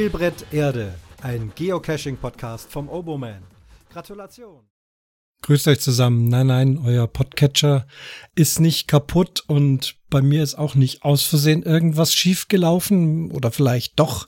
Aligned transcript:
Spielbrett 0.00 0.46
Erde, 0.50 0.94
ein 1.20 1.52
Geocaching-Podcast 1.54 2.72
vom 2.72 2.88
Oboman. 2.88 3.42
Gratulation. 3.92 4.64
Grüßt 5.42 5.68
euch 5.68 5.80
zusammen. 5.80 6.26
Nein, 6.28 6.46
nein, 6.46 6.80
euer 6.82 7.06
Podcatcher 7.06 7.86
ist 8.34 8.60
nicht 8.60 8.88
kaputt 8.88 9.44
und 9.46 9.96
bei 10.08 10.22
mir 10.22 10.42
ist 10.42 10.54
auch 10.54 10.74
nicht 10.74 11.02
aus 11.02 11.24
Versehen 11.24 11.64
irgendwas 11.64 12.14
schiefgelaufen 12.14 13.30
oder 13.30 13.50
vielleicht 13.50 14.00
doch. 14.00 14.26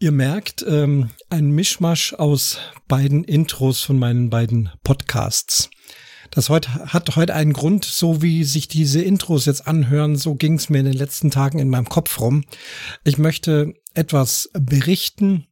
Ihr 0.00 0.10
merkt, 0.10 0.64
ähm, 0.66 1.10
ein 1.28 1.52
Mischmasch 1.52 2.14
aus 2.14 2.58
beiden 2.88 3.22
Intros 3.22 3.82
von 3.82 4.00
meinen 4.00 4.30
beiden 4.30 4.70
Podcasts. 4.82 5.70
Das 6.32 6.48
heute, 6.48 6.92
hat 6.92 7.16
heute 7.16 7.34
einen 7.34 7.52
Grund, 7.52 7.84
so 7.84 8.22
wie 8.22 8.44
sich 8.44 8.68
diese 8.68 9.02
Intros 9.02 9.46
jetzt 9.46 9.66
anhören, 9.66 10.14
so 10.16 10.36
ging 10.36 10.54
es 10.54 10.68
mir 10.68 10.78
in 10.78 10.84
den 10.84 10.94
letzten 10.94 11.30
Tagen 11.32 11.58
in 11.58 11.68
meinem 11.68 11.88
Kopf 11.88 12.20
rum. 12.20 12.44
Ich 13.04 13.18
möchte 13.18 13.74
etwas 13.94 14.50
berichten 14.52 15.46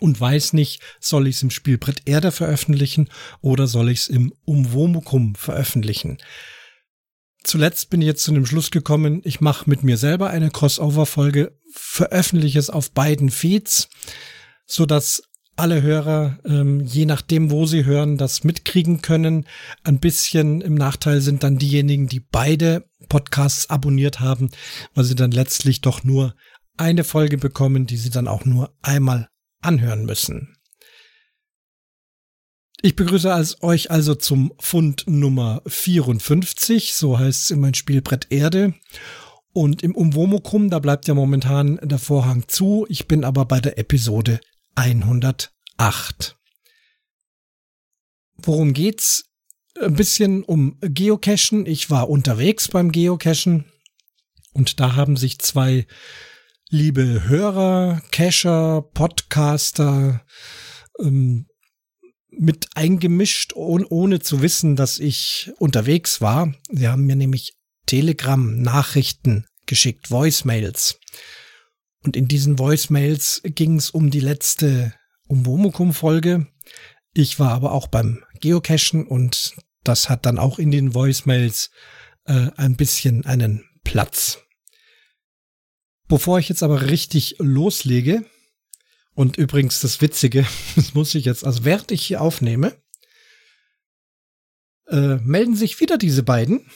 und 0.00 0.20
weiß 0.20 0.52
nicht, 0.54 0.80
soll 1.00 1.26
ich 1.26 1.36
es 1.36 1.42
im 1.42 1.50
Spielbrett 1.50 2.02
Erde 2.06 2.32
veröffentlichen 2.32 3.08
oder 3.40 3.66
soll 3.66 3.90
ich 3.90 4.00
es 4.00 4.08
im 4.08 4.32
Umwomukum 4.44 5.34
veröffentlichen. 5.34 6.18
Zuletzt 7.44 7.90
bin 7.90 8.00
ich 8.00 8.06
jetzt 8.06 8.24
zu 8.24 8.32
dem 8.32 8.46
Schluss 8.46 8.70
gekommen, 8.70 9.20
ich 9.24 9.40
mache 9.40 9.68
mit 9.68 9.82
mir 9.82 9.96
selber 9.96 10.30
eine 10.30 10.50
Crossover-Folge, 10.50 11.58
veröffentliche 11.72 12.58
es 12.58 12.70
auf 12.70 12.92
beiden 12.92 13.30
Feeds, 13.30 13.88
so 14.64 14.86
dass 14.86 15.22
alle 15.56 15.82
Hörer, 15.82 16.38
ähm, 16.44 16.80
je 16.80 17.04
nachdem, 17.04 17.50
wo 17.50 17.66
sie 17.66 17.84
hören, 17.84 18.16
das 18.16 18.42
mitkriegen 18.42 19.02
können. 19.02 19.46
Ein 19.84 20.00
bisschen 20.00 20.60
im 20.60 20.74
Nachteil 20.74 21.20
sind 21.20 21.42
dann 21.42 21.58
diejenigen, 21.58 22.08
die 22.08 22.20
beide 22.20 22.88
Podcasts 23.08 23.68
abonniert 23.68 24.20
haben, 24.20 24.50
weil 24.94 25.04
sie 25.04 25.14
dann 25.14 25.30
letztlich 25.30 25.82
doch 25.82 26.04
nur 26.04 26.34
eine 26.76 27.04
Folge 27.04 27.38
bekommen, 27.38 27.86
die 27.86 27.96
sie 27.96 28.10
dann 28.10 28.28
auch 28.28 28.44
nur 28.44 28.74
einmal 28.82 29.28
anhören 29.60 30.04
müssen. 30.04 30.56
Ich 32.84 32.96
begrüße 32.96 33.32
als 33.32 33.62
euch 33.62 33.92
also 33.92 34.16
zum 34.16 34.52
Fund 34.58 35.04
Nummer 35.06 35.62
54, 35.66 36.94
so 36.94 37.18
heißt 37.18 37.44
es 37.44 37.50
in 37.52 37.60
mein 37.60 37.74
Spielbrett 37.74 38.26
Erde. 38.30 38.74
Und 39.52 39.82
im 39.82 39.94
Umwomukum, 39.94 40.68
da 40.68 40.78
bleibt 40.80 41.06
ja 41.06 41.14
momentan 41.14 41.78
der 41.82 41.98
Vorhang 41.98 42.48
zu. 42.48 42.86
Ich 42.88 43.06
bin 43.06 43.22
aber 43.22 43.44
bei 43.44 43.60
der 43.60 43.78
Episode 43.78 44.40
108. 44.74 46.36
Worum 48.38 48.72
geht's? 48.72 49.26
Ein 49.80 49.94
bisschen 49.94 50.42
um 50.42 50.76
Geocachen. 50.80 51.66
Ich 51.66 51.88
war 51.88 52.10
unterwegs 52.10 52.68
beim 52.68 52.90
Geocachen 52.90 53.66
und 54.52 54.80
da 54.80 54.96
haben 54.96 55.16
sich 55.16 55.38
zwei 55.38 55.86
liebe 56.72 57.28
Hörer, 57.28 58.00
Cacher, 58.12 58.80
Podcaster 58.94 60.24
ähm, 60.98 61.46
mit 62.30 62.70
eingemischt, 62.74 63.52
ohne, 63.54 63.86
ohne 63.88 64.20
zu 64.20 64.40
wissen, 64.40 64.74
dass 64.74 64.98
ich 64.98 65.52
unterwegs 65.58 66.22
war. 66.22 66.54
Sie 66.70 66.88
haben 66.88 67.04
mir 67.04 67.14
nämlich 67.14 67.58
Telegram-Nachrichten 67.84 69.44
geschickt, 69.66 70.10
Voicemails. 70.10 70.98
Und 72.04 72.16
in 72.16 72.26
diesen 72.26 72.58
Voicemails 72.58 73.42
ging 73.44 73.76
es 73.76 73.90
um 73.90 74.10
die 74.10 74.20
letzte 74.20 74.94
Umwomukum-Folge. 75.28 76.46
Ich 77.12 77.38
war 77.38 77.50
aber 77.50 77.72
auch 77.72 77.88
beim 77.88 78.24
Geocachen 78.40 79.06
und 79.06 79.56
das 79.84 80.08
hat 80.08 80.24
dann 80.24 80.38
auch 80.38 80.58
in 80.58 80.70
den 80.70 80.94
Voicemails 80.94 81.70
äh, 82.24 82.48
ein 82.56 82.76
bisschen 82.76 83.26
einen 83.26 83.62
Platz. 83.84 84.38
Bevor 86.12 86.38
ich 86.38 86.50
jetzt 86.50 86.62
aber 86.62 86.82
richtig 86.82 87.36
loslege, 87.38 88.26
und 89.14 89.38
übrigens 89.38 89.80
das 89.80 90.02
Witzige, 90.02 90.46
das 90.76 90.92
muss 90.92 91.14
ich 91.14 91.24
jetzt, 91.24 91.42
also 91.42 91.64
während 91.64 91.90
ich 91.90 92.04
hier 92.04 92.20
aufnehme, 92.20 92.76
äh, 94.88 95.16
melden 95.16 95.56
sich 95.56 95.80
wieder 95.80 95.96
diese 95.96 96.22
beiden. 96.22 96.66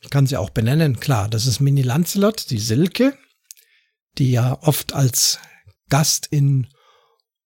Ich 0.00 0.10
kann 0.10 0.26
sie 0.26 0.36
auch 0.36 0.50
benennen, 0.50 0.98
klar, 0.98 1.28
das 1.28 1.46
ist 1.46 1.60
Mini 1.60 1.82
Lancelot, 1.82 2.50
die 2.50 2.58
Silke 2.58 3.16
die 4.18 4.32
ja 4.32 4.58
oft 4.62 4.94
als 4.94 5.38
Gast 5.88 6.26
in 6.30 6.66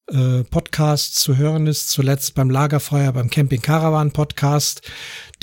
äh, 0.07 0.45
Podcasts 0.45 1.21
zu 1.21 1.37
hören 1.37 1.67
ist, 1.67 1.91
zuletzt 1.91 2.35
beim 2.35 2.49
Lagerfeuer, 2.49 3.13
beim 3.13 3.29
Camping 3.29 3.61
Caravan 3.61 4.13
Podcast, 4.13 4.83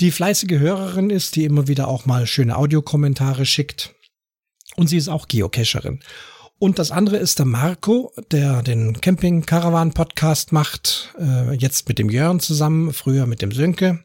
die 0.00 0.10
fleißige 0.10 0.58
Hörerin 0.58 1.10
ist, 1.10 1.36
die 1.36 1.44
immer 1.44 1.68
wieder 1.68 1.86
auch 1.88 2.06
mal 2.06 2.26
schöne 2.26 2.56
Audiokommentare 2.56 3.46
schickt. 3.46 3.94
Und 4.76 4.88
sie 4.88 4.96
ist 4.96 5.08
auch 5.08 5.28
Geocacherin. 5.28 6.00
Und 6.60 6.78
das 6.80 6.90
andere 6.90 7.18
ist 7.18 7.38
der 7.38 7.46
Marco, 7.46 8.12
der 8.32 8.62
den 8.62 9.00
Camping 9.00 9.46
Caravan 9.46 9.92
Podcast 9.92 10.50
macht, 10.50 11.14
äh, 11.18 11.54
jetzt 11.54 11.88
mit 11.88 12.00
dem 12.00 12.10
Jörn 12.10 12.40
zusammen, 12.40 12.92
früher 12.92 13.26
mit 13.26 13.42
dem 13.42 13.52
Sönke. 13.52 14.02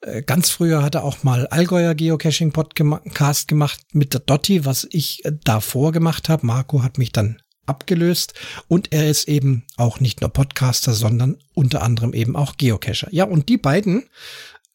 Äh, 0.00 0.22
ganz 0.22 0.50
früher 0.50 0.82
hat 0.82 0.94
er 0.94 1.04
auch 1.04 1.22
mal 1.24 1.46
Allgäuer 1.48 1.94
Geocaching 1.94 2.52
Podcast 2.52 3.48
gemacht 3.48 3.80
mit 3.92 4.14
der 4.14 4.20
Dotti, 4.20 4.64
was 4.64 4.88
ich 4.90 5.22
davor 5.44 5.92
gemacht 5.92 6.30
habe. 6.30 6.46
Marco 6.46 6.82
hat 6.82 6.96
mich 6.96 7.12
dann 7.12 7.42
abgelöst 7.66 8.34
und 8.66 8.92
er 8.92 9.08
ist 9.08 9.28
eben 9.28 9.64
auch 9.76 10.00
nicht 10.00 10.20
nur 10.20 10.30
Podcaster, 10.30 10.94
sondern 10.94 11.36
unter 11.54 11.82
anderem 11.82 12.12
eben 12.12 12.34
auch 12.34 12.56
Geocacher. 12.56 13.08
Ja, 13.10 13.24
und 13.24 13.48
die 13.48 13.58
beiden 13.58 14.08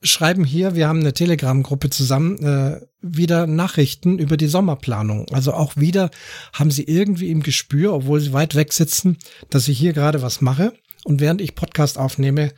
schreiben 0.02 0.44
hier, 0.44 0.76
wir 0.76 0.88
haben 0.88 1.00
eine 1.00 1.14
Telegram-Gruppe 1.14 1.90
zusammen, 1.90 2.38
äh, 2.44 2.82
wieder 3.02 3.48
Nachrichten 3.48 4.20
über 4.20 4.38
die 4.38 4.48
Sommerplanung. 4.48 5.28
Also 5.32 5.54
auch 5.54 5.76
wieder 5.76 6.12
haben 6.54 6.72
sie 6.72 6.84
irgendwie 6.84 7.32
im 7.32 7.42
Gespür, 7.42 7.94
obwohl 7.94 8.20
sie 8.20 8.34
weit 8.34 8.56
weg 8.56 8.74
sitzen, 8.74 9.18
dass 9.50 9.68
ich 9.68 9.78
hier 9.78 9.94
gerade 9.94 10.22
was 10.22 10.42
mache. 10.42 10.74
Und 11.04 11.20
während 11.20 11.42
ich 11.42 11.56
Podcast 11.56 11.98
aufnehme, 11.98 12.54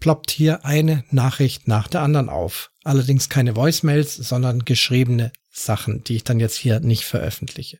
ploppt 0.00 0.30
hier 0.30 0.64
eine 0.64 1.04
Nachricht 1.10 1.68
nach 1.68 1.88
der 1.88 2.02
anderen 2.02 2.28
auf. 2.28 2.70
Allerdings 2.82 3.28
keine 3.28 3.54
Voicemails, 3.54 4.16
sondern 4.16 4.64
geschriebene 4.64 5.32
Sachen, 5.50 6.02
die 6.04 6.16
ich 6.16 6.24
dann 6.24 6.40
jetzt 6.40 6.56
hier 6.56 6.80
nicht 6.80 7.04
veröffentliche. 7.04 7.78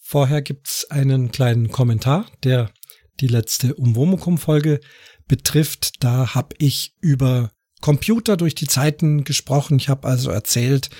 Vorher 0.00 0.42
gibt's 0.42 0.90
einen 0.90 1.30
kleinen 1.30 1.70
Kommentar, 1.70 2.26
der 2.42 2.72
die 3.20 3.28
letzte 3.28 3.74
Umwomukum-Folge 3.74 4.80
betrifft. 5.28 6.02
Da 6.02 6.34
habe 6.34 6.54
ich 6.58 6.94
über 7.00 7.50
Computer 7.80 8.36
durch 8.36 8.54
die 8.54 8.68
Zeiten 8.68 9.24
gesprochen. 9.24 9.76
Ich 9.76 9.88
habe 9.88 10.08
also 10.08 10.30
erzählt, 10.30 10.90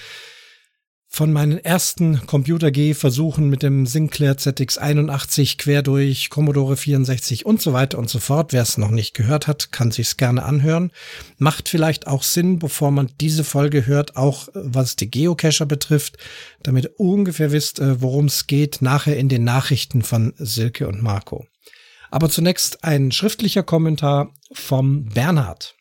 von 1.14 1.30
meinen 1.30 1.58
ersten 1.58 2.26
Computer-G-Versuchen 2.26 3.50
mit 3.50 3.62
dem 3.62 3.84
Sinclair 3.84 4.38
ZX81 4.38 5.58
quer 5.58 5.82
durch 5.82 6.30
Commodore 6.30 6.78
64 6.78 7.44
und 7.44 7.60
so 7.60 7.74
weiter 7.74 7.98
und 7.98 8.08
so 8.08 8.18
fort. 8.18 8.54
Wer 8.54 8.62
es 8.62 8.78
noch 8.78 8.90
nicht 8.90 9.12
gehört 9.12 9.46
hat, 9.46 9.72
kann 9.72 9.90
sich's 9.90 10.16
gerne 10.16 10.42
anhören. 10.42 10.90
Macht 11.36 11.68
vielleicht 11.68 12.06
auch 12.06 12.22
Sinn, 12.22 12.58
bevor 12.58 12.92
man 12.92 13.10
diese 13.20 13.44
Folge 13.44 13.86
hört, 13.86 14.16
auch 14.16 14.48
was 14.54 14.96
die 14.96 15.10
Geocacher 15.10 15.66
betrifft, 15.66 16.16
damit 16.62 16.86
ihr 16.86 16.98
ungefähr 16.98 17.52
wisst, 17.52 17.78
äh, 17.78 18.00
worum 18.00 18.24
es 18.24 18.46
geht, 18.46 18.80
nachher 18.80 19.18
in 19.18 19.28
den 19.28 19.44
Nachrichten 19.44 20.00
von 20.00 20.32
Silke 20.38 20.88
und 20.88 21.02
Marco. 21.02 21.46
Aber 22.12 22.28
zunächst 22.28 22.84
ein 22.84 23.10
schriftlicher 23.10 23.62
Kommentar 23.62 24.34
vom 24.52 25.06
Bernhard. 25.06 25.74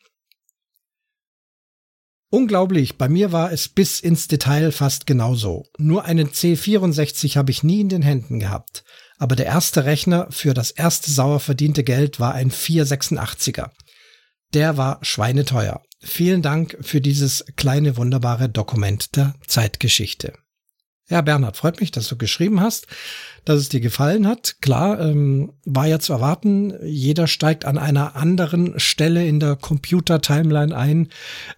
Unglaublich, 2.30 2.96
bei 2.96 3.10
mir 3.10 3.32
war 3.32 3.52
es 3.52 3.68
bis 3.68 4.00
ins 4.00 4.28
Detail 4.28 4.72
fast 4.72 5.06
genauso. 5.06 5.66
Nur 5.76 6.06
einen 6.06 6.30
C64 6.30 7.36
habe 7.36 7.50
ich 7.50 7.62
nie 7.62 7.82
in 7.82 7.90
den 7.90 8.00
Händen 8.00 8.40
gehabt. 8.40 8.82
Aber 9.18 9.36
der 9.36 9.44
erste 9.44 9.84
Rechner 9.84 10.26
für 10.30 10.54
das 10.54 10.70
erste 10.70 11.10
sauer 11.10 11.38
verdiente 11.38 11.84
Geld 11.84 12.18
war 12.18 12.32
ein 12.32 12.50
486er. 12.50 13.68
Der 14.54 14.78
war 14.78 15.00
schweineteuer. 15.02 15.82
Vielen 16.00 16.40
Dank 16.40 16.78
für 16.80 17.02
dieses 17.02 17.44
kleine 17.56 17.98
wunderbare 17.98 18.48
Dokument 18.48 19.16
der 19.16 19.34
Zeitgeschichte. 19.46 20.32
Ja, 21.10 21.20
Bernhard, 21.20 21.58
freut 21.58 21.78
mich, 21.80 21.90
dass 21.90 22.08
du 22.08 22.16
geschrieben 22.16 22.62
hast, 22.62 22.86
dass 23.44 23.58
es 23.58 23.68
dir 23.68 23.80
gefallen 23.80 24.26
hat. 24.26 24.56
Klar, 24.60 25.00
ähm, 25.00 25.52
war 25.64 25.86
ja 25.86 25.98
zu 25.98 26.12
erwarten, 26.12 26.74
jeder 26.84 27.26
steigt 27.26 27.64
an 27.64 27.78
einer 27.78 28.16
anderen 28.16 28.78
Stelle 28.78 29.26
in 29.26 29.40
der 29.40 29.56
Computer-Timeline 29.56 30.76
ein, 30.76 31.08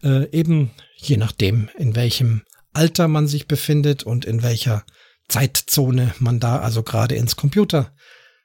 äh, 0.02 0.30
eben 0.30 0.70
je 0.96 1.16
nachdem, 1.16 1.68
in 1.76 1.94
welchem 1.94 2.42
Alter 2.72 3.08
man 3.08 3.26
sich 3.28 3.46
befindet 3.46 4.02
und 4.02 4.24
in 4.24 4.42
welcher 4.42 4.84
Zeitzone 5.28 6.14
man 6.18 6.40
da 6.40 6.58
also 6.58 6.82
gerade 6.82 7.14
ins 7.14 7.36
Computer 7.36 7.92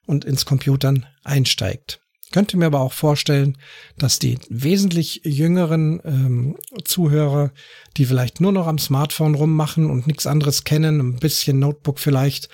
und 0.06 0.25
ins 0.25 0.45
Computern 0.45 1.06
einsteigt 1.24 2.00
könnte 2.31 2.57
mir 2.57 2.68
aber 2.68 2.81
auch 2.81 2.94
vorstellen, 2.94 3.57
dass 3.97 4.19
die 4.19 4.38
wesentlich 4.50 5.21
jüngeren 5.24 6.01
ähm, 6.06 6.57
Zuhörer, 6.83 7.51
die 7.97 8.06
vielleicht 8.06 8.42
nur 8.42 8.51
noch 8.51 8.68
am 8.68 8.77
Smartphone 8.77 9.35
rummachen 9.35 9.89
und 9.89 10.07
nichts 10.07 10.27
anderes 10.27 10.63
kennen, 10.63 11.00
ein 11.00 11.19
bisschen 11.19 11.59
Notebook 11.59 12.00
vielleicht, 12.00 12.50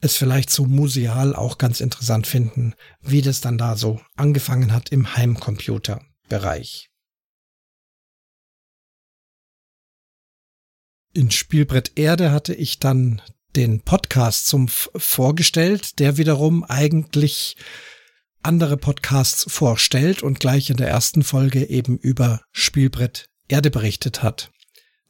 es 0.00 0.16
vielleicht 0.16 0.50
so 0.50 0.64
museal 0.64 1.34
auch 1.34 1.58
ganz 1.58 1.80
interessant 1.80 2.26
finden, 2.26 2.74
wie 3.02 3.22
das 3.22 3.40
dann 3.40 3.58
da 3.58 3.76
so 3.76 4.00
angefangen 4.16 4.72
hat 4.72 4.90
im 4.90 5.16
Heimcomputer-Bereich. 5.16 6.88
In 11.12 11.30
Spielbrett 11.30 11.92
Erde 11.96 12.30
hatte 12.30 12.54
ich 12.54 12.78
dann 12.78 13.20
den 13.56 13.80
Podcast 13.80 14.46
zum 14.46 14.68
vorgestellt, 14.68 15.98
der 15.98 16.16
wiederum 16.16 16.62
eigentlich 16.64 17.56
andere 18.42 18.76
Podcasts 18.76 19.44
vorstellt 19.52 20.22
und 20.22 20.40
gleich 20.40 20.70
in 20.70 20.76
der 20.76 20.88
ersten 20.88 21.24
Folge 21.24 21.68
eben 21.68 21.98
über 21.98 22.42
Spielbrett 22.52 23.26
Erde 23.48 23.70
berichtet 23.70 24.22
hat. 24.22 24.50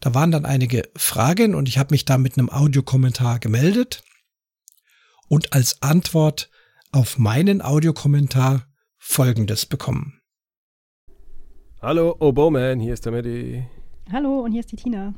Da 0.01 0.15
waren 0.15 0.31
dann 0.31 0.47
einige 0.47 0.89
Fragen 0.97 1.55
und 1.55 1.69
ich 1.69 1.77
habe 1.77 1.93
mich 1.93 2.07
da 2.07 2.17
mit 2.17 2.39
einem 2.39 2.49
Audiokommentar 2.49 3.39
gemeldet 3.39 4.03
und 5.31 5.53
als 5.53 5.81
Antwort 5.81 6.51
auf 6.91 7.17
meinen 7.17 7.63
Audiokommentar 7.63 8.67
Folgendes 8.99 9.65
bekommen. 9.65 10.21
Hallo, 11.81 12.17
Oboman, 12.19 12.81
hier 12.81 12.93
ist 12.93 13.07
der 13.07 13.13
Medi. 13.13 13.65
Hallo, 14.13 14.41
und 14.41 14.51
hier 14.51 14.61
ist 14.61 14.73
die 14.73 14.77
Tina. 14.77 15.15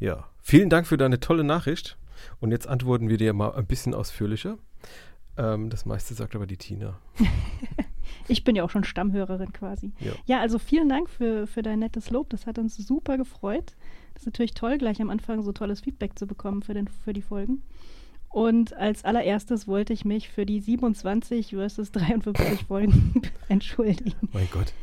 Ja, 0.00 0.28
vielen 0.42 0.68
Dank 0.68 0.88
für 0.88 0.96
deine 0.96 1.20
tolle 1.20 1.44
Nachricht. 1.44 1.96
Und 2.40 2.50
jetzt 2.50 2.66
antworten 2.66 3.08
wir 3.08 3.16
dir 3.16 3.32
mal 3.32 3.54
ein 3.54 3.66
bisschen 3.66 3.94
ausführlicher. 3.94 4.58
Ähm, 5.36 5.70
das 5.70 5.86
meiste 5.86 6.14
sagt 6.14 6.34
aber 6.34 6.48
die 6.48 6.56
Tina. 6.56 6.98
ich 8.28 8.42
bin 8.42 8.56
ja 8.56 8.64
auch 8.64 8.70
schon 8.70 8.82
Stammhörerin 8.82 9.52
quasi. 9.52 9.92
Ja, 10.00 10.12
ja 10.26 10.40
also 10.40 10.58
vielen 10.58 10.88
Dank 10.88 11.08
für, 11.08 11.46
für 11.46 11.62
dein 11.62 11.78
nettes 11.78 12.10
Lob. 12.10 12.28
Das 12.30 12.46
hat 12.46 12.58
uns 12.58 12.76
super 12.76 13.16
gefreut. 13.16 13.76
Das 14.14 14.22
ist 14.22 14.26
natürlich 14.26 14.54
toll, 14.54 14.78
gleich 14.78 15.00
am 15.00 15.10
Anfang 15.10 15.42
so 15.42 15.52
tolles 15.52 15.80
Feedback 15.80 16.18
zu 16.18 16.26
bekommen 16.26 16.62
für, 16.62 16.74
den, 16.74 16.88
für 16.88 17.12
die 17.12 17.22
Folgen. 17.22 17.62
Und 18.30 18.74
als 18.74 19.04
allererstes 19.04 19.66
wollte 19.66 19.92
ich 19.92 20.04
mich 20.04 20.28
für 20.28 20.44
die 20.44 20.60
27 20.60 21.50
versus 21.50 21.92
53 21.92 22.64
Folgen 22.64 23.22
entschuldigen. 23.48 24.28
Mein 24.32 24.48
Gott. 24.50 24.74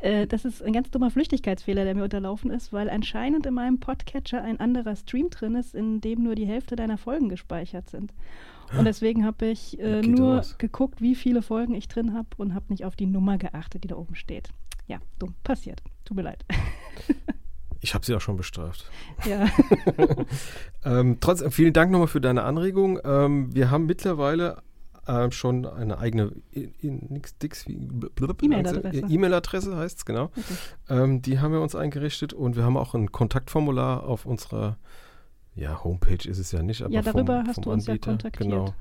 Äh, 0.00 0.26
das 0.26 0.44
ist 0.44 0.62
ein 0.62 0.72
ganz 0.72 0.90
dummer 0.90 1.10
Flüchtigkeitsfehler, 1.10 1.84
der 1.84 1.94
mir 1.94 2.04
unterlaufen 2.04 2.50
ist, 2.50 2.72
weil 2.72 2.90
anscheinend 2.90 3.46
in 3.46 3.54
meinem 3.54 3.80
Podcatcher 3.80 4.42
ein 4.42 4.60
anderer 4.60 4.96
Stream 4.96 5.30
drin 5.30 5.54
ist, 5.54 5.74
in 5.74 6.00
dem 6.00 6.22
nur 6.22 6.34
die 6.34 6.46
Hälfte 6.46 6.76
deiner 6.76 6.98
Folgen 6.98 7.28
gespeichert 7.28 7.88
sind. 7.88 8.12
Und 8.76 8.84
deswegen 8.84 9.24
habe 9.24 9.46
ich 9.46 9.78
äh, 9.80 10.00
nur 10.00 10.36
raus. 10.36 10.56
geguckt, 10.58 11.00
wie 11.00 11.14
viele 11.14 11.42
Folgen 11.42 11.74
ich 11.74 11.88
drin 11.88 12.14
habe 12.14 12.28
und 12.38 12.54
habe 12.54 12.66
nicht 12.70 12.84
auf 12.84 12.96
die 12.96 13.06
Nummer 13.06 13.36
geachtet, 13.36 13.84
die 13.84 13.88
da 13.88 13.96
oben 13.96 14.14
steht. 14.14 14.48
Ja, 14.86 14.98
dumm. 15.18 15.34
Passiert. 15.44 15.82
Tut 16.04 16.16
mir 16.16 16.22
leid. 16.22 16.44
Ich 17.82 17.94
habe 17.94 18.06
sie 18.06 18.14
auch 18.14 18.20
schon 18.20 18.36
bestraft. 18.36 18.88
Ja. 19.28 19.48
ähm, 20.84 21.18
trotzdem, 21.20 21.50
vielen 21.50 21.72
Dank 21.72 21.90
nochmal 21.90 22.06
für 22.06 22.20
deine 22.20 22.44
Anregung. 22.44 23.00
Ähm, 23.04 23.54
wir 23.54 23.72
haben 23.72 23.86
mittlerweile 23.86 24.62
äh, 25.06 25.30
schon 25.32 25.66
eine 25.66 25.98
eigene 25.98 26.32
E-Mail-Adresse. 26.52 27.72
E-Mail-Adresse 29.08 29.76
heißt 29.76 29.98
es, 29.98 30.04
genau. 30.04 30.26
Okay. 30.26 30.42
Ähm, 30.90 31.22
die 31.22 31.40
haben 31.40 31.52
wir 31.52 31.60
uns 31.60 31.74
eingerichtet 31.74 32.32
und 32.32 32.54
wir 32.54 32.62
haben 32.62 32.76
auch 32.76 32.94
ein 32.94 33.10
Kontaktformular 33.10 34.04
auf 34.04 34.26
unserer 34.26 34.78
ja, 35.54 35.82
Homepage 35.82 36.28
ist 36.28 36.38
es 36.38 36.52
ja 36.52 36.62
nicht, 36.62 36.82
aber 36.82 36.94
ja, 36.94 37.02
darüber 37.02 37.40
vom, 37.40 37.48
hast 37.48 37.54
vom 37.56 37.64
du 37.64 37.72
uns 37.72 37.88
Anbieter. 37.88 38.10
ja 38.10 38.16
kontaktiert. 38.16 38.50
Genau. 38.50 38.74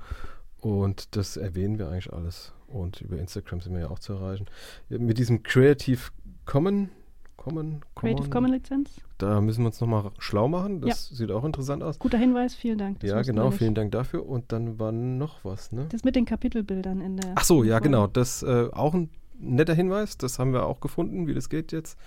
Und 0.59 1.15
das 1.15 1.37
erwähnen 1.37 1.79
wir 1.79 1.89
eigentlich 1.89 2.13
alles. 2.13 2.53
Und 2.67 3.01
über 3.01 3.17
Instagram 3.17 3.61
sind 3.61 3.73
wir 3.73 3.81
ja 3.81 3.89
auch 3.89 3.99
zu 3.99 4.13
erreichen. 4.13 4.45
Mit 4.89 5.17
diesem 5.17 5.41
Creative 5.41 5.99
Common 6.45 6.91
Common, 7.41 7.81
Creative 7.95 8.29
Common 8.29 8.51
Lizenz. 8.51 9.01
Da 9.17 9.41
müssen 9.41 9.61
wir 9.63 9.67
uns 9.67 9.81
nochmal 9.81 10.11
schlau 10.19 10.47
machen. 10.47 10.79
Das 10.81 11.09
ja. 11.09 11.15
sieht 11.15 11.31
auch 11.31 11.43
interessant 11.43 11.81
aus. 11.81 11.97
Guter 11.97 12.19
Hinweis, 12.19 12.53
vielen 12.53 12.77
Dank. 12.77 12.99
Das 12.99 13.09
ja, 13.09 13.23
genau, 13.23 13.49
vielen 13.49 13.73
Dank 13.73 13.91
dafür. 13.91 14.27
Und 14.27 14.51
dann 14.51 14.77
war 14.77 14.91
noch 14.91 15.43
was, 15.43 15.71
ne? 15.71 15.87
Das 15.89 16.03
mit 16.03 16.15
den 16.15 16.25
Kapitelbildern 16.25 17.01
in 17.01 17.17
der. 17.17 17.33
Ach 17.33 17.43
so, 17.43 17.63
ja, 17.63 17.77
Folge. 17.77 17.89
genau. 17.89 18.05
Das 18.05 18.43
äh, 18.43 18.69
auch 18.71 18.93
ein 18.93 19.09
netter 19.39 19.73
Hinweis. 19.73 20.19
Das 20.19 20.37
haben 20.37 20.53
wir 20.53 20.67
auch 20.67 20.81
gefunden, 20.81 21.25
wie 21.25 21.33
das 21.33 21.49
geht 21.49 21.71
jetzt. 21.71 21.97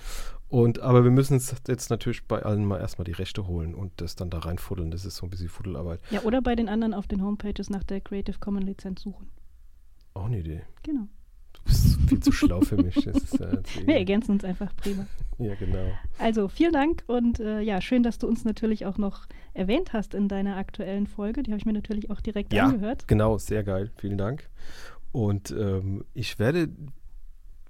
Und 0.49 0.79
aber 0.79 1.03
wir 1.03 1.11
müssen 1.11 1.41
jetzt 1.67 1.91
natürlich 1.91 2.29
bei 2.29 2.43
allen 2.43 2.65
mal 2.65 2.79
erstmal 2.79 3.05
die 3.05 3.13
Rechte 3.13 3.49
holen 3.49 3.75
und 3.75 3.91
das 3.97 4.15
dann 4.15 4.31
da 4.31 4.39
reinfuddeln. 4.39 4.93
Das 4.93 5.05
ist 5.05 5.17
so 5.17 5.27
ein 5.27 5.31
bisschen 5.31 5.49
Fuddelarbeit. 5.49 5.99
Ja, 6.13 6.23
oder 6.23 6.43
bei 6.43 6.55
den 6.55 6.69
anderen 6.69 6.95
auf 6.95 7.09
den 7.09 7.25
Homepages 7.25 7.71
nach 7.71 7.83
der 7.83 8.01
Creative 8.01 8.39
Common 8.39 8.63
Lizenz 8.63 9.03
suchen. 9.03 9.31
Auch 10.15 10.27
eine 10.27 10.39
Idee. 10.39 10.63
Genau. 10.85 11.09
Bist 11.65 11.99
viel 12.09 12.21
zu 12.21 12.33
schlau 12.33 12.61
für 12.61 12.77
mich. 12.77 13.07
Ist, 13.07 13.41
äh, 13.41 13.59
Wir 13.85 13.97
ergänzen 13.97 14.33
uns 14.33 14.45
einfach 14.45 14.75
prima. 14.77 15.07
Ja, 15.39 15.55
genau. 15.55 15.93
Also 16.19 16.49
vielen 16.49 16.73
Dank 16.73 17.03
und 17.07 17.41
äh, 17.41 17.61
ja, 17.61 17.81
schön, 17.81 18.03
dass 18.03 18.19
du 18.19 18.27
uns 18.27 18.45
natürlich 18.45 18.87
auch 18.87 18.99
noch 18.99 19.27
erwähnt 19.53 19.93
hast 19.93 20.15
in 20.15 20.29
deiner 20.29 20.57
aktuellen 20.57 21.07
Folge. 21.07 21.43
Die 21.43 21.51
habe 21.51 21.59
ich 21.59 21.67
mir 21.67 21.73
natürlich 21.73 22.11
auch 22.11 22.21
direkt 22.21 22.53
ja, 22.53 22.67
angehört. 22.67 23.09
Genau, 23.09 23.39
sehr 23.39 23.65
geil. 23.65 23.91
Vielen 23.97 24.19
Dank. 24.19 24.49
Und 25.13 25.51
ähm, 25.53 26.05
ich 26.13 26.39
werde 26.39 26.69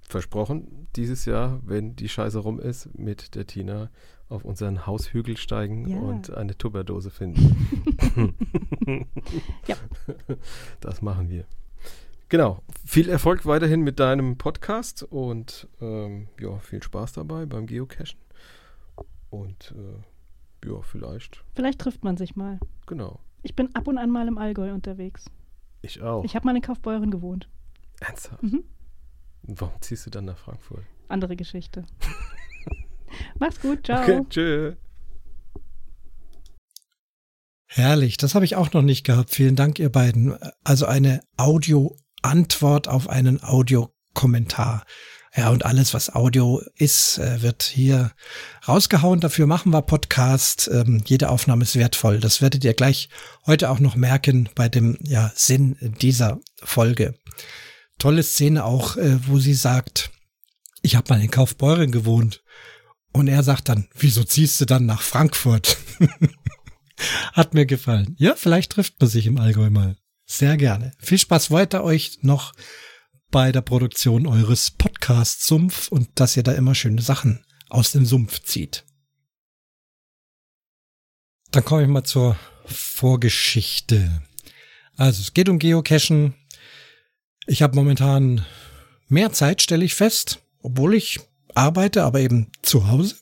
versprochen, 0.07 0.87
dieses 0.95 1.25
Jahr, 1.25 1.59
wenn 1.65 1.95
die 1.95 2.09
Scheiße 2.09 2.39
rum 2.39 2.59
ist, 2.59 2.97
mit 2.97 3.35
der 3.35 3.47
Tina 3.47 3.89
auf 4.29 4.43
unseren 4.43 4.85
Haushügel 4.87 5.37
steigen 5.37 5.87
ja. 5.87 5.97
und 5.97 6.33
eine 6.35 6.57
Tupperdose 6.57 7.11
finden. 7.11 7.55
ja. 9.67 9.75
Das 10.79 11.01
machen 11.01 11.29
wir. 11.29 11.45
Genau. 12.35 12.61
Viel 12.83 13.07
Erfolg 13.07 13.45
weiterhin 13.45 13.79
mit 13.79 13.97
deinem 13.97 14.37
Podcast 14.37 15.03
und 15.03 15.69
ähm, 15.79 16.27
ja, 16.37 16.59
viel 16.59 16.83
Spaß 16.83 17.13
dabei 17.13 17.45
beim 17.45 17.65
Geocachen. 17.65 18.19
Und 19.29 19.73
äh, 19.73 20.67
ja, 20.67 20.81
vielleicht. 20.81 21.45
Vielleicht 21.53 21.79
trifft 21.79 22.03
man 22.03 22.17
sich 22.17 22.35
mal. 22.35 22.59
Genau. 22.87 23.21
Ich 23.43 23.55
bin 23.55 23.73
ab 23.73 23.87
und 23.87 23.97
an 23.97 24.09
mal 24.09 24.27
im 24.27 24.37
Allgäu 24.37 24.73
unterwegs. 24.73 25.31
Ich 25.81 26.01
auch. 26.01 26.25
Ich 26.25 26.35
habe 26.35 26.45
mal 26.45 26.53
in 26.53 26.61
Kaufbeuren 26.61 27.09
gewohnt. 27.09 27.47
Ernsthaft? 28.01 28.43
Mhm. 28.43 28.65
Warum 29.43 29.81
ziehst 29.81 30.05
du 30.05 30.09
dann 30.09 30.25
nach 30.25 30.37
Frankfurt? 30.37 30.83
Andere 31.07 31.37
Geschichte. 31.37 31.85
Mach's 33.39 33.61
gut, 33.61 33.85
ciao. 33.85 34.01
Okay, 34.01 34.25
tschö. 34.27 34.75
Herrlich, 37.67 38.17
das 38.17 38.35
habe 38.35 38.43
ich 38.43 38.57
auch 38.57 38.73
noch 38.73 38.81
nicht 38.81 39.05
gehabt. 39.05 39.29
Vielen 39.29 39.55
Dank, 39.55 39.79
ihr 39.79 39.89
beiden. 39.89 40.35
Also 40.65 40.85
eine 40.85 41.21
Audio-Antwort 42.25 42.87
auf 42.87 43.09
einen 43.09 43.43
Audiokommentar. 43.43 44.85
Ja, 45.35 45.49
und 45.49 45.65
alles, 45.65 45.93
was 45.93 46.15
Audio 46.15 46.61
ist, 46.75 47.17
äh, 47.17 47.41
wird 47.41 47.63
hier 47.63 48.11
rausgehauen. 48.67 49.19
Dafür 49.19 49.47
machen 49.47 49.71
wir 49.71 49.81
Podcast. 49.81 50.69
Ähm, 50.73 51.03
jede 51.05 51.29
Aufnahme 51.29 51.63
ist 51.63 51.75
wertvoll. 51.75 52.19
Das 52.19 52.41
werdet 52.41 52.63
ihr 52.63 52.73
gleich 52.73 53.09
heute 53.45 53.69
auch 53.69 53.79
noch 53.79 53.95
merken 53.95 54.49
bei 54.55 54.69
dem 54.69 54.97
ja, 55.01 55.31
Sinn 55.35 55.77
dieser 56.01 56.39
Folge 56.63 57.15
tolle 57.99 58.23
Szene 58.23 58.65
auch, 58.65 58.97
äh, 58.97 59.27
wo 59.27 59.39
sie 59.39 59.53
sagt, 59.53 60.11
ich 60.81 60.95
habe 60.95 61.13
mal 61.13 61.21
in 61.21 61.31
Kaufbeuren 61.31 61.91
gewohnt. 61.91 62.43
Und 63.11 63.27
er 63.27 63.43
sagt 63.43 63.69
dann, 63.69 63.87
wieso 63.95 64.23
ziehst 64.23 64.59
du 64.59 64.65
dann 64.65 64.85
nach 64.85 65.01
Frankfurt? 65.01 65.77
Hat 67.33 67.53
mir 67.53 67.65
gefallen. 67.65 68.15
Ja, 68.17 68.35
vielleicht 68.35 68.73
trifft 68.73 68.99
man 68.99 69.09
sich 69.09 69.25
im 69.27 69.37
Allgäu 69.37 69.69
mal. 69.69 69.95
Sehr 70.25 70.57
gerne. 70.57 70.93
Viel 70.99 71.19
Spaß 71.19 71.51
weiter 71.51 71.83
euch 71.83 72.19
noch 72.21 72.53
bei 73.29 73.51
der 73.51 73.61
Produktion 73.61 74.27
eures 74.27 74.71
Podcasts 74.71 75.47
Sumpf 75.47 75.87
und 75.89 76.09
dass 76.19 76.35
ihr 76.35 76.43
da 76.43 76.53
immer 76.53 76.73
schöne 76.73 77.01
Sachen 77.01 77.45
aus 77.69 77.91
dem 77.91 78.05
Sumpf 78.05 78.41
zieht. 78.41 78.85
Dann 81.51 81.63
komme 81.63 81.83
ich 81.83 81.87
mal 81.87 82.03
zur 82.03 82.37
Vorgeschichte. 82.65 84.23
Also 84.97 85.21
es 85.21 85.33
geht 85.33 85.49
um 85.49 85.59
Geocachen, 85.59 86.33
ich 87.47 87.61
habe 87.61 87.75
momentan 87.75 88.45
mehr 89.07 89.31
Zeit, 89.31 89.61
stelle 89.61 89.85
ich 89.85 89.93
fest, 89.93 90.41
obwohl 90.61 90.95
ich 90.95 91.19
arbeite, 91.53 92.03
aber 92.03 92.19
eben 92.19 92.51
zu 92.63 92.87
Hause. 92.87 93.15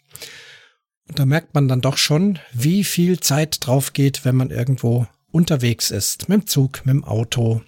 Und 1.10 1.20
da 1.20 1.26
merkt 1.26 1.54
man 1.54 1.68
dann 1.68 1.82
doch 1.82 1.98
schon, 1.98 2.40
wie 2.54 2.84
viel 2.84 3.20
Zeit 3.20 3.66
drauf 3.66 3.92
geht, 3.92 4.24
wenn 4.24 4.36
man 4.36 4.50
irgendwo 4.50 5.08
unterwegs 5.34 5.92
ist, 5.92 6.30
mit 6.30 6.42
dem 6.42 6.48
Zug, 6.48 6.86
mit 6.86 6.94
dem 6.94 7.04
Auto, 7.04 7.62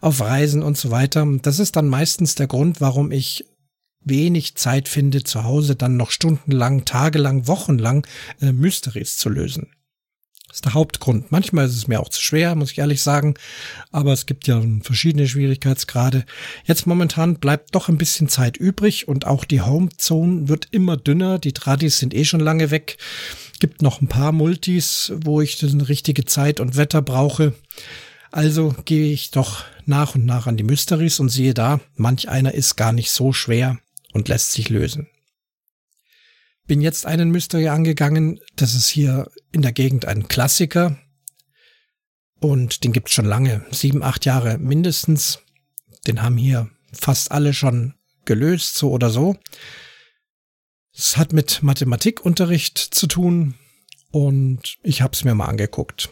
auf 0.00 0.20
Reisen 0.20 0.62
und 0.62 0.78
so 0.78 0.90
weiter. 0.90 1.26
Das 1.42 1.58
ist 1.58 1.76
dann 1.76 1.88
meistens 1.88 2.34
der 2.34 2.46
Grund, 2.46 2.80
warum 2.80 3.12
ich 3.12 3.44
wenig 4.02 4.54
Zeit 4.54 4.88
finde, 4.88 5.24
zu 5.24 5.44
Hause 5.44 5.76
dann 5.76 5.96
noch 5.96 6.10
stundenlang, 6.10 6.84
tagelang, 6.84 7.46
wochenlang 7.46 8.06
äh, 8.40 8.52
Mysteries 8.52 9.18
zu 9.18 9.28
lösen. 9.28 9.68
Das 10.50 10.56
ist 10.56 10.64
der 10.64 10.74
Hauptgrund. 10.74 11.30
Manchmal 11.30 11.66
ist 11.66 11.76
es 11.76 11.86
mir 11.86 12.00
auch 12.00 12.08
zu 12.08 12.20
schwer, 12.20 12.56
muss 12.56 12.72
ich 12.72 12.78
ehrlich 12.78 13.02
sagen. 13.02 13.34
Aber 13.92 14.12
es 14.12 14.26
gibt 14.26 14.48
ja 14.48 14.60
verschiedene 14.82 15.28
Schwierigkeitsgrade. 15.28 16.24
Jetzt 16.64 16.88
momentan 16.88 17.36
bleibt 17.36 17.72
doch 17.76 17.88
ein 17.88 17.98
bisschen 17.98 18.28
Zeit 18.28 18.56
übrig 18.56 19.06
und 19.06 19.28
auch 19.28 19.44
die 19.44 19.60
Homezone 19.60 20.48
wird 20.48 20.66
immer 20.72 20.96
dünner. 20.96 21.38
Die 21.38 21.52
Tradis 21.52 22.00
sind 22.00 22.14
eh 22.14 22.24
schon 22.24 22.40
lange 22.40 22.72
weg. 22.72 22.96
Gibt 23.60 23.82
noch 23.82 24.00
ein 24.00 24.08
paar 24.08 24.32
Multis, 24.32 25.12
wo 25.14 25.40
ich 25.40 25.62
eine 25.62 25.88
richtige 25.88 26.24
Zeit 26.24 26.58
und 26.58 26.76
Wetter 26.76 27.02
brauche. 27.02 27.54
Also 28.32 28.74
gehe 28.84 29.12
ich 29.12 29.30
doch 29.30 29.64
nach 29.86 30.16
und 30.16 30.24
nach 30.24 30.48
an 30.48 30.56
die 30.56 30.64
Mysteries 30.64 31.20
und 31.20 31.28
sehe 31.28 31.54
da, 31.54 31.80
manch 31.94 32.28
einer 32.28 32.54
ist 32.54 32.76
gar 32.76 32.92
nicht 32.92 33.12
so 33.12 33.32
schwer 33.32 33.78
und 34.12 34.26
lässt 34.26 34.52
sich 34.52 34.68
lösen 34.70 35.06
bin 36.70 36.80
jetzt 36.80 37.04
einen 37.04 37.32
Mystery 37.32 37.66
angegangen. 37.66 38.38
Das 38.54 38.76
ist 38.76 38.88
hier 38.88 39.28
in 39.50 39.60
der 39.60 39.72
Gegend 39.72 40.04
ein 40.04 40.28
Klassiker. 40.28 40.96
Und 42.38 42.84
den 42.84 42.92
gibt's 42.92 43.12
schon 43.12 43.24
lange. 43.24 43.66
Sieben, 43.72 44.04
acht 44.04 44.24
Jahre 44.24 44.56
mindestens. 44.56 45.40
Den 46.06 46.22
haben 46.22 46.36
hier 46.36 46.70
fast 46.92 47.32
alle 47.32 47.54
schon 47.54 47.94
gelöst, 48.24 48.76
so 48.76 48.92
oder 48.92 49.10
so. 49.10 49.34
Es 50.92 51.16
hat 51.16 51.32
mit 51.32 51.62
Mathematikunterricht 51.62 52.78
zu 52.78 53.06
tun 53.06 53.54
und 54.10 54.78
ich 54.82 55.02
habe 55.02 55.12
es 55.14 55.24
mir 55.24 55.34
mal 55.34 55.46
angeguckt. 55.46 56.10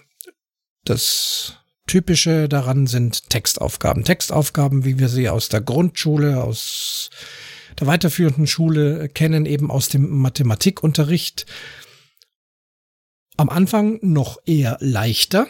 Das 0.85 1.59
Typische 1.87 2.49
daran 2.49 2.87
sind 2.87 3.31
Textaufgaben. 3.31 4.05
Textaufgaben, 4.05 4.85
wie 4.85 4.99
wir 4.99 5.09
sie 5.09 5.29
aus 5.29 5.49
der 5.49 5.61
Grundschule, 5.61 6.43
aus 6.43 7.11
der 7.81 7.87
weiterführenden 7.87 8.47
Schule 8.47 9.09
kennen, 9.09 9.47
eben 9.47 9.71
aus 9.71 9.89
dem 9.89 10.09
Mathematikunterricht. 10.09 11.47
Am 13.37 13.49
Anfang 13.49 13.99
noch 14.03 14.39
eher 14.47 14.77
leichter. 14.81 15.47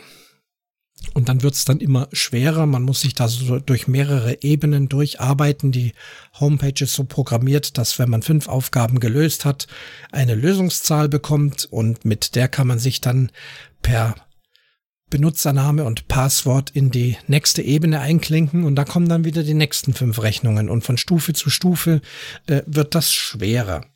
Und 1.14 1.28
dann 1.28 1.42
wird's 1.42 1.64
dann 1.64 1.80
immer 1.80 2.08
schwerer. 2.12 2.66
Man 2.66 2.82
muss 2.82 3.00
sich 3.00 3.14
da 3.14 3.28
so 3.28 3.58
durch 3.58 3.88
mehrere 3.88 4.42
Ebenen 4.42 4.88
durcharbeiten. 4.88 5.72
Die 5.72 5.92
Homepage 6.38 6.84
ist 6.84 6.94
so 6.94 7.04
programmiert, 7.04 7.78
dass 7.78 7.98
wenn 7.98 8.10
man 8.10 8.22
fünf 8.22 8.48
Aufgaben 8.48 9.00
gelöst 9.00 9.44
hat, 9.44 9.66
eine 10.12 10.34
Lösungszahl 10.34 11.08
bekommt 11.08 11.66
und 11.70 12.04
mit 12.04 12.34
der 12.34 12.48
kann 12.48 12.66
man 12.66 12.78
sich 12.78 13.00
dann 13.00 13.30
per 13.82 14.14
Benutzername 15.10 15.84
und 15.84 16.08
Passwort 16.08 16.70
in 16.70 16.90
die 16.90 17.16
nächste 17.26 17.62
Ebene 17.62 18.00
einklinken 18.00 18.64
und 18.64 18.76
da 18.76 18.84
kommen 18.84 19.08
dann 19.08 19.24
wieder 19.24 19.42
die 19.42 19.54
nächsten 19.54 19.94
fünf 19.94 20.22
Rechnungen 20.22 20.68
und 20.68 20.82
von 20.82 20.98
Stufe 20.98 21.32
zu 21.32 21.48
Stufe 21.48 22.02
äh, 22.46 22.62
wird 22.66 22.94
das 22.94 23.12
schwerer. 23.12 23.86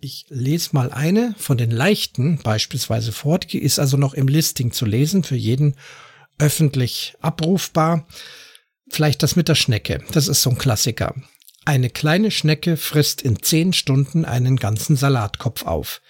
Ich 0.00 0.26
lese 0.30 0.70
mal 0.72 0.90
eine 0.90 1.34
von 1.38 1.56
den 1.56 1.70
leichten 1.70 2.38
beispielsweise 2.38 3.12
vor, 3.12 3.38
die 3.38 3.58
ist 3.58 3.78
also 3.78 3.96
noch 3.96 4.14
im 4.14 4.26
Listing 4.26 4.72
zu 4.72 4.84
lesen, 4.84 5.22
für 5.22 5.36
jeden 5.36 5.76
öffentlich 6.42 7.14
abrufbar. 7.20 8.06
Vielleicht 8.90 9.22
das 9.22 9.36
mit 9.36 9.48
der 9.48 9.54
Schnecke, 9.54 10.02
das 10.12 10.28
ist 10.28 10.42
so 10.42 10.50
ein 10.50 10.58
Klassiker. 10.58 11.14
Eine 11.64 11.88
kleine 11.88 12.32
Schnecke 12.32 12.76
frisst 12.76 13.22
in 13.22 13.40
zehn 13.40 13.72
Stunden 13.72 14.24
einen 14.24 14.56
ganzen 14.56 14.96
Salatkopf 14.96 15.64
auf. 15.64 16.02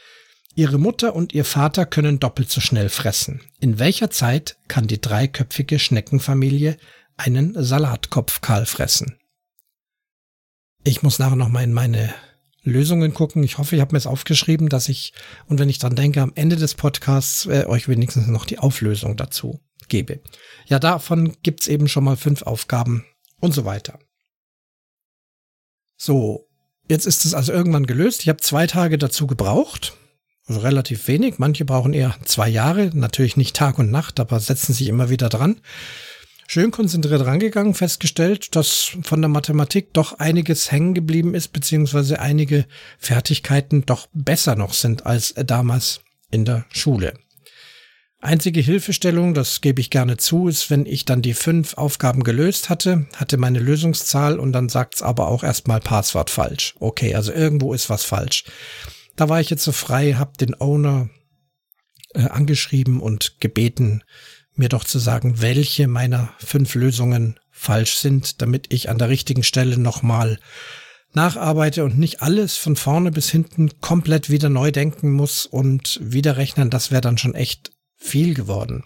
Ihre 0.54 0.78
Mutter 0.78 1.14
und 1.14 1.34
ihr 1.34 1.44
Vater 1.44 1.84
können 1.84 2.18
doppelt 2.18 2.50
so 2.50 2.60
schnell 2.60 2.88
fressen. 2.88 3.42
In 3.60 3.78
welcher 3.78 4.10
Zeit 4.10 4.56
kann 4.68 4.86
die 4.86 5.00
dreiköpfige 5.00 5.78
Schneckenfamilie 5.78 6.78
einen 7.16 7.54
Salatkopf 7.62 8.40
kahl 8.40 8.64
fressen? 8.64 9.18
Ich 10.84 11.02
muss 11.02 11.18
nachher 11.18 11.36
noch 11.36 11.48
mal 11.48 11.62
in 11.62 11.72
meine 11.72 12.12
Lösungen 12.62 13.12
gucken. 13.12 13.42
Ich 13.44 13.58
hoffe, 13.58 13.76
ich 13.76 13.82
habe 13.82 13.92
mir 13.92 13.98
es 13.98 14.06
aufgeschrieben, 14.06 14.68
dass 14.68 14.88
ich, 14.88 15.12
und 15.46 15.58
wenn 15.58 15.68
ich 15.68 15.78
dran 15.78 15.94
denke, 15.94 16.22
am 16.22 16.32
Ende 16.34 16.56
des 16.56 16.74
Podcasts 16.74 17.46
äh, 17.46 17.66
euch 17.66 17.88
wenigstens 17.88 18.26
noch 18.26 18.46
die 18.46 18.58
Auflösung 18.58 19.16
dazu 19.16 19.60
gebe. 19.92 20.20
Ja, 20.66 20.78
davon 20.78 21.36
gibt's 21.42 21.68
eben 21.68 21.86
schon 21.86 22.04
mal 22.04 22.16
fünf 22.16 22.42
Aufgaben 22.42 23.04
und 23.40 23.52
so 23.52 23.66
weiter. 23.66 23.98
So, 25.98 26.48
jetzt 26.88 27.06
ist 27.06 27.26
es 27.26 27.34
also 27.34 27.52
irgendwann 27.52 27.86
gelöst. 27.86 28.22
Ich 28.22 28.28
habe 28.30 28.40
zwei 28.40 28.66
Tage 28.66 28.96
dazu 28.96 29.26
gebraucht. 29.26 29.92
Also 30.46 30.60
relativ 30.62 31.06
wenig. 31.08 31.38
Manche 31.38 31.66
brauchen 31.66 31.92
eher 31.92 32.16
zwei 32.24 32.48
Jahre. 32.48 32.90
Natürlich 32.94 33.36
nicht 33.36 33.54
Tag 33.54 33.78
und 33.78 33.90
Nacht, 33.90 34.18
aber 34.18 34.40
setzen 34.40 34.72
sich 34.72 34.88
immer 34.88 35.10
wieder 35.10 35.28
dran. 35.28 35.60
Schön 36.48 36.70
konzentriert 36.70 37.24
rangegangen, 37.24 37.74
festgestellt, 37.74 38.56
dass 38.56 38.96
von 39.02 39.20
der 39.20 39.28
Mathematik 39.28 39.92
doch 39.92 40.18
einiges 40.18 40.72
hängen 40.72 40.94
geblieben 40.94 41.34
ist, 41.34 41.52
beziehungsweise 41.52 42.18
einige 42.18 42.66
Fertigkeiten 42.98 43.84
doch 43.86 44.08
besser 44.12 44.56
noch 44.56 44.72
sind 44.72 45.06
als 45.06 45.34
damals 45.34 46.00
in 46.30 46.44
der 46.44 46.64
Schule. 46.70 47.14
Einzige 48.24 48.60
Hilfestellung, 48.60 49.34
das 49.34 49.62
gebe 49.62 49.80
ich 49.80 49.90
gerne 49.90 50.16
zu, 50.16 50.46
ist, 50.46 50.70
wenn 50.70 50.86
ich 50.86 51.04
dann 51.04 51.22
die 51.22 51.34
fünf 51.34 51.74
Aufgaben 51.74 52.22
gelöst 52.22 52.70
hatte, 52.70 53.06
hatte 53.16 53.36
meine 53.36 53.58
Lösungszahl 53.58 54.38
und 54.38 54.52
dann 54.52 54.68
sagt's 54.68 55.02
aber 55.02 55.26
auch 55.26 55.42
erstmal 55.42 55.80
Passwort 55.80 56.30
falsch. 56.30 56.76
Okay, 56.78 57.16
also 57.16 57.32
irgendwo 57.32 57.74
ist 57.74 57.90
was 57.90 58.04
falsch. 58.04 58.44
Da 59.16 59.28
war 59.28 59.40
ich 59.40 59.50
jetzt 59.50 59.64
so 59.64 59.72
frei, 59.72 60.12
habe 60.12 60.36
den 60.38 60.54
Owner 60.60 61.10
äh, 62.14 62.20
angeschrieben 62.28 63.00
und 63.00 63.40
gebeten, 63.40 64.04
mir 64.54 64.68
doch 64.68 64.84
zu 64.84 65.00
sagen, 65.00 65.42
welche 65.42 65.88
meiner 65.88 66.32
fünf 66.38 66.76
Lösungen 66.76 67.40
falsch 67.50 67.96
sind, 67.96 68.40
damit 68.40 68.72
ich 68.72 68.88
an 68.88 68.98
der 68.98 69.08
richtigen 69.08 69.42
Stelle 69.42 69.78
nochmal 69.78 70.38
nacharbeite 71.12 71.84
und 71.84 71.98
nicht 71.98 72.22
alles 72.22 72.56
von 72.56 72.76
vorne 72.76 73.10
bis 73.10 73.30
hinten 73.30 73.80
komplett 73.80 74.30
wieder 74.30 74.48
neu 74.48 74.70
denken 74.70 75.10
muss 75.10 75.44
und 75.44 75.98
wieder 76.00 76.36
rechnen. 76.36 76.70
Das 76.70 76.92
wäre 76.92 77.00
dann 77.00 77.18
schon 77.18 77.34
echt 77.34 77.71
viel 78.02 78.34
geworden. 78.34 78.84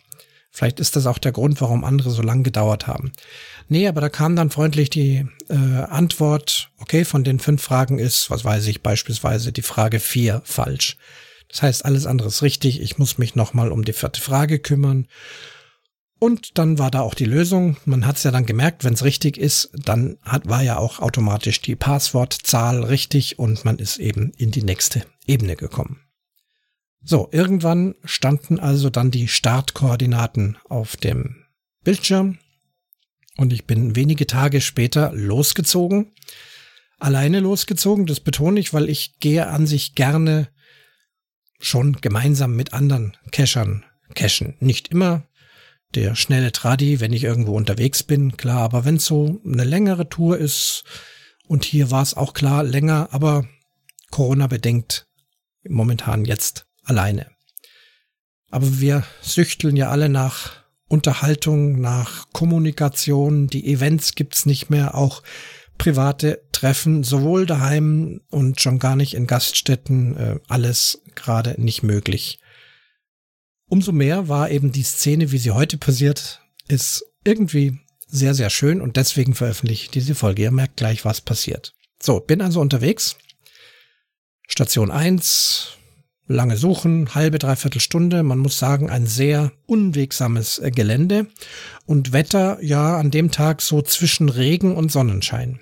Vielleicht 0.51 0.81
ist 0.81 0.97
das 0.97 1.07
auch 1.07 1.19
der 1.19 1.33
Grund, 1.33 1.61
warum 1.61 1.85
andere 1.85 2.11
so 2.11 2.23
lang 2.23 2.43
gedauert 2.43 2.87
haben. 2.87 3.13
Nee, 3.69 3.89
aber 3.89 4.01
da 4.01 4.09
kam 4.09 4.37
dann 4.37 4.49
freundlich 4.49 4.89
die 4.89 5.27
äh, 5.51 5.55
Antwort, 5.55 6.71
okay, 6.79 7.05
von 7.05 7.25
den 7.25 7.41
fünf 7.41 7.63
Fragen 7.63 7.99
ist, 7.99 8.31
was 8.31 8.45
weiß 8.45 8.67
ich, 8.69 8.83
beispielsweise 8.83 9.53
die 9.53 9.63
Frage 9.63 10.01
vier 10.01 10.41
falsch. 10.45 10.97
Das 11.49 11.61
heißt, 11.61 11.85
alles 11.85 12.07
andere 12.07 12.29
ist 12.29 12.43
richtig. 12.43 12.81
Ich 12.81 12.97
muss 12.97 13.19
mich 13.19 13.35
nochmal 13.35 13.71
um 13.71 13.85
die 13.85 13.93
vierte 13.93 14.21
Frage 14.21 14.59
kümmern. 14.59 15.09
Und 16.19 16.57
dann 16.59 16.79
war 16.79 16.91
da 16.91 17.03
auch 17.03 17.15
die 17.15 17.27
Lösung. 17.27 17.77
Man 17.85 18.07
hat 18.07 18.17
es 18.17 18.23
ja 18.23 18.31
dann 18.31 18.47
gemerkt, 18.47 18.83
wenn 18.83 18.95
es 18.95 19.05
richtig 19.05 19.37
ist, 19.37 19.69
dann 19.75 20.17
hat, 20.23 20.49
war 20.49 20.63
ja 20.63 20.79
auch 20.79 21.01
automatisch 21.01 21.61
die 21.61 21.77
Passwortzahl 21.77 22.83
richtig 22.83 23.39
und 23.39 23.67
man 23.67 23.79
ist 23.79 23.99
eben 23.99 24.33
in 24.39 24.51
die 24.51 24.63
nächste 24.63 25.03
Ebene 25.27 25.57
gekommen. 25.57 26.06
So, 27.03 27.29
irgendwann 27.31 27.95
standen 28.05 28.59
also 28.59 28.91
dann 28.91 29.11
die 29.11 29.29
Startkoordinaten 29.29 30.59
auf 30.69 30.97
dem 30.97 31.45
Bildschirm 31.85 32.39
und 33.37 33.53
ich 33.53 33.67
bin 33.67 33.95
wenige 33.95 34.27
Tage 34.27 34.61
später 34.61 35.13
losgezogen. 35.13 36.13
Alleine 36.99 37.41
losgezogen, 37.41 38.07
das 38.07 38.21
betone 38.21 38.59
ich, 38.59 38.73
weil 38.73 38.89
ich 38.89 39.19
gehe 39.21 39.47
an 39.49 39.67
sich 39.67 39.95
gerne 39.95 40.49
schon 41.59 42.01
gemeinsam 42.01 42.57
mit 42.57 42.73
anderen 42.73 43.17
Cachern 43.31 43.85
cachen. 44.15 44.57
Nicht 44.61 44.89
immer 44.89 45.27
der 45.95 46.15
schnelle 46.15 46.53
Tradi, 46.53 47.01
wenn 47.01 47.13
ich 47.13 47.25
irgendwo 47.25 47.57
unterwegs 47.57 48.03
bin, 48.03 48.37
klar, 48.37 48.61
aber 48.61 48.85
wenn 48.85 48.97
es 48.97 49.07
so 49.07 49.41
eine 49.45 49.65
längere 49.65 50.09
Tour 50.09 50.39
ist, 50.39 50.85
und 51.47 51.65
hier 51.65 51.91
war 51.91 52.03
es 52.03 52.15
auch 52.15 52.35
klar 52.35 52.65
länger, 52.65 53.09
aber 53.13 53.47
Corona 54.11 54.47
bedingt 54.47 55.07
momentan 55.69 56.25
jetzt 56.25 56.66
alleine. 56.87 57.31
Aber 58.51 58.81
wir 58.81 59.05
süchteln 59.21 59.77
ja 59.77 59.91
alle 59.91 60.09
nach 60.09 60.53
Unterhaltung, 60.89 61.81
nach 61.81 62.27
Kommunikation. 62.33 63.49
Die 63.49 63.67
Events 63.67 64.15
gibt's 64.15 64.47
nicht 64.47 64.71
mehr, 64.71 64.95
auch 64.95 65.23
private 65.79 66.43
Treffen, 66.53 67.05
sowohl 67.05 67.45
daheim 67.45 68.21
und 68.31 68.61
schon 68.61 68.79
gar 68.79 68.97
nicht 68.97 69.15
in 69.15 69.27
Gaststätten, 69.27 70.17
äh, 70.17 70.39
alles 70.49 71.03
gerade 71.15 71.61
nicht 71.61 71.83
möglich. 71.83 72.39
Umso 73.69 73.93
mehr 73.93 74.29
war 74.29 74.51
eben 74.51 74.73
die 74.73 74.85
Szene, 74.85 75.33
wie 75.33 75.39
sie 75.39 75.51
heute 75.51 75.77
passiert, 75.77 76.41
ist 76.69 77.05
irgendwie 77.25 77.81
sehr, 78.07 78.35
sehr 78.35 78.51
schön 78.51 78.81
und 78.81 78.97
deswegen 78.97 79.35
veröffentliche 79.35 79.85
ich 79.85 79.91
diese 79.91 80.15
Folge. 80.15 80.43
Ihr 80.43 80.53
merkt 80.53 80.77
gleich, 80.77 81.05
was 81.05 81.21
passiert. 81.21 81.75
So, 82.01 82.21
bin 82.21 82.41
also 82.41 82.61
unterwegs. 82.61 83.17
Station 84.47 84.93
1, 84.93 85.77
lange 86.29 86.57
Suchen, 86.57 87.15
halbe, 87.15 87.39
dreiviertel 87.39 87.81
Stunde. 87.81 88.23
Man 88.23 88.39
muss 88.39 88.59
sagen, 88.59 88.91
ein 88.91 89.07
sehr 89.07 89.53
unwegsames 89.67 90.59
äh, 90.59 90.71
Gelände 90.71 91.27
und 91.87 92.13
Wetter, 92.13 92.59
ja, 92.63 92.97
an 92.97 93.11
dem 93.11 93.31
Tag 93.31 93.63
so 93.63 93.83
zwischen 93.83 94.29
Regen 94.29 94.75
und 94.75 94.91
Sonnenschein. 94.91 95.61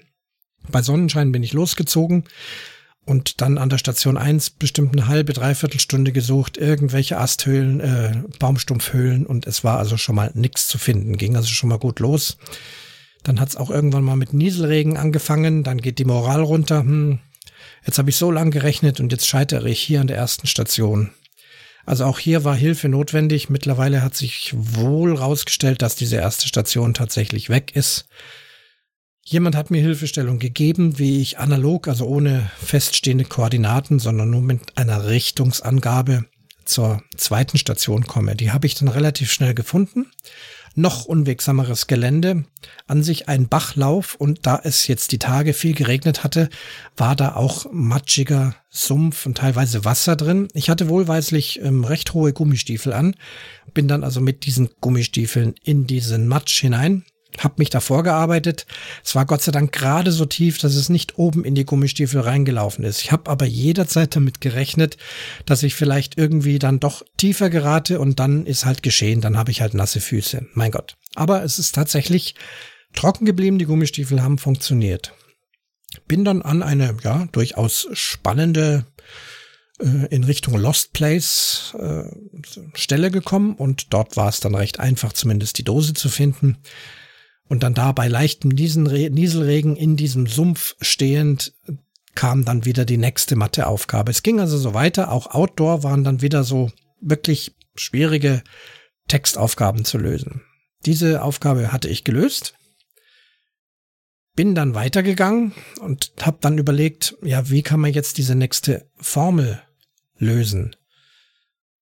Bei 0.71 0.83
Sonnenschein 0.83 1.33
bin 1.33 1.42
ich 1.42 1.52
losgezogen 1.52 2.25
und 3.04 3.42
dann 3.42 3.59
an 3.59 3.68
der 3.68 3.78
Station 3.78 4.16
1 4.16 4.50
bestimmt 4.50 4.92
eine 4.92 5.09
halbe, 5.09 5.35
dreiviertel 5.35 5.78
Stunde 5.78 6.12
gesucht, 6.12 6.56
irgendwelche 6.56 7.18
Asthöhlen, 7.18 7.80
äh, 7.80 8.23
Baumstumpfhöhlen 8.38 9.26
und 9.26 9.47
es 9.47 9.62
war 9.62 9.78
also 9.78 9.99
schon 9.99 10.16
mal 10.16 10.30
nichts 10.35 10.68
zu 10.68 10.78
finden, 10.78 11.18
ging 11.18 11.37
also 11.37 11.49
schon 11.49 11.68
mal 11.68 11.78
gut 11.78 12.00
los. 12.00 12.38
Dann 13.23 13.40
hat's 13.40 13.56
auch 13.56 13.71
irgendwann 13.71 14.04
mal 14.04 14.16
mit 14.16 14.33
Nieselregen 14.33 14.97
angefangen, 14.97 15.64
dann 15.64 15.78
geht 15.78 15.99
die 15.99 16.04
Moral 16.04 16.42
runter, 16.42 16.80
hm, 16.80 17.21
Jetzt 17.87 17.99
habe 17.99 18.11
ich 18.11 18.16
so 18.16 18.30
lang 18.30 18.50
gerechnet 18.50 19.00
und 19.00 19.12
jetzt 19.12 19.26
scheitere 19.26 19.68
ich 19.68 19.80
hier 19.80 20.00
an 20.00 20.06
der 20.06 20.16
ersten 20.16 20.47
Station. 20.47 21.11
Also 21.87 22.04
auch 22.04 22.18
hier 22.18 22.44
war 22.44 22.56
Hilfe 22.56 22.88
notwendig. 22.88 23.50
Mittlerweile 23.50 24.02
hat 24.02 24.14
sich 24.14 24.54
wohl 24.56 25.14
rausgestellt, 25.14 25.83
dass 25.83 25.97
diese 25.97 26.16
erste 26.16 26.49
Station 26.49 26.94
tatsächlich 26.94 27.50
weg 27.50 27.76
ist. 27.76 28.06
Jemand 29.23 29.56
hat 29.56 29.71
mir 29.71 29.80
Hilfestellung 29.80 30.38
gegeben, 30.38 30.99
wie 30.99 31.23
ich 31.23 31.38
analog, 31.38 31.88
also 31.88 32.06
ohne 32.06 32.50
feststehende 32.62 33.25
Koordinaten, 33.25 33.99
sondern 33.99 34.30
nur 34.30 34.42
mit 34.42 34.76
einer 34.76 35.06
Richtungsangabe 35.06 36.26
zur 36.64 37.02
zweiten 37.16 37.59
Station 37.59 38.06
komme. 38.06 38.37
Die 38.37 38.52
habe 38.52 38.66
ich 38.66 38.75
dann 38.75 38.88
relativ 38.88 39.33
schnell 39.33 39.54
gefunden 39.54 40.06
noch 40.74 41.04
unwegsameres 41.04 41.86
Gelände, 41.86 42.44
an 42.86 43.02
sich 43.02 43.28
ein 43.28 43.48
Bachlauf 43.48 44.14
und 44.16 44.46
da 44.46 44.60
es 44.62 44.86
jetzt 44.86 45.12
die 45.12 45.18
Tage 45.18 45.52
viel 45.54 45.74
geregnet 45.74 46.24
hatte, 46.24 46.48
war 46.96 47.14
da 47.16 47.34
auch 47.34 47.66
matschiger 47.72 48.54
Sumpf 48.70 49.26
und 49.26 49.38
teilweise 49.38 49.84
Wasser 49.84 50.16
drin. 50.16 50.48
Ich 50.52 50.70
hatte 50.70 50.88
wohlweislich 50.88 51.60
ähm, 51.62 51.84
recht 51.84 52.14
hohe 52.14 52.32
Gummistiefel 52.32 52.92
an, 52.92 53.14
bin 53.72 53.88
dann 53.88 54.04
also 54.04 54.20
mit 54.20 54.46
diesen 54.46 54.70
Gummistiefeln 54.80 55.54
in 55.62 55.86
diesen 55.86 56.26
Matsch 56.26 56.60
hinein. 56.60 57.04
Habe 57.38 57.54
mich 57.58 57.70
davor 57.70 58.02
gearbeitet. 58.02 58.66
Es 59.04 59.14
war 59.14 59.26
Gott 59.26 59.42
sei 59.42 59.52
Dank 59.52 59.72
gerade 59.72 60.12
so 60.12 60.24
tief, 60.24 60.58
dass 60.58 60.74
es 60.74 60.88
nicht 60.88 61.18
oben 61.18 61.44
in 61.44 61.54
die 61.54 61.64
Gummistiefel 61.64 62.20
reingelaufen 62.20 62.84
ist. 62.84 63.02
Ich 63.02 63.12
habe 63.12 63.30
aber 63.30 63.46
jederzeit 63.46 64.14
damit 64.14 64.40
gerechnet, 64.40 64.96
dass 65.46 65.62
ich 65.62 65.74
vielleicht 65.74 66.16
irgendwie 66.16 66.58
dann 66.58 66.80
doch 66.80 67.02
tiefer 67.16 67.50
gerate 67.50 68.00
und 68.00 68.20
dann 68.20 68.46
ist 68.46 68.64
halt 68.64 68.82
geschehen, 68.82 69.20
dann 69.20 69.36
habe 69.36 69.50
ich 69.50 69.60
halt 69.60 69.74
nasse 69.74 70.00
Füße. 70.00 70.46
Mein 70.54 70.70
Gott. 70.70 70.96
Aber 71.14 71.42
es 71.42 71.58
ist 71.58 71.74
tatsächlich 71.74 72.34
trocken 72.94 73.24
geblieben, 73.24 73.58
die 73.58 73.66
Gummistiefel 73.66 74.22
haben 74.22 74.38
funktioniert. 74.38 75.12
Bin 76.08 76.24
dann 76.24 76.42
an 76.42 76.62
eine, 76.62 76.96
ja, 77.02 77.26
durchaus 77.32 77.88
spannende 77.92 78.86
äh, 79.80 80.06
in 80.10 80.24
Richtung 80.24 80.56
Lost 80.56 80.92
Place 80.92 81.74
äh, 81.78 82.04
Stelle 82.74 83.10
gekommen 83.10 83.54
und 83.54 83.92
dort 83.92 84.16
war 84.16 84.28
es 84.28 84.40
dann 84.40 84.54
recht 84.54 84.80
einfach, 84.80 85.12
zumindest 85.12 85.58
die 85.58 85.64
Dose 85.64 85.94
zu 85.94 86.08
finden. 86.08 86.58
Und 87.48 87.62
dann 87.62 87.74
da 87.74 87.92
bei 87.92 88.08
leichtem 88.08 88.50
Nieselregen 88.50 89.76
in 89.76 89.96
diesem 89.96 90.26
Sumpf 90.26 90.76
stehend 90.80 91.52
kam 92.14 92.44
dann 92.44 92.64
wieder 92.64 92.84
die 92.84 92.96
nächste 92.96 93.36
Matheaufgabe. 93.36 94.10
Es 94.10 94.22
ging 94.22 94.40
also 94.40 94.56
so 94.56 94.72
weiter. 94.72 95.10
Auch 95.10 95.34
Outdoor 95.34 95.82
waren 95.82 96.04
dann 96.04 96.22
wieder 96.22 96.44
so 96.44 96.70
wirklich 97.00 97.54
schwierige 97.74 98.42
Textaufgaben 99.08 99.84
zu 99.84 99.98
lösen. 99.98 100.42
Diese 100.86 101.22
Aufgabe 101.22 101.72
hatte 101.72 101.88
ich 101.88 102.04
gelöst. 102.04 102.54
Bin 104.36 104.54
dann 104.54 104.74
weitergegangen 104.74 105.52
und 105.80 106.12
habe 106.22 106.38
dann 106.40 106.58
überlegt, 106.58 107.16
ja, 107.22 107.50
wie 107.50 107.62
kann 107.62 107.80
man 107.80 107.92
jetzt 107.92 108.18
diese 108.18 108.34
nächste 108.34 108.88
Formel 108.96 109.62
lösen? 110.16 110.74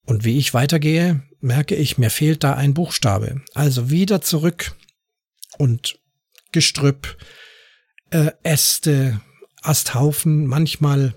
Und 0.04 0.24
wie 0.24 0.38
ich 0.38 0.52
weitergehe, 0.52 1.22
merke 1.40 1.74
ich, 1.76 1.96
mir 1.98 2.10
fehlt 2.10 2.44
da 2.44 2.54
ein 2.54 2.74
Buchstabe. 2.74 3.40
Also 3.54 3.90
wieder 3.90 4.20
zurück 4.20 4.74
und 5.62 6.00
Gestrüpp, 6.50 7.16
äh, 8.10 8.32
Äste, 8.42 9.20
Asthaufen, 9.62 10.46
manchmal 10.46 11.14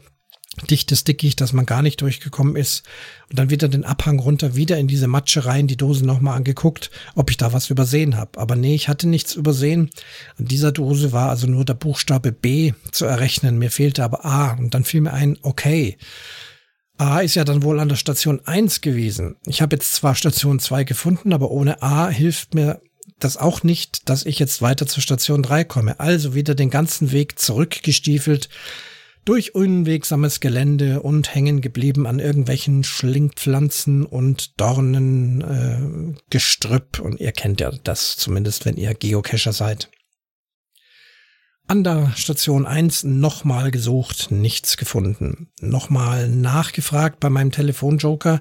dichtes 0.70 1.04
Dickicht, 1.04 1.42
dass 1.42 1.52
man 1.52 1.66
gar 1.66 1.82
nicht 1.82 2.00
durchgekommen 2.00 2.56
ist. 2.56 2.84
Und 3.30 3.40
dann 3.40 3.50
wieder 3.50 3.68
den 3.68 3.84
Abhang 3.84 4.20
runter, 4.20 4.56
wieder 4.56 4.78
in 4.78 4.88
diese 4.88 5.08
Matsche 5.08 5.46
rein, 5.46 5.66
die 5.66 5.78
Dose 5.78 6.06
nochmal 6.06 6.38
angeguckt, 6.38 6.92
ob 7.16 7.32
ich 7.32 7.38
da 7.38 7.54
was 7.54 7.72
übersehen 7.72 8.18
habe. 8.18 8.40
Aber 8.40 8.56
nee, 8.56 8.76
ich 8.76 8.88
hatte 8.88 9.10
nichts 9.10 9.34
übersehen. 9.34 9.90
An 10.38 10.46
dieser 10.46 10.72
Dose 10.72 11.12
war 11.12 11.32
also 11.32 11.48
nur 11.48 11.66
der 11.66 11.74
Buchstabe 11.74 12.32
B 12.32 12.74
zu 12.92 13.06
errechnen. 13.06 13.58
Mir 13.58 13.72
fehlte 13.72 14.04
aber 14.04 14.26
A. 14.26 14.52
Und 14.54 14.76
dann 14.76 14.84
fiel 14.84 15.02
mir 15.02 15.14
ein, 15.14 15.40
okay. 15.42 15.98
A 16.98 17.20
ist 17.20 17.36
ja 17.36 17.44
dann 17.44 17.64
wohl 17.64 17.80
an 17.80 17.90
der 17.90 17.98
Station 17.98 18.40
1 18.46 18.82
gewesen. 18.82 19.38
Ich 19.48 19.64
habe 19.64 19.76
jetzt 19.76 19.94
zwar 19.94 20.14
Station 20.14 20.60
2 20.60 20.86
gefunden, 20.86 21.34
aber 21.34 21.50
ohne 21.50 21.82
A 21.82 22.08
hilft 22.08 22.54
mir 22.54 22.80
das 23.20 23.38
auch 23.38 23.64
nicht, 23.64 24.10
dass 24.10 24.26
ich 24.26 24.40
jetzt 24.40 24.62
weiter 24.62 24.88
zur 24.88 25.02
Station 25.02 25.44
3 25.44 25.64
komme. 25.64 26.00
Also 26.00 26.36
wieder 26.36 26.56
den 26.56 26.70
ganzen 26.70 27.12
Weg 27.12 27.40
zurückgestiefelt 27.40 28.50
durch 29.26 29.56
unwegsames 29.56 30.40
Gelände 30.40 31.02
und 31.02 31.34
hängen 31.34 31.60
geblieben 31.60 32.06
an 32.06 32.20
irgendwelchen 32.20 32.84
Schlingpflanzen 32.84 34.06
und 34.06 34.60
Dornen, 34.60 35.42
äh, 35.42 36.16
Gestrüpp. 36.30 37.00
Und 37.00 37.20
ihr 37.20 37.32
kennt 37.32 37.60
ja 37.60 37.72
das 37.72 38.18
zumindest, 38.18 38.66
wenn 38.66 38.78
ihr 38.78 38.94
Geocacher 38.94 39.52
seid. 39.52 39.90
An 41.68 41.84
der 41.84 42.14
Station 42.16 42.68
1 42.68 43.06
nochmal 43.06 43.72
gesucht, 43.72 44.30
nichts 44.30 44.78
gefunden. 44.78 45.50
Nochmal 45.60 46.30
nachgefragt 46.30 47.20
bei 47.20 47.32
meinem 47.32 47.52
Telefonjoker. 47.52 48.40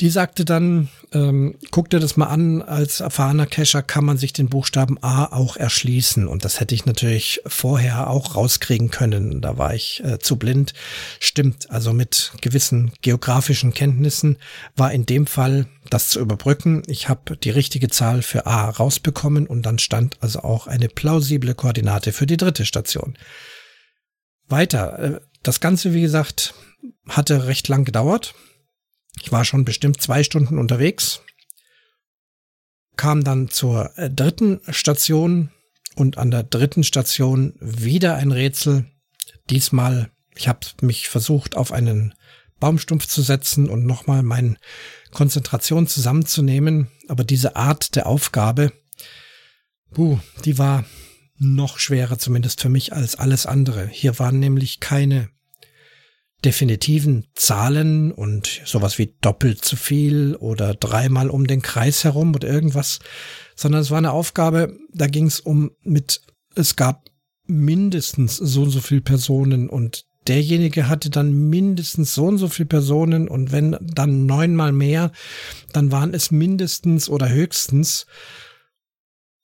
Die 0.00 0.10
sagte 0.10 0.44
dann, 0.44 0.88
ähm, 1.12 1.56
guck 1.70 1.88
dir 1.88 2.00
das 2.00 2.16
mal 2.16 2.26
an, 2.26 2.62
als 2.62 2.98
erfahrener 2.98 3.46
Cacher 3.46 3.80
kann 3.80 4.04
man 4.04 4.16
sich 4.16 4.32
den 4.32 4.48
Buchstaben 4.48 4.98
A 5.02 5.26
auch 5.26 5.56
erschließen. 5.56 6.26
Und 6.26 6.44
das 6.44 6.58
hätte 6.58 6.74
ich 6.74 6.84
natürlich 6.84 7.40
vorher 7.46 8.10
auch 8.10 8.34
rauskriegen 8.34 8.90
können. 8.90 9.40
Da 9.40 9.56
war 9.56 9.72
ich 9.72 10.02
äh, 10.04 10.18
zu 10.18 10.34
blind. 10.36 10.74
Stimmt, 11.20 11.70
also 11.70 11.92
mit 11.92 12.32
gewissen 12.40 12.92
geografischen 13.02 13.72
Kenntnissen 13.72 14.38
war 14.74 14.90
in 14.90 15.06
dem 15.06 15.28
Fall 15.28 15.66
das 15.90 16.08
zu 16.08 16.18
überbrücken. 16.18 16.82
Ich 16.88 17.08
habe 17.08 17.36
die 17.36 17.50
richtige 17.50 17.88
Zahl 17.88 18.22
für 18.22 18.46
A 18.46 18.70
rausbekommen 18.70 19.46
und 19.46 19.62
dann 19.62 19.78
stand 19.78 20.16
also 20.20 20.40
auch 20.40 20.66
eine 20.66 20.88
plausible 20.88 21.54
Koordinate 21.54 22.12
für 22.12 22.26
die 22.26 22.36
dritte 22.36 22.66
Station. 22.66 23.16
Weiter. 24.48 24.98
Äh, 24.98 25.20
das 25.44 25.60
Ganze, 25.60 25.94
wie 25.94 26.00
gesagt, 26.00 26.54
hatte 27.06 27.46
recht 27.46 27.68
lang 27.68 27.84
gedauert 27.84 28.34
ich 29.20 29.32
war 29.32 29.44
schon 29.44 29.64
bestimmt 29.64 30.00
zwei 30.00 30.22
Stunden 30.22 30.58
unterwegs, 30.58 31.22
kam 32.96 33.24
dann 33.24 33.48
zur 33.48 33.96
äh, 33.98 34.10
dritten 34.10 34.60
Station 34.68 35.50
und 35.96 36.18
an 36.18 36.30
der 36.30 36.42
dritten 36.42 36.84
Station 36.84 37.54
wieder 37.60 38.16
ein 38.16 38.32
Rätsel. 38.32 38.86
Diesmal, 39.50 40.10
ich 40.34 40.48
habe 40.48 40.60
mich 40.80 41.08
versucht, 41.08 41.56
auf 41.56 41.72
einen 41.72 42.14
Baumstumpf 42.60 43.06
zu 43.06 43.22
setzen 43.22 43.68
und 43.68 43.84
nochmal 43.84 44.22
meine 44.22 44.56
Konzentration 45.12 45.86
zusammenzunehmen. 45.86 46.88
Aber 47.08 47.24
diese 47.24 47.56
Art 47.56 47.94
der 47.96 48.06
Aufgabe, 48.06 48.72
puh, 49.92 50.18
die 50.44 50.58
war 50.58 50.84
noch 51.36 51.78
schwerer, 51.78 52.18
zumindest 52.18 52.60
für 52.60 52.68
mich, 52.68 52.92
als 52.92 53.16
alles 53.16 53.46
andere. 53.46 53.86
Hier 53.88 54.18
waren 54.18 54.38
nämlich 54.38 54.80
keine 54.80 55.28
definitiven 56.44 57.26
Zahlen 57.34 58.12
und 58.12 58.62
sowas 58.64 58.98
wie 58.98 59.14
doppelt 59.20 59.64
zu 59.64 59.76
viel 59.76 60.36
oder 60.36 60.74
dreimal 60.74 61.30
um 61.30 61.46
den 61.46 61.62
Kreis 61.62 62.04
herum 62.04 62.34
oder 62.34 62.48
irgendwas, 62.48 62.98
sondern 63.56 63.80
es 63.80 63.90
war 63.90 63.98
eine 63.98 64.12
Aufgabe, 64.12 64.76
da 64.92 65.06
ging 65.06 65.26
es 65.26 65.40
um 65.40 65.70
mit, 65.82 66.20
es 66.54 66.76
gab 66.76 67.08
mindestens 67.46 68.36
so 68.36 68.62
und 68.62 68.70
so 68.70 68.80
viel 68.80 69.00
Personen 69.00 69.68
und 69.68 70.04
derjenige 70.26 70.88
hatte 70.88 71.10
dann 71.10 71.32
mindestens 71.32 72.14
so 72.14 72.26
und 72.26 72.38
so 72.38 72.48
viel 72.48 72.66
Personen 72.66 73.28
und 73.28 73.52
wenn 73.52 73.76
dann 73.80 74.26
neunmal 74.26 74.72
mehr, 74.72 75.12
dann 75.72 75.92
waren 75.92 76.14
es 76.14 76.30
mindestens 76.30 77.08
oder 77.08 77.28
höchstens. 77.28 78.06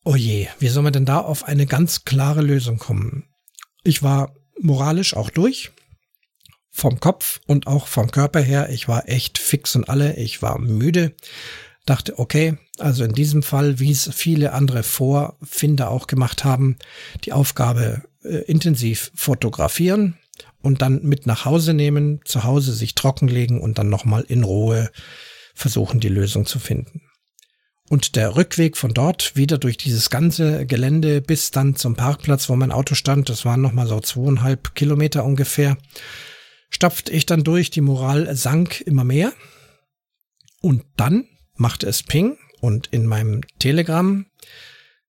Oh 0.04 0.16
je, 0.16 0.48
wie 0.58 0.68
soll 0.68 0.82
man 0.82 0.94
denn 0.94 1.04
da 1.04 1.18
auf 1.18 1.44
eine 1.44 1.66
ganz 1.66 2.04
klare 2.04 2.40
Lösung 2.40 2.78
kommen? 2.78 3.24
Ich 3.84 4.02
war 4.02 4.34
moralisch 4.58 5.14
auch 5.14 5.30
durch 5.30 5.72
vom 6.80 6.98
Kopf 6.98 7.40
und 7.46 7.66
auch 7.66 7.86
vom 7.86 8.10
Körper 8.10 8.40
her. 8.40 8.70
Ich 8.70 8.88
war 8.88 9.08
echt 9.08 9.38
fix 9.38 9.76
und 9.76 9.88
alle. 9.88 10.16
Ich 10.16 10.40
war 10.40 10.58
müde. 10.58 11.14
Dachte, 11.84 12.18
okay, 12.18 12.56
also 12.78 13.04
in 13.04 13.12
diesem 13.12 13.42
Fall, 13.42 13.78
wie 13.78 13.90
es 13.90 14.10
viele 14.12 14.52
andere 14.52 14.82
Vorfinder 14.82 15.90
auch 15.90 16.06
gemacht 16.06 16.44
haben, 16.44 16.76
die 17.24 17.32
Aufgabe 17.32 18.02
äh, 18.24 18.38
intensiv 18.46 19.12
fotografieren 19.14 20.16
und 20.62 20.80
dann 20.82 21.02
mit 21.02 21.26
nach 21.26 21.44
Hause 21.44 21.74
nehmen, 21.74 22.20
zu 22.24 22.44
Hause 22.44 22.72
sich 22.72 22.94
trockenlegen 22.94 23.60
und 23.60 23.78
dann 23.78 23.90
nochmal 23.90 24.24
in 24.26 24.44
Ruhe 24.44 24.90
versuchen, 25.54 26.00
die 26.00 26.08
Lösung 26.08 26.46
zu 26.46 26.58
finden. 26.58 27.02
Und 27.90 28.14
der 28.16 28.36
Rückweg 28.36 28.76
von 28.76 28.94
dort 28.94 29.36
wieder 29.36 29.58
durch 29.58 29.76
dieses 29.76 30.10
ganze 30.10 30.64
Gelände 30.64 31.20
bis 31.20 31.50
dann 31.50 31.74
zum 31.76 31.96
Parkplatz, 31.96 32.48
wo 32.48 32.56
mein 32.56 32.72
Auto 32.72 32.94
stand, 32.94 33.28
das 33.28 33.44
waren 33.44 33.60
nochmal 33.60 33.88
so 33.88 34.00
zweieinhalb 34.00 34.74
Kilometer 34.74 35.24
ungefähr, 35.24 35.76
stapfte 36.70 37.12
ich 37.12 37.26
dann 37.26 37.44
durch, 37.44 37.70
die 37.70 37.80
Moral 37.80 38.34
sank 38.34 38.80
immer 38.80 39.04
mehr. 39.04 39.32
Und 40.62 40.84
dann 40.96 41.26
machte 41.54 41.86
es 41.86 42.02
Ping 42.02 42.38
und 42.60 42.86
in 42.88 43.06
meinem 43.06 43.42
Telegram 43.58 44.26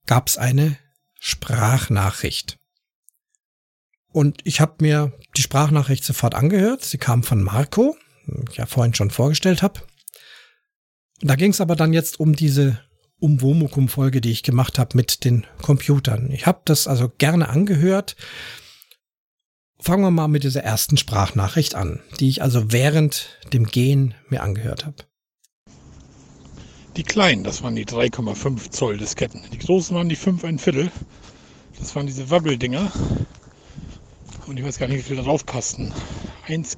gab 0.05 0.27
es 0.27 0.37
eine 0.37 0.77
Sprachnachricht. 1.19 2.57
Und 4.11 4.41
ich 4.43 4.59
habe 4.59 4.75
mir 4.79 5.13
die 5.37 5.41
Sprachnachricht 5.41 6.03
sofort 6.03 6.35
angehört. 6.35 6.83
Sie 6.83 6.97
kam 6.97 7.23
von 7.23 7.41
Marco, 7.41 7.95
ich 8.49 8.57
ja 8.57 8.65
vorhin 8.65 8.93
schon 8.93 9.11
vorgestellt 9.11 9.61
habe. 9.61 9.81
Da 11.21 11.35
ging 11.35 11.51
es 11.51 11.61
aber 11.61 11.75
dann 11.75 11.93
jetzt 11.93 12.19
um 12.19 12.35
diese 12.35 12.81
Umwomukum-Folge, 13.19 14.19
die 14.19 14.31
ich 14.31 14.43
gemacht 14.43 14.79
habe 14.79 14.97
mit 14.97 15.23
den 15.23 15.45
Computern. 15.61 16.31
Ich 16.31 16.47
habe 16.47 16.61
das 16.65 16.87
also 16.87 17.09
gerne 17.09 17.49
angehört, 17.49 18.15
Fangen 19.83 20.03
wir 20.03 20.11
mal 20.11 20.27
mit 20.27 20.43
dieser 20.43 20.63
ersten 20.63 20.95
Sprachnachricht 20.95 21.73
an, 21.73 22.01
die 22.19 22.29
ich 22.29 22.43
also 22.43 22.71
während 22.71 23.39
dem 23.51 23.65
Gehen 23.65 24.13
mir 24.29 24.43
angehört 24.43 24.85
habe. 24.85 24.97
Die 26.97 27.01
kleinen, 27.01 27.43
das 27.43 27.63
waren 27.63 27.75
die 27.75 27.87
3,5 27.87 28.69
Zoll 28.69 28.99
Disketten. 28.99 29.41
Die 29.51 29.57
großen 29.57 29.95
waren 29.95 30.07
die 30.07 30.15
5 30.15 30.43
ein 30.43 30.59
Viertel. 30.59 30.91
Das 31.79 31.95
waren 31.95 32.05
diese 32.05 32.29
Wabbeldinger. 32.29 32.91
Und 34.45 34.59
ich 34.59 34.63
weiß 34.63 34.77
gar 34.77 34.87
nicht, 34.87 34.99
wie 34.99 35.01
viel 35.01 35.15
da 35.15 35.23
drauf 35.23 35.47
passten. 35.47 35.91
1, 36.47 36.77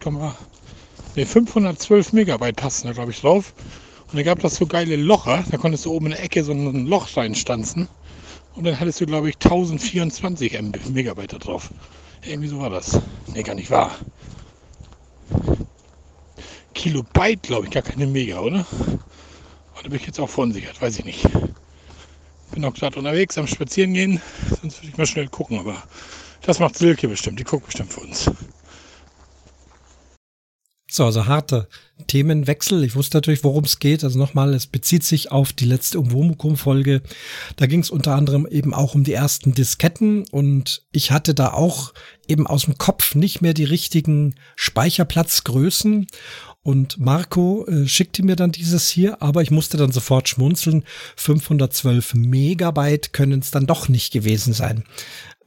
nee, 1.16 1.26
512 1.26 2.13
Megabyte 2.13 2.56
passten 2.56 2.88
da, 2.88 2.94
glaube 2.94 3.12
ich, 3.12 3.20
drauf. 3.20 3.54
Und 4.08 4.16
da 4.16 4.24
gab 4.24 4.39
das 4.39 4.56
so 4.56 4.66
geile 4.66 4.96
Locher. 4.96 5.44
Da 5.52 5.58
konntest 5.58 5.84
du 5.84 5.92
oben 5.92 6.06
in 6.06 6.12
der 6.13 6.24
Ecke 6.24 6.42
so 6.46 6.54
ein 6.54 6.86
Loch 6.86 7.18
reinstanzen. 7.18 7.89
Und 8.56 8.63
dann 8.63 8.80
hattest 8.80 9.02
du, 9.02 9.06
glaube 9.06 9.28
ich, 9.28 9.36
1024 9.36 10.54
MB 10.54 10.89
Megabyte 10.92 11.34
da 11.34 11.38
drauf. 11.39 11.70
Irgendwie 12.26 12.48
so 12.48 12.60
war 12.60 12.70
das. 12.70 13.00
Ne, 13.28 13.44
gar 13.44 13.56
nicht 13.56 13.70
wahr. 13.70 13.92
Kilobyte, 16.74 17.44
glaube 17.44 17.66
ich, 17.66 17.72
gar 17.72 17.84
keine 17.84 18.08
Mega, 18.08 18.40
oder? 18.40 18.66
Oder 19.80 19.90
bin 19.90 20.00
ich 20.00 20.06
jetzt 20.06 20.20
auch 20.20 20.30
verunsichert? 20.30 20.82
Weiß 20.82 21.00
ich 21.00 21.06
nicht. 21.06 21.28
Bin 22.52 22.66
auch 22.66 22.74
gerade 22.74 22.98
unterwegs 22.98 23.38
am 23.38 23.48
Spazieren 23.48 23.94
gehen, 23.94 24.22
sonst 24.62 24.80
würde 24.80 24.90
ich 24.90 24.98
mal 24.98 25.06
schnell 25.06 25.28
gucken, 25.28 25.60
aber 25.60 25.82
das 26.44 26.60
macht 26.60 26.78
Silke 26.78 27.08
bestimmt, 27.08 27.40
die 27.40 27.44
guckt 27.44 27.66
bestimmt 27.66 27.92
für 27.92 28.02
uns. 28.02 28.30
So, 30.95 31.06
also 31.06 31.25
harter 31.25 31.67
Themenwechsel. 32.06 32.84
Ich 32.84 32.93
wusste 32.93 33.17
natürlich, 33.17 33.43
worum 33.43 33.63
es 33.63 33.79
geht. 33.79 34.03
Also 34.03 34.19
nochmal, 34.19 34.53
es 34.53 34.67
bezieht 34.67 35.03
sich 35.03 35.32
auf 35.32 35.51
die 35.51 35.65
letzte 35.65 35.99
Umwomukum-Folge. 35.99 37.01
Da 37.56 37.65
ging 37.65 37.79
es 37.79 37.89
unter 37.89 38.13
anderem 38.13 38.45
eben 38.45 38.75
auch 38.75 38.93
um 38.93 39.03
die 39.03 39.13
ersten 39.13 39.56
Disketten 39.56 40.23
und 40.29 40.84
ich 40.91 41.10
hatte 41.10 41.34
da 41.34 41.53
auch 41.53 41.95
eben 42.27 42.45
aus 42.45 42.65
dem 42.65 42.77
Kopf 42.77 43.15
nicht 43.15 43.41
mehr 43.41 43.56
die 43.56 43.63
richtigen 43.63 44.36
Speicherplatzgrößen. 44.56 46.06
Und 46.62 46.99
Marco 46.99 47.65
äh, 47.65 47.88
schickte 47.88 48.21
mir 48.21 48.36
dann 48.36 48.51
dieses 48.51 48.88
hier, 48.88 49.19
aber 49.19 49.41
ich 49.41 49.49
musste 49.49 49.77
dann 49.77 49.91
sofort 49.91 50.29
schmunzeln. 50.29 50.84
512 51.15 52.13
Megabyte 52.13 53.13
können 53.13 53.39
es 53.39 53.49
dann 53.49 53.65
doch 53.65 53.89
nicht 53.89 54.13
gewesen 54.13 54.53
sein. 54.53 54.84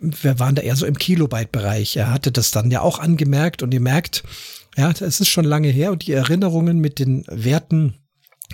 Wir 0.00 0.40
waren 0.40 0.56
da 0.56 0.62
eher 0.62 0.74
so 0.74 0.86
im 0.86 0.98
Kilobyte-Bereich. 0.98 1.96
Er 1.96 2.12
hatte 2.12 2.32
das 2.32 2.50
dann 2.50 2.72
ja 2.72 2.80
auch 2.80 2.98
angemerkt 2.98 3.62
und 3.62 3.72
ihr 3.72 3.80
merkt, 3.80 4.24
ja, 4.76 4.90
es 4.90 5.20
ist 5.20 5.28
schon 5.28 5.44
lange 5.44 5.68
her 5.68 5.92
und 5.92 6.06
die 6.06 6.12
Erinnerungen 6.12 6.78
mit 6.78 6.98
den 6.98 7.24
Werten 7.28 7.94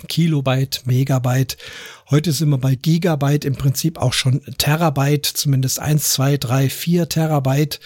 Kilobyte, 0.07 0.85
Megabyte. 0.85 1.57
Heute 2.09 2.31
sind 2.31 2.49
wir 2.49 2.57
bei 2.57 2.75
Gigabyte, 2.75 3.45
im 3.45 3.55
Prinzip 3.55 3.97
auch 3.97 4.13
schon 4.13 4.41
Terabyte, 4.57 5.25
zumindest 5.25 5.79
eins, 5.79 6.09
zwei, 6.09 6.37
drei, 6.37 6.69
vier 6.69 7.09
Terabyte. 7.09 7.79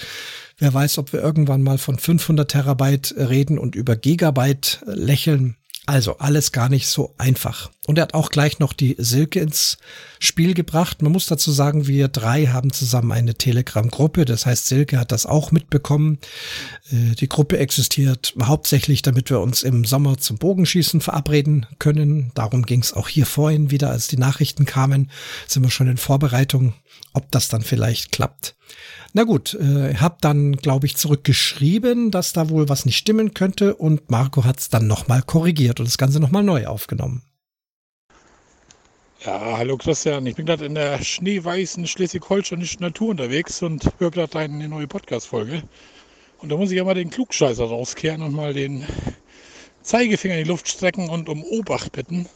Wer 0.57 0.73
weiß, 0.73 0.97
ob 0.97 1.13
wir 1.13 1.21
irgendwann 1.21 1.61
mal 1.61 1.77
von 1.77 1.99
500 1.99 2.49
Terabyte 2.49 3.13
reden 3.17 3.59
und 3.59 3.75
über 3.75 3.95
Gigabyte 3.95 4.81
lächeln. 4.85 5.57
Also 5.87 6.17
alles 6.17 6.51
gar 6.51 6.67
nicht 6.67 6.89
so 6.89 7.15
einfach. 7.17 7.71
Und 7.87 7.97
er 7.97 8.01
hat 8.01 8.13
auch 8.13 8.29
gleich 8.29 8.59
noch 8.59 8.73
die 8.73 8.97
Silke 8.99 9.39
ins 9.39 9.77
Spiel 10.19 10.53
gebracht. 10.53 11.01
Man 11.01 11.13
muss 11.13 11.27
dazu 11.27 11.49
sagen, 11.49 11.87
wir 11.87 12.09
drei 12.09 12.47
haben 12.47 12.73
zusammen 12.73 13.13
eine 13.13 13.35
Telegram-Gruppe. 13.35 14.25
Das 14.25 14.45
heißt, 14.45 14.67
Silke 14.67 14.99
hat 14.99 15.13
das 15.13 15.25
auch 15.25 15.53
mitbekommen. 15.53 16.19
Äh, 16.91 17.15
die 17.15 17.29
Gruppe 17.29 17.57
existiert 17.57 18.33
hauptsächlich, 18.43 19.01
damit 19.01 19.29
wir 19.29 19.39
uns 19.39 19.63
im 19.63 19.85
Sommer 19.85 20.17
zum 20.17 20.37
Bogenschießen 20.37 20.99
verabreden 20.99 21.65
können. 21.79 22.31
Darum 22.35 22.65
ging 22.65 22.81
es 22.81 22.91
auch 22.91 23.07
hier 23.07 23.25
vorhin 23.25 23.71
wieder, 23.71 23.89
als 23.89 24.09
die 24.09 24.17
Nachrichten 24.17 24.65
kamen. 24.65 25.09
Sind 25.47 25.63
wir 25.63 25.71
schon 25.71 25.87
in 25.87 25.95
Vorbereitung, 25.95 26.73
ob 27.13 27.31
das 27.31 27.47
dann 27.47 27.61
vielleicht 27.61 28.11
klappt. 28.11 28.57
Na 29.17 29.23
gut, 29.23 29.55
äh, 29.55 29.95
hab 29.95 30.21
dann, 30.21 30.57
glaube 30.57 30.85
ich, 30.85 30.95
zurückgeschrieben, 30.95 32.11
dass 32.11 32.33
da 32.33 32.51
wohl 32.51 32.69
was 32.69 32.85
nicht 32.85 32.97
stimmen 32.97 33.33
könnte 33.33 33.73
und 33.73 34.11
Marco 34.11 34.43
hat 34.43 34.59
es 34.59 34.69
dann 34.69 34.85
nochmal 34.85 35.23
korrigiert 35.23 35.79
und 35.79 35.87
das 35.87 35.97
Ganze 35.97 36.19
nochmal 36.19 36.43
neu 36.43 36.67
aufgenommen. 36.67 37.23
Ja, 39.25 39.57
hallo 39.57 39.75
Christian. 39.77 40.27
Ich 40.27 40.35
bin 40.35 40.45
gerade 40.45 40.67
in 40.67 40.75
der 40.75 41.01
schneeweißen 41.01 41.87
schleswig-holsteinischen 41.87 42.81
Natur 42.81 43.09
unterwegs 43.09 43.63
und 43.63 43.91
höre 43.97 44.11
gerade 44.11 44.33
deine 44.33 44.67
neue 44.67 44.85
Podcast-Folge. 44.85 45.63
Und 46.37 46.49
da 46.49 46.55
muss 46.55 46.69
ich 46.69 46.77
ja 46.77 46.83
mal 46.83 46.93
den 46.93 47.09
Klugscheißer 47.09 47.65
rauskehren 47.65 48.21
und 48.21 48.35
mal 48.35 48.53
den 48.53 48.85
Zeigefinger 49.81 50.35
in 50.35 50.43
die 50.43 50.49
Luft 50.51 50.67
strecken 50.67 51.09
und 51.09 51.27
um 51.27 51.43
Obacht 51.43 51.91
bitten. 51.91 52.27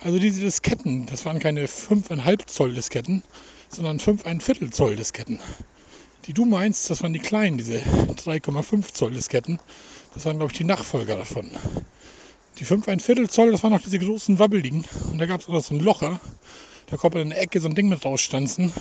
Also 0.00 0.18
diese 0.18 0.40
Disketten, 0.40 1.04
das 1.04 1.26
waren 1.26 1.40
keine 1.40 1.66
5,5 1.66 2.46
Zoll 2.46 2.72
Disketten, 2.72 3.22
sondern 3.68 3.98
5,1 3.98 4.40
Viertel 4.40 4.70
Zoll 4.70 4.96
Disketten. 4.96 5.38
Die 6.26 6.32
du 6.32 6.44
meinst, 6.44 6.88
das 6.88 7.02
waren 7.02 7.12
die 7.12 7.18
kleinen, 7.18 7.58
diese 7.58 7.78
3,5 7.78 8.92
Zoll 8.92 9.10
Disketten. 9.10 9.58
Das 10.14 10.24
waren, 10.24 10.36
glaube 10.36 10.52
ich, 10.52 10.58
die 10.58 10.64
Nachfolger 10.64 11.16
davon. 11.16 11.50
Die 12.58 12.64
5 12.64 12.84
Viertel 13.02 13.28
Zoll, 13.28 13.50
das 13.50 13.62
waren 13.64 13.72
noch 13.72 13.82
diese 13.82 13.98
großen 13.98 14.38
wabbeligen. 14.38 14.84
Und 15.10 15.18
da 15.18 15.26
gab 15.26 15.40
es 15.40 15.48
auch 15.48 15.60
so 15.60 15.74
ein 15.74 15.80
Locher. 15.80 16.20
Da 16.86 16.96
konnte 16.96 17.18
man 17.18 17.28
in 17.28 17.30
der 17.30 17.42
Ecke 17.42 17.60
so 17.60 17.68
ein 17.68 17.74
Ding 17.74 17.88
mit 17.88 18.04
rausstanzen, 18.04 18.72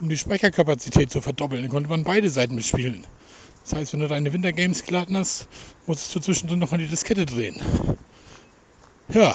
um 0.00 0.08
die 0.08 0.18
Speicherkapazität 0.18 1.10
zu 1.10 1.20
verdoppeln. 1.20 1.62
Da 1.62 1.68
konnte 1.68 1.88
man 1.88 2.04
beide 2.04 2.30
Seiten 2.30 2.54
mitspielen. 2.54 3.04
Das 3.64 3.74
heißt, 3.74 3.92
wenn 3.94 4.00
du 4.00 4.08
deine 4.08 4.32
Wintergames 4.32 4.84
geladen 4.84 5.16
hast, 5.16 5.48
musstest 5.86 6.14
du 6.14 6.20
zwischendrin 6.20 6.60
nochmal 6.60 6.78
die 6.78 6.86
Diskette 6.86 7.26
drehen. 7.26 7.60
Ja, 9.08 9.34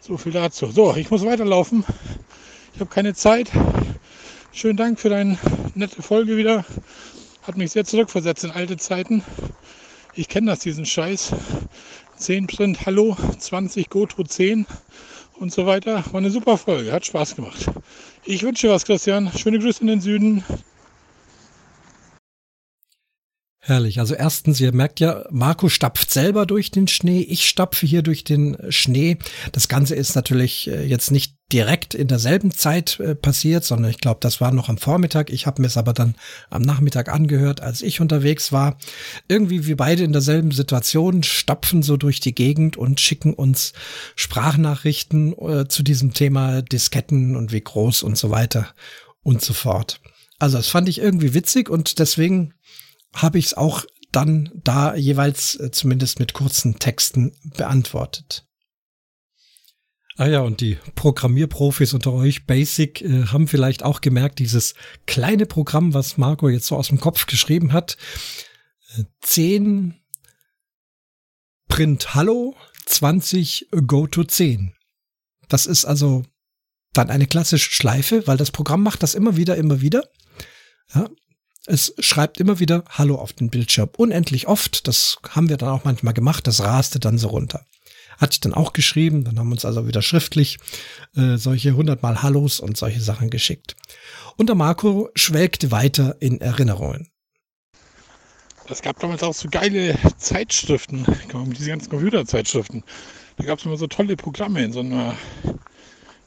so 0.00 0.16
viel 0.18 0.32
dazu. 0.32 0.66
So, 0.70 0.94
ich 0.94 1.10
muss 1.10 1.24
weiterlaufen. 1.24 1.84
Ich 2.74 2.80
habe 2.80 2.90
keine 2.90 3.14
Zeit. 3.14 3.50
Schönen 4.56 4.78
Dank 4.78 4.98
für 4.98 5.10
deine 5.10 5.38
nette 5.74 6.00
Folge 6.00 6.38
wieder. 6.38 6.64
Hat 7.42 7.58
mich 7.58 7.72
sehr 7.72 7.84
zurückversetzt 7.84 8.42
in 8.42 8.50
alte 8.50 8.78
Zeiten. 8.78 9.22
Ich 10.14 10.30
kenne 10.30 10.46
das, 10.46 10.60
diesen 10.60 10.86
Scheiß. 10.86 11.34
10 12.16 12.46
Print 12.46 12.86
Hallo, 12.86 13.18
20 13.38 13.90
Goto 13.90 14.24
10 14.24 14.64
und 15.34 15.52
so 15.52 15.66
weiter. 15.66 16.02
War 16.10 16.20
eine 16.20 16.30
super 16.30 16.56
Folge, 16.56 16.90
hat 16.90 17.04
Spaß 17.04 17.36
gemacht. 17.36 17.66
Ich 18.24 18.44
wünsche 18.44 18.70
was, 18.70 18.86
Christian. 18.86 19.30
Schöne 19.36 19.58
Grüße 19.58 19.82
in 19.82 19.88
den 19.88 20.00
Süden. 20.00 20.42
Herrlich. 23.66 23.98
Also 23.98 24.14
erstens, 24.14 24.60
ihr 24.60 24.72
merkt 24.72 25.00
ja, 25.00 25.24
Marco 25.32 25.68
stapft 25.68 26.12
selber 26.12 26.46
durch 26.46 26.70
den 26.70 26.86
Schnee. 26.86 27.22
Ich 27.22 27.48
stapfe 27.48 27.84
hier 27.84 28.02
durch 28.02 28.22
den 28.22 28.56
Schnee. 28.68 29.18
Das 29.50 29.66
Ganze 29.66 29.96
ist 29.96 30.14
natürlich 30.14 30.70
äh, 30.70 30.84
jetzt 30.86 31.10
nicht 31.10 31.34
direkt 31.52 31.92
in 31.92 32.06
derselben 32.06 32.52
Zeit 32.52 33.00
äh, 33.00 33.16
passiert, 33.16 33.64
sondern 33.64 33.90
ich 33.90 33.98
glaube, 33.98 34.18
das 34.20 34.40
war 34.40 34.52
noch 34.52 34.68
am 34.68 34.78
Vormittag. 34.78 35.30
Ich 35.30 35.48
habe 35.48 35.62
mir 35.62 35.66
es 35.66 35.76
aber 35.76 35.94
dann 35.94 36.14
am 36.48 36.62
Nachmittag 36.62 37.12
angehört, 37.12 37.60
als 37.60 37.82
ich 37.82 38.00
unterwegs 38.00 38.52
war. 38.52 38.78
Irgendwie 39.26 39.66
wir 39.66 39.76
beide 39.76 40.04
in 40.04 40.12
derselben 40.12 40.52
Situation 40.52 41.24
stapfen 41.24 41.82
so 41.82 41.96
durch 41.96 42.20
die 42.20 42.36
Gegend 42.36 42.76
und 42.76 43.00
schicken 43.00 43.34
uns 43.34 43.72
Sprachnachrichten 44.14 45.32
äh, 45.40 45.66
zu 45.66 45.82
diesem 45.82 46.14
Thema 46.14 46.62
Disketten 46.62 47.34
und 47.34 47.50
wie 47.50 47.62
groß 47.62 48.04
und 48.04 48.16
so 48.16 48.30
weiter 48.30 48.68
und 49.24 49.42
so 49.42 49.54
fort. 49.54 50.00
Also 50.38 50.58
das 50.58 50.68
fand 50.68 50.88
ich 50.88 51.00
irgendwie 51.00 51.34
witzig 51.34 51.68
und 51.68 51.98
deswegen 51.98 52.52
habe 53.16 53.38
ich 53.38 53.46
es 53.46 53.54
auch 53.54 53.84
dann 54.12 54.50
da 54.54 54.94
jeweils 54.94 55.56
äh, 55.56 55.70
zumindest 55.70 56.18
mit 56.18 56.32
kurzen 56.32 56.78
Texten 56.78 57.36
beantwortet. 57.56 58.46
Ah 60.16 60.26
ja, 60.26 60.40
und 60.40 60.62
die 60.62 60.78
Programmierprofis 60.94 61.92
unter 61.92 62.12
euch, 62.12 62.46
Basic, 62.46 63.02
äh, 63.02 63.26
haben 63.26 63.48
vielleicht 63.48 63.82
auch 63.82 64.00
gemerkt, 64.00 64.38
dieses 64.38 64.74
kleine 65.06 65.44
Programm, 65.44 65.92
was 65.92 66.16
Marco 66.16 66.48
jetzt 66.48 66.66
so 66.66 66.76
aus 66.76 66.88
dem 66.88 67.00
Kopf 67.00 67.26
geschrieben 67.26 67.72
hat, 67.74 67.98
10 69.20 69.90
äh, 69.90 69.94
Print 71.68 72.14
Hallo, 72.14 72.56
20 72.86 73.68
Go 73.86 74.06
to 74.06 74.24
10. 74.24 74.72
Das 75.48 75.66
ist 75.66 75.84
also 75.84 76.24
dann 76.94 77.10
eine 77.10 77.26
klassische 77.26 77.70
Schleife, 77.70 78.26
weil 78.26 78.38
das 78.38 78.50
Programm 78.50 78.82
macht 78.82 79.02
das 79.02 79.14
immer 79.14 79.36
wieder, 79.36 79.56
immer 79.56 79.82
wieder. 79.82 80.08
Ja, 80.94 81.10
es 81.66 81.94
schreibt 81.98 82.38
immer 82.40 82.60
wieder 82.60 82.84
Hallo 82.88 83.16
auf 83.16 83.32
den 83.32 83.50
Bildschirm. 83.50 83.90
Unendlich 83.96 84.46
oft. 84.46 84.86
Das 84.86 85.18
haben 85.28 85.48
wir 85.48 85.56
dann 85.56 85.68
auch 85.68 85.84
manchmal 85.84 86.14
gemacht. 86.14 86.46
Das 86.46 86.62
raste 86.62 87.00
dann 87.00 87.18
so 87.18 87.28
runter. 87.28 87.66
Hatte 88.18 88.34
ich 88.34 88.40
dann 88.40 88.54
auch 88.54 88.72
geschrieben. 88.72 89.24
Dann 89.24 89.38
haben 89.38 89.48
wir 89.48 89.52
uns 89.54 89.64
also 89.64 89.86
wieder 89.86 90.00
schriftlich 90.00 90.58
äh, 91.16 91.36
solche 91.36 91.74
hundertmal 91.74 92.22
Hallos 92.22 92.60
und 92.60 92.76
solche 92.76 93.00
Sachen 93.00 93.30
geschickt. 93.30 93.76
Und 94.36 94.48
der 94.48 94.56
Marco 94.56 95.10
schwelgte 95.14 95.70
weiter 95.72 96.16
in 96.20 96.40
Erinnerungen. 96.40 97.10
Es 98.68 98.82
gab 98.82 98.98
damals 98.98 99.22
auch 99.22 99.34
so 99.34 99.48
geile 99.48 99.96
Zeitschriften, 100.18 101.06
diese 101.56 101.70
ganzen 101.70 101.88
Computerzeitschriften. 101.88 102.82
Da 103.36 103.44
gab 103.44 103.58
es 103.58 103.64
immer 103.64 103.76
so 103.76 103.86
tolle 103.86 104.16
Programme 104.16 104.64
in 104.64 104.72
so 104.72 104.80
einer, 104.80 105.16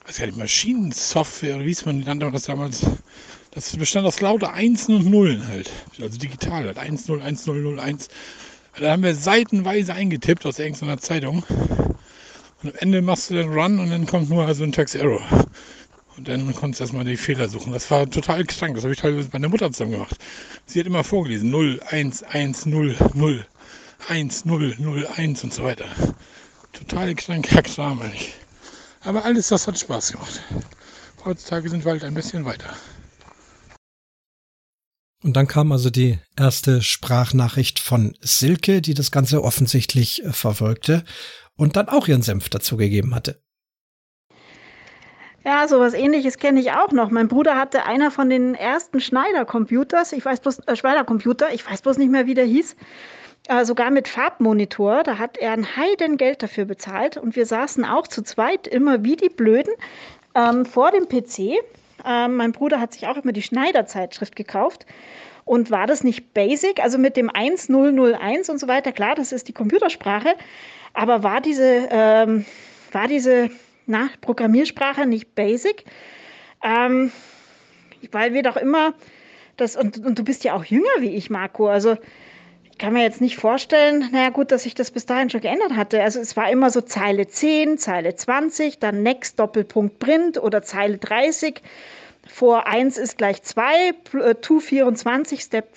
weiß 0.05 0.19
gar 0.19 0.25
nicht, 0.27 0.37
Maschinensoftware, 0.37 1.59
wie 1.59 1.65
hieß 1.65 1.85
man 1.85 1.99
nannte 1.99 2.25
man 2.25 2.33
das 2.33 2.43
damals? 2.43 2.85
Das 3.51 3.75
bestand 3.75 4.05
aus 4.05 4.21
lauter 4.21 4.53
Einsen 4.53 4.95
und 4.95 5.05
Nullen 5.09 5.47
halt. 5.47 5.71
Also 5.99 6.19
digital 6.19 6.65
halt. 6.65 6.77
1, 6.77 7.07
0, 7.07 7.21
1, 7.21 7.45
0, 7.47 7.61
0, 7.61 7.79
1. 7.79 8.07
Da 8.79 8.91
haben 8.91 9.03
wir 9.03 9.15
seitenweise 9.15 9.93
eingetippt 9.93 10.45
aus 10.45 10.59
irgendeiner 10.59 10.99
Zeitung. 10.99 11.43
Und 12.61 12.69
am 12.69 12.75
Ende 12.77 13.01
machst 13.01 13.29
du 13.29 13.33
den 13.33 13.51
Run 13.51 13.79
und 13.79 13.89
dann 13.89 14.05
kommt 14.05 14.29
nur 14.29 14.53
Syntax 14.53 14.93
Error. 14.93 15.21
Und 16.15 16.27
dann 16.27 16.53
konntest 16.53 16.79
du 16.79 16.83
erstmal 16.83 17.05
die 17.05 17.17
Fehler 17.17 17.49
suchen. 17.49 17.73
Das 17.73 17.89
war 17.89 18.09
total 18.09 18.45
krank. 18.45 18.75
Das 18.75 18.83
habe 18.83 18.93
ich 18.93 18.99
teilweise 18.99 19.29
bei 19.29 19.39
meiner 19.39 19.49
Mutter 19.49 19.71
zusammen 19.71 19.93
gemacht. 19.93 20.15
Sie 20.65 20.79
hat 20.79 20.85
immer 20.85 21.03
vorgelesen. 21.03 21.49
0, 21.49 21.79
1, 21.87 22.23
1, 22.23 22.65
0, 22.67 22.95
0, 23.15 23.45
1, 24.09 24.45
0, 24.45 24.75
0, 24.77 25.07
1 25.15 25.43
und 25.43 25.53
so 25.53 25.63
weiter. 25.63 25.85
Total 26.73 27.15
kranker 27.15 27.63
Kram 27.63 28.01
eigentlich. 28.01 28.33
Aber 29.01 29.25
alles 29.25 29.47
das 29.47 29.65
hat 29.65 29.79
Spaß 29.79 30.11
gemacht. 30.11 30.41
Heutzutage 31.25 31.69
sind 31.69 31.83
wir 31.83 31.91
halt 31.91 32.03
ein 32.03 32.13
bisschen 32.13 32.45
weiter. 32.45 32.75
Und 35.23 35.35
dann 35.35 35.47
kam 35.47 35.71
also 35.71 35.89
die 35.89 36.17
erste 36.37 36.81
Sprachnachricht 36.81 37.79
von 37.79 38.15
Silke, 38.21 38.81
die 38.81 38.93
das 38.93 39.11
Ganze 39.11 39.43
offensichtlich 39.43 40.23
äh, 40.23 40.31
verfolgte 40.31 41.03
und 41.55 41.75
dann 41.75 41.89
auch 41.89 42.07
ihren 42.07 42.21
Senf 42.21 42.49
dazugegeben 42.49 43.13
hatte. 43.13 43.41
Ja, 45.43 45.67
sowas 45.67 45.93
ähnliches 45.93 46.37
kenne 46.37 46.59
ich 46.59 46.71
auch 46.71 46.91
noch. 46.91 47.11
Mein 47.11 47.27
Bruder 47.27 47.57
hatte 47.57 47.85
einer 47.85 48.11
von 48.11 48.29
den 48.29 48.55
ersten 48.55 48.99
Schneider-Computers, 48.99 50.13
ich 50.13 50.23
weiß 50.23 50.41
bloß, 50.41 50.59
äh, 50.67 50.75
Schneider-Computer, 50.75 51.53
ich 51.53 51.69
weiß 51.69 51.81
bloß 51.81 51.97
nicht 51.97 52.11
mehr, 52.11 52.25
wie 52.25 52.33
der 52.33 52.45
hieß, 52.45 52.75
äh, 53.47 53.65
sogar 53.65 53.89
mit 53.89 54.07
Farbmonitor. 54.07 55.03
Da 55.03 55.17
hat 55.17 55.37
er 55.37 55.51
ein 55.51 55.75
Heidengeld 55.75 56.43
dafür 56.43 56.65
bezahlt 56.65 57.17
und 57.17 57.35
wir 57.35 57.45
saßen 57.45 57.83
auch 57.83 58.07
zu 58.07 58.21
zweit 58.21 58.67
immer 58.67 59.03
wie 59.03 59.15
die 59.15 59.29
Blöden 59.29 59.73
ähm, 60.35 60.65
vor 60.65 60.91
dem 60.91 61.09
PC. 61.09 61.57
Ähm, 62.05 62.35
mein 62.35 62.51
Bruder 62.51 62.79
hat 62.79 62.93
sich 62.93 63.07
auch 63.07 63.17
immer 63.17 63.31
die 63.31 63.41
Schneider-Zeitschrift 63.41 64.35
gekauft. 64.35 64.85
Und 65.45 65.71
war 65.71 65.87
das 65.87 66.03
nicht 66.03 66.33
Basic, 66.33 66.79
also 66.79 66.97
mit 66.99 67.17
dem 67.17 67.29
1001 67.29 68.49
und 68.49 68.59
so 68.59 68.67
weiter? 68.67 68.91
Klar, 68.91 69.15
das 69.15 69.31
ist 69.31 69.47
die 69.47 69.53
Computersprache. 69.53 70.35
Aber 70.93 71.23
war 71.23 71.41
diese, 71.41 71.87
ähm, 71.91 72.45
war 72.91 73.07
diese 73.07 73.49
na, 73.87 74.09
Programmiersprache 74.21 75.05
nicht 75.07 75.33
Basic? 75.33 75.85
Ähm, 76.63 77.11
weil 78.11 78.33
wir 78.33 78.43
doch 78.43 78.57
immer 78.57 78.93
das, 79.57 79.75
und, 79.75 80.05
und 80.05 80.19
du 80.19 80.23
bist 80.23 80.43
ja 80.43 80.53
auch 80.53 80.63
jünger 80.63 80.87
wie 80.99 81.15
ich, 81.15 81.29
Marco. 81.29 81.67
Also 81.67 81.97
kann 82.79 82.93
mir 82.93 83.03
jetzt 83.03 83.21
nicht 83.21 83.37
vorstellen, 83.37 84.09
naja 84.11 84.29
gut, 84.29 84.51
dass 84.51 84.63
sich 84.63 84.73
das 84.73 84.89
bis 84.89 85.05
dahin 85.05 85.29
schon 85.29 85.41
geändert 85.41 85.75
hatte. 85.75 86.01
Also 86.01 86.19
es 86.19 86.35
war 86.35 86.49
immer 86.49 86.69
so 86.69 86.81
Zeile 86.81 87.27
10, 87.27 87.77
Zeile 87.77 88.15
20, 88.15 88.79
dann 88.79 89.03
Next 89.03 89.39
Doppelpunkt 89.39 89.99
Print 89.99 90.41
oder 90.41 90.63
Zeile 90.63 90.97
30 90.97 91.61
vor 92.31 92.67
1 92.67 92.97
ist 92.97 93.17
gleich 93.17 93.41
2, 93.41 93.89
äh, 94.13 94.35
to 94.35 94.59
24, 94.59 95.41
Step, 95.41 95.69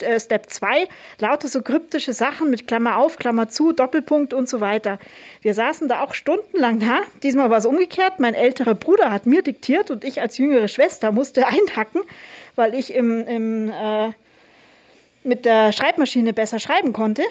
äh, 0.00 0.20
Step 0.20 0.48
2, 0.48 0.88
lauter 1.18 1.48
so 1.48 1.62
kryptische 1.62 2.12
Sachen 2.12 2.50
mit 2.50 2.66
Klammer 2.66 2.96
auf, 2.98 3.18
Klammer 3.18 3.48
zu, 3.48 3.72
Doppelpunkt 3.72 4.32
und 4.32 4.48
so 4.48 4.60
weiter. 4.60 4.98
Wir 5.42 5.54
saßen 5.54 5.88
da 5.88 6.02
auch 6.02 6.14
stundenlang 6.14 6.80
da. 6.80 7.00
Diesmal 7.22 7.50
war 7.50 7.58
es 7.58 7.66
umgekehrt. 7.66 8.18
Mein 8.18 8.34
älterer 8.34 8.74
Bruder 8.74 9.10
hat 9.10 9.26
mir 9.26 9.42
diktiert 9.42 9.90
und 9.90 10.04
ich 10.04 10.20
als 10.20 10.38
jüngere 10.38 10.68
Schwester 10.68 11.12
musste 11.12 11.46
einhacken, 11.46 12.02
weil 12.54 12.74
ich 12.74 12.94
im, 12.94 13.26
im, 13.26 13.70
äh, 13.70 14.12
mit 15.26 15.44
der 15.44 15.72
Schreibmaschine 15.72 16.32
besser 16.32 16.60
schreiben 16.60 16.92
konnte. 16.92 17.22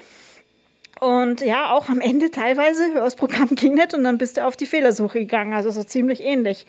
Und 0.99 1.41
ja, 1.41 1.71
auch 1.71 1.89
am 1.89 1.99
Ende 1.99 2.31
teilweise, 2.31 2.93
das 2.95 3.15
Programm 3.15 3.49
ging 3.55 3.75
nicht 3.75 3.93
und 3.93 4.03
dann 4.03 4.17
bist 4.17 4.37
du 4.37 4.45
auf 4.45 4.55
die 4.55 4.65
Fehlersuche 4.65 5.19
gegangen, 5.19 5.53
also 5.53 5.71
so 5.71 5.83
ziemlich 5.83 6.21
ähnlich. 6.21 6.65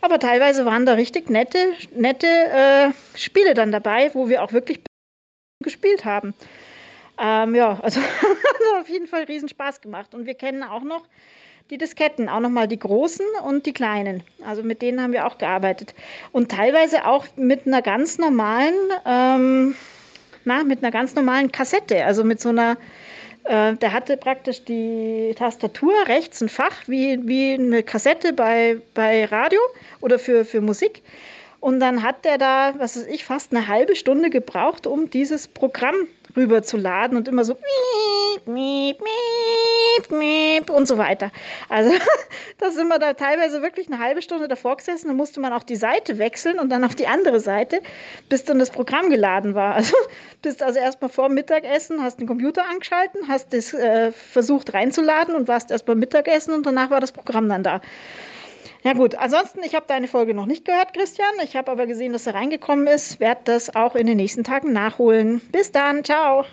Aber 0.00 0.18
teilweise 0.18 0.64
waren 0.64 0.86
da 0.86 0.94
richtig 0.94 1.30
nette, 1.30 1.58
nette 1.94 2.26
äh, 2.26 2.90
Spiele 3.16 3.54
dann 3.54 3.72
dabei, 3.72 4.10
wo 4.14 4.28
wir 4.28 4.42
auch 4.42 4.52
wirklich 4.52 4.80
gespielt 5.64 6.04
haben. 6.04 6.34
Ähm, 7.18 7.54
ja, 7.54 7.78
also 7.80 8.00
auf 8.80 8.88
jeden 8.88 9.06
Fall 9.06 9.24
riesen 9.24 9.48
Spaß 9.48 9.80
gemacht. 9.80 10.14
Und 10.14 10.26
wir 10.26 10.34
kennen 10.34 10.62
auch 10.62 10.82
noch 10.82 11.04
die 11.70 11.78
Disketten, 11.78 12.28
auch 12.28 12.40
nochmal 12.40 12.68
die 12.68 12.78
großen 12.78 13.24
und 13.44 13.66
die 13.66 13.72
kleinen. 13.72 14.22
Also 14.46 14.62
mit 14.62 14.82
denen 14.82 15.00
haben 15.00 15.12
wir 15.12 15.26
auch 15.26 15.38
gearbeitet. 15.38 15.94
Und 16.32 16.50
teilweise 16.50 17.06
auch 17.06 17.26
mit 17.36 17.66
einer 17.66 17.82
ganz 17.82 18.18
normalen, 18.18 18.74
ähm, 19.06 19.76
na, 20.44 20.64
mit 20.64 20.82
einer 20.82 20.92
ganz 20.92 21.14
normalen 21.14 21.50
Kassette, 21.50 22.04
also 22.04 22.24
mit 22.24 22.40
so 22.40 22.50
einer 22.50 22.76
äh, 23.44 23.74
der 23.74 23.92
hatte 23.92 24.16
praktisch 24.16 24.64
die 24.64 25.34
Tastatur 25.36 25.92
rechts 26.06 26.40
ein 26.40 26.48
Fach 26.48 26.76
wie, 26.86 27.18
wie 27.26 27.54
eine 27.54 27.82
Kassette 27.82 28.32
bei, 28.32 28.78
bei 28.94 29.26
Radio 29.26 29.60
oder 30.00 30.18
für, 30.18 30.44
für 30.44 30.60
Musik. 30.60 31.02
Und 31.60 31.80
dann 31.80 32.02
hat 32.02 32.24
der 32.24 32.38
da, 32.38 32.74
was 32.78 32.96
weiß 32.96 33.06
ich, 33.06 33.24
fast 33.24 33.54
eine 33.54 33.68
halbe 33.68 33.96
Stunde 33.96 34.30
gebraucht, 34.30 34.86
um 34.86 35.08
dieses 35.10 35.48
Programm 35.48 35.94
rüberzuladen 36.36 37.16
und 37.16 37.28
immer 37.28 37.44
so 37.44 37.54
miep, 37.54 38.46
miep, 38.46 39.00
miep, 39.00 39.63
miep 40.10 40.70
und 40.70 40.86
so 40.86 40.98
weiter. 40.98 41.30
Also 41.68 41.92
da 42.58 42.70
sind 42.70 42.88
wir 42.88 42.98
da 42.98 43.14
teilweise 43.14 43.62
wirklich 43.62 43.88
eine 43.88 43.98
halbe 43.98 44.22
Stunde 44.22 44.48
davor 44.48 44.76
gesessen, 44.76 45.08
da 45.08 45.14
musste 45.14 45.40
man 45.40 45.52
auch 45.52 45.62
die 45.62 45.76
Seite 45.76 46.18
wechseln 46.18 46.58
und 46.58 46.70
dann 46.70 46.84
auf 46.84 46.94
die 46.94 47.06
andere 47.06 47.40
Seite, 47.40 47.80
bis 48.28 48.44
dann 48.44 48.58
das 48.58 48.70
Programm 48.70 49.10
geladen 49.10 49.54
war. 49.54 49.74
Also 49.84 49.96
bist 50.40 50.62
also 50.62 50.78
erstmal 50.78 51.10
vor 51.10 51.28
Mittagessen, 51.28 52.02
hast 52.02 52.18
den 52.18 52.26
Computer 52.26 52.64
angeschalten, 52.66 53.28
hast 53.28 53.52
das 53.52 53.74
äh, 53.74 54.12
versucht 54.12 54.72
reinzuladen 54.72 55.34
und 55.34 55.46
warst 55.46 55.70
erst 55.70 55.84
beim 55.84 55.98
Mittagessen 55.98 56.54
und 56.54 56.64
danach 56.64 56.90
war 56.90 57.00
das 57.00 57.12
Programm 57.12 57.48
dann 57.50 57.62
da. 57.62 57.80
Ja 58.84 58.92
gut, 58.92 59.14
ansonsten, 59.14 59.62
ich 59.64 59.74
habe 59.74 59.86
deine 59.88 60.08
Folge 60.08 60.34
noch 60.34 60.44
nicht 60.44 60.66
gehört, 60.66 60.92
Christian. 60.92 61.32
Ich 61.42 61.56
habe 61.56 61.70
aber 61.70 61.86
gesehen, 61.86 62.12
dass 62.12 62.26
er 62.26 62.34
reingekommen 62.34 62.86
ist. 62.86 63.18
Werde 63.18 63.40
das 63.44 63.74
auch 63.74 63.94
in 63.94 64.06
den 64.06 64.18
nächsten 64.18 64.44
Tagen 64.44 64.74
nachholen. 64.74 65.40
Bis 65.50 65.72
dann, 65.72 66.04
ciao. 66.04 66.44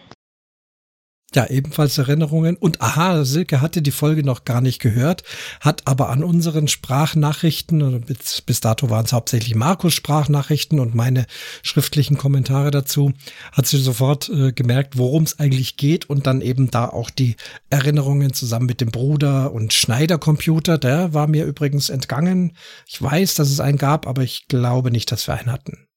Ja, 1.34 1.50
ebenfalls 1.50 1.98
Erinnerungen. 1.98 2.58
Und 2.58 2.82
aha, 2.82 3.24
Silke 3.24 3.62
hatte 3.62 3.82
die 3.82 3.92
Folge 3.92 4.22
noch 4.22 4.44
gar 4.44 4.60
nicht 4.60 4.80
gehört, 4.80 5.24
hat 5.62 5.88
aber 5.88 6.10
an 6.10 6.26
unseren 6.26 6.68
Sprachnachrichten, 6.68 8.02
bis, 8.02 8.42
bis 8.42 8.60
dato 8.60 8.90
waren 8.90 9.06
es 9.06 9.14
hauptsächlich 9.14 9.56
Markus 9.56 9.94
Sprachnachrichten 9.94 10.78
und 10.82 10.94
meine 10.94 11.26
schriftlichen 11.64 12.18
Kommentare 12.18 12.70
dazu, 12.70 13.14
hat 13.54 13.66
sie 13.66 13.78
sofort 13.78 14.28
äh, 14.28 14.52
gemerkt, 14.52 14.98
worum 14.98 15.24
es 15.24 15.40
eigentlich 15.40 15.78
geht 15.78 16.10
und 16.10 16.28
dann 16.28 16.42
eben 16.42 16.70
da 16.70 16.90
auch 16.90 17.10
die 17.10 17.38
Erinnerungen 17.70 18.34
zusammen 18.34 18.66
mit 18.66 18.82
dem 18.82 18.92
Bruder 18.92 19.54
und 19.54 19.72
Schneidercomputer, 19.72 20.78
der 20.78 21.14
war 21.14 21.28
mir 21.28 21.46
übrigens 21.46 21.90
entgangen. 21.90 22.58
Ich 22.86 23.02
weiß, 23.02 23.36
dass 23.36 23.50
es 23.50 23.62
einen 23.62 23.78
gab, 23.78 24.06
aber 24.06 24.24
ich 24.24 24.50
glaube 24.50 24.92
nicht, 24.92 25.10
dass 25.14 25.30
wir 25.30 25.36
einen 25.36 25.54
hatten. 25.54 25.88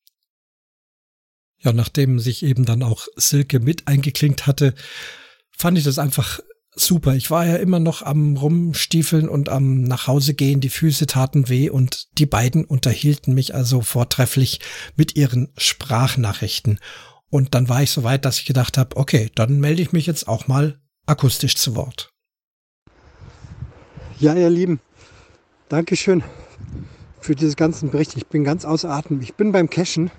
Ja, 1.59 1.73
nachdem 1.73 2.21
sich 2.21 2.45
eben 2.45 2.65
dann 2.65 2.85
auch 2.85 3.09
Silke 3.17 3.59
mit 3.59 3.89
eingeklinkt 3.89 4.47
hatte, 4.47 4.75
fand 5.57 5.79
ich 5.79 5.85
das 5.85 5.99
einfach 5.99 6.41
super. 6.75 7.15
Ich 7.15 7.31
war 7.31 7.47
ja 7.47 7.57
immer 7.57 7.79
noch 7.79 8.03
am 8.03 8.37
Rumstiefeln 8.37 9.29
und 9.29 9.49
am 9.49 9.83
Nachhausegehen. 9.83 10.61
Die 10.61 10.69
Füße 10.69 11.07
taten 11.07 11.49
weh 11.49 11.71
und 11.71 12.19
die 12.19 12.27
beiden 12.27 12.65
unterhielten 12.65 13.35
mich 13.35 13.55
also 13.55 13.81
vortrefflich 13.81 14.61
mit 14.97 15.17
ihren 15.17 15.53
Sprachnachrichten. 15.57 16.79
Und 17.31 17.55
dann 17.55 17.69
war 17.69 17.83
ich 17.83 17.91
so 17.91 18.05
weit, 18.05 18.25
dass 18.25 18.39
ich 18.39 18.47
gedacht 18.47 18.79
habe, 18.79 18.97
okay, 18.97 19.31
dann 19.35 19.59
melde 19.61 19.83
ich 19.83 19.93
mich 19.93 20.07
jetzt 20.07 20.29
auch 20.29 20.47
mal 20.47 20.81
akustisch 21.07 21.57
zu 21.57 21.75
Wort. 21.75 22.11
Ja, 24.21 24.35
ihr 24.35 24.51
Lieben, 24.51 24.81
Dankeschön 25.69 26.23
für 27.21 27.35
diesen 27.35 27.57
ganzen 27.57 27.91
Bericht. 27.91 28.17
Ich 28.17 28.27
bin 28.27 28.45
ganz 28.45 28.65
außer 28.65 28.91
Atem. 28.91 29.21
Ich 29.21 29.35
bin 29.35 29.51
beim 29.51 29.69
Cashen, 29.69 30.11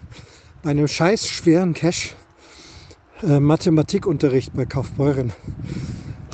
bei 0.63 0.71
einem 0.71 0.87
scheiß 0.87 1.29
schweren 1.29 1.73
Cash 1.73 2.15
äh, 3.23 3.39
Mathematikunterricht 3.39 4.53
bei 4.53 4.65
Kaufbeuren. 4.65 5.31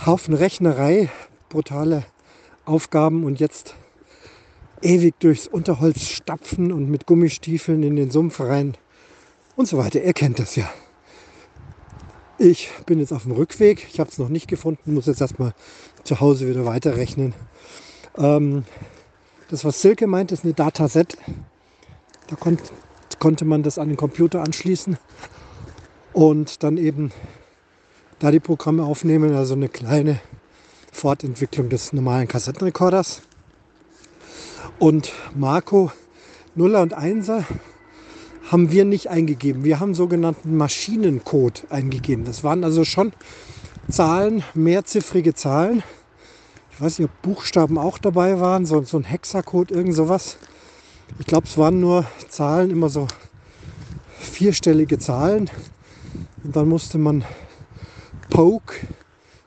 Haufen 0.03 0.33
Rechnerei, 0.33 1.09
brutale 1.49 2.03
Aufgaben 2.65 3.23
und 3.23 3.39
jetzt 3.39 3.75
ewig 4.81 5.13
durchs 5.19 5.47
Unterholz 5.47 6.07
stapfen 6.07 6.71
und 6.71 6.89
mit 6.89 7.05
Gummistiefeln 7.05 7.83
in 7.83 7.95
den 7.95 8.09
Sumpf 8.09 8.39
rein 8.39 8.75
und 9.55 9.67
so 9.67 9.77
weiter. 9.77 10.03
Ihr 10.03 10.13
kennt 10.13 10.39
das 10.39 10.55
ja. 10.55 10.71
Ich 12.39 12.71
bin 12.87 12.99
jetzt 12.99 13.13
auf 13.13 13.23
dem 13.23 13.33
Rückweg. 13.33 13.87
Ich 13.91 13.99
habe 13.99 14.09
es 14.09 14.17
noch 14.17 14.29
nicht 14.29 14.47
gefunden, 14.47 14.95
muss 14.95 15.05
jetzt 15.05 15.21
erstmal 15.21 15.53
zu 16.03 16.19
Hause 16.19 16.49
wieder 16.49 16.65
weiterrechnen. 16.65 17.35
Ähm, 18.17 18.65
das, 19.49 19.63
was 19.63 19.81
Silke 19.81 20.07
meint, 20.07 20.31
ist 20.31 20.43
eine 20.43 20.53
Dataset. 20.53 21.15
Da 22.27 22.35
kon 22.35 22.57
konnte 23.19 23.45
man 23.45 23.61
das 23.61 23.77
an 23.77 23.89
den 23.89 23.97
Computer 23.97 24.41
anschließen 24.41 24.97
und 26.13 26.63
dann 26.63 26.77
eben 26.77 27.11
da 28.19 28.31
die 28.31 28.39
Programme 28.39 28.83
aufnehmen, 28.83 29.33
also 29.35 29.53
eine 29.53 29.69
kleine 29.69 30.19
Fortentwicklung 30.91 31.69
des 31.69 31.93
normalen 31.93 32.27
Kassettenrekorders. 32.27 33.21
Und 34.79 35.11
Marco 35.35 35.91
Nuller 36.55 36.81
und 36.81 36.93
Einser 36.93 37.45
haben 38.51 38.71
wir 38.71 38.83
nicht 38.83 39.09
eingegeben. 39.09 39.63
Wir 39.63 39.79
haben 39.79 39.93
sogenannten 39.93 40.57
Maschinencode 40.57 41.63
eingegeben. 41.69 42.25
Das 42.25 42.43
waren 42.43 42.63
also 42.63 42.83
schon 42.83 43.13
Zahlen, 43.89 44.43
mehrziffrige 44.53 45.33
Zahlen. 45.33 45.83
Ich 46.71 46.81
weiß 46.81 46.99
nicht, 46.99 47.09
ob 47.09 47.21
Buchstaben 47.21 47.77
auch 47.77 47.97
dabei 47.97 48.39
waren, 48.39 48.65
so, 48.65 48.81
so 48.81 48.97
ein 48.97 49.03
Hexacode, 49.03 49.73
irgend 49.73 49.95
sowas. 49.95 50.37
Ich 51.19 51.25
glaube, 51.25 51.47
es 51.47 51.57
waren 51.57 51.79
nur 51.79 52.05
Zahlen, 52.29 52.69
immer 52.69 52.89
so 52.89 53.07
vierstellige 54.19 54.99
Zahlen. 54.99 55.49
Und 56.43 56.55
dann 56.55 56.67
musste 56.67 56.97
man 56.97 57.23
Poke, 58.31 58.75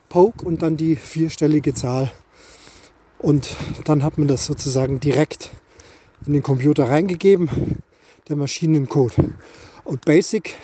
Poke 0.07 0.45
und 0.45 0.61
dann 0.61 0.77
die 0.77 0.95
vierstellige 0.95 1.73
Zahl. 1.73 2.11
Und 3.19 3.49
dann 3.83 4.01
hat 4.01 4.17
man 4.17 4.27
das 4.27 4.45
sozusagen 4.45 4.99
direkt 5.01 5.51
in 6.25 6.33
den 6.33 6.43
Computer 6.43 6.87
reingegeben, 6.87 7.81
der 8.29 8.37
Maschinencode. 8.37 9.15
Und 9.83 10.05
Basic 10.05 10.55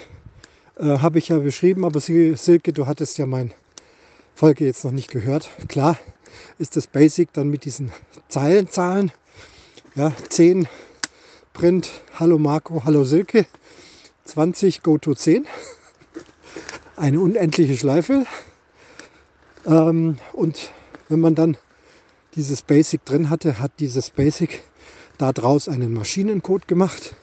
äh, 0.77 0.99
habe 0.99 1.19
ich 1.19 1.27
ja 1.27 1.39
beschrieben, 1.39 1.83
aber 1.83 1.99
Silke, 1.99 2.71
du 2.71 2.87
hattest 2.87 3.17
ja 3.17 3.25
meine 3.25 3.51
Folge 4.33 4.65
jetzt 4.65 4.85
noch 4.85 4.91
nicht 4.91 5.11
gehört. 5.11 5.49
Klar 5.67 5.97
ist 6.59 6.77
das 6.77 6.87
Basic 6.87 7.33
dann 7.33 7.49
mit 7.49 7.65
diesen 7.65 7.91
Zeilenzahlen. 8.29 9.11
Ja, 9.95 10.13
10 10.29 10.69
Print, 11.51 11.89
Hallo 12.17 12.37
Marco, 12.37 12.83
Hallo 12.85 13.03
Silke, 13.03 13.45
20 14.23 14.81
Go 14.81 14.97
to 14.97 15.13
10 15.13 15.45
eine 16.95 17.19
unendliche 17.19 17.77
Schleife. 17.77 18.25
Ähm, 19.65 20.17
und 20.34 20.71
wenn 21.10 21.19
man 21.19 21.36
dann 21.36 21.58
dieses 22.36 22.62
Basic 22.62 23.04
drin 23.06 23.30
hatte, 23.30 23.60
hat 23.60 23.71
dieses 23.80 24.10
Basic 24.10 24.63
da 25.17 25.32
draus 25.34 25.67
einen 25.67 25.93
Maschinencode 25.93 26.67
gemacht. 26.67 27.15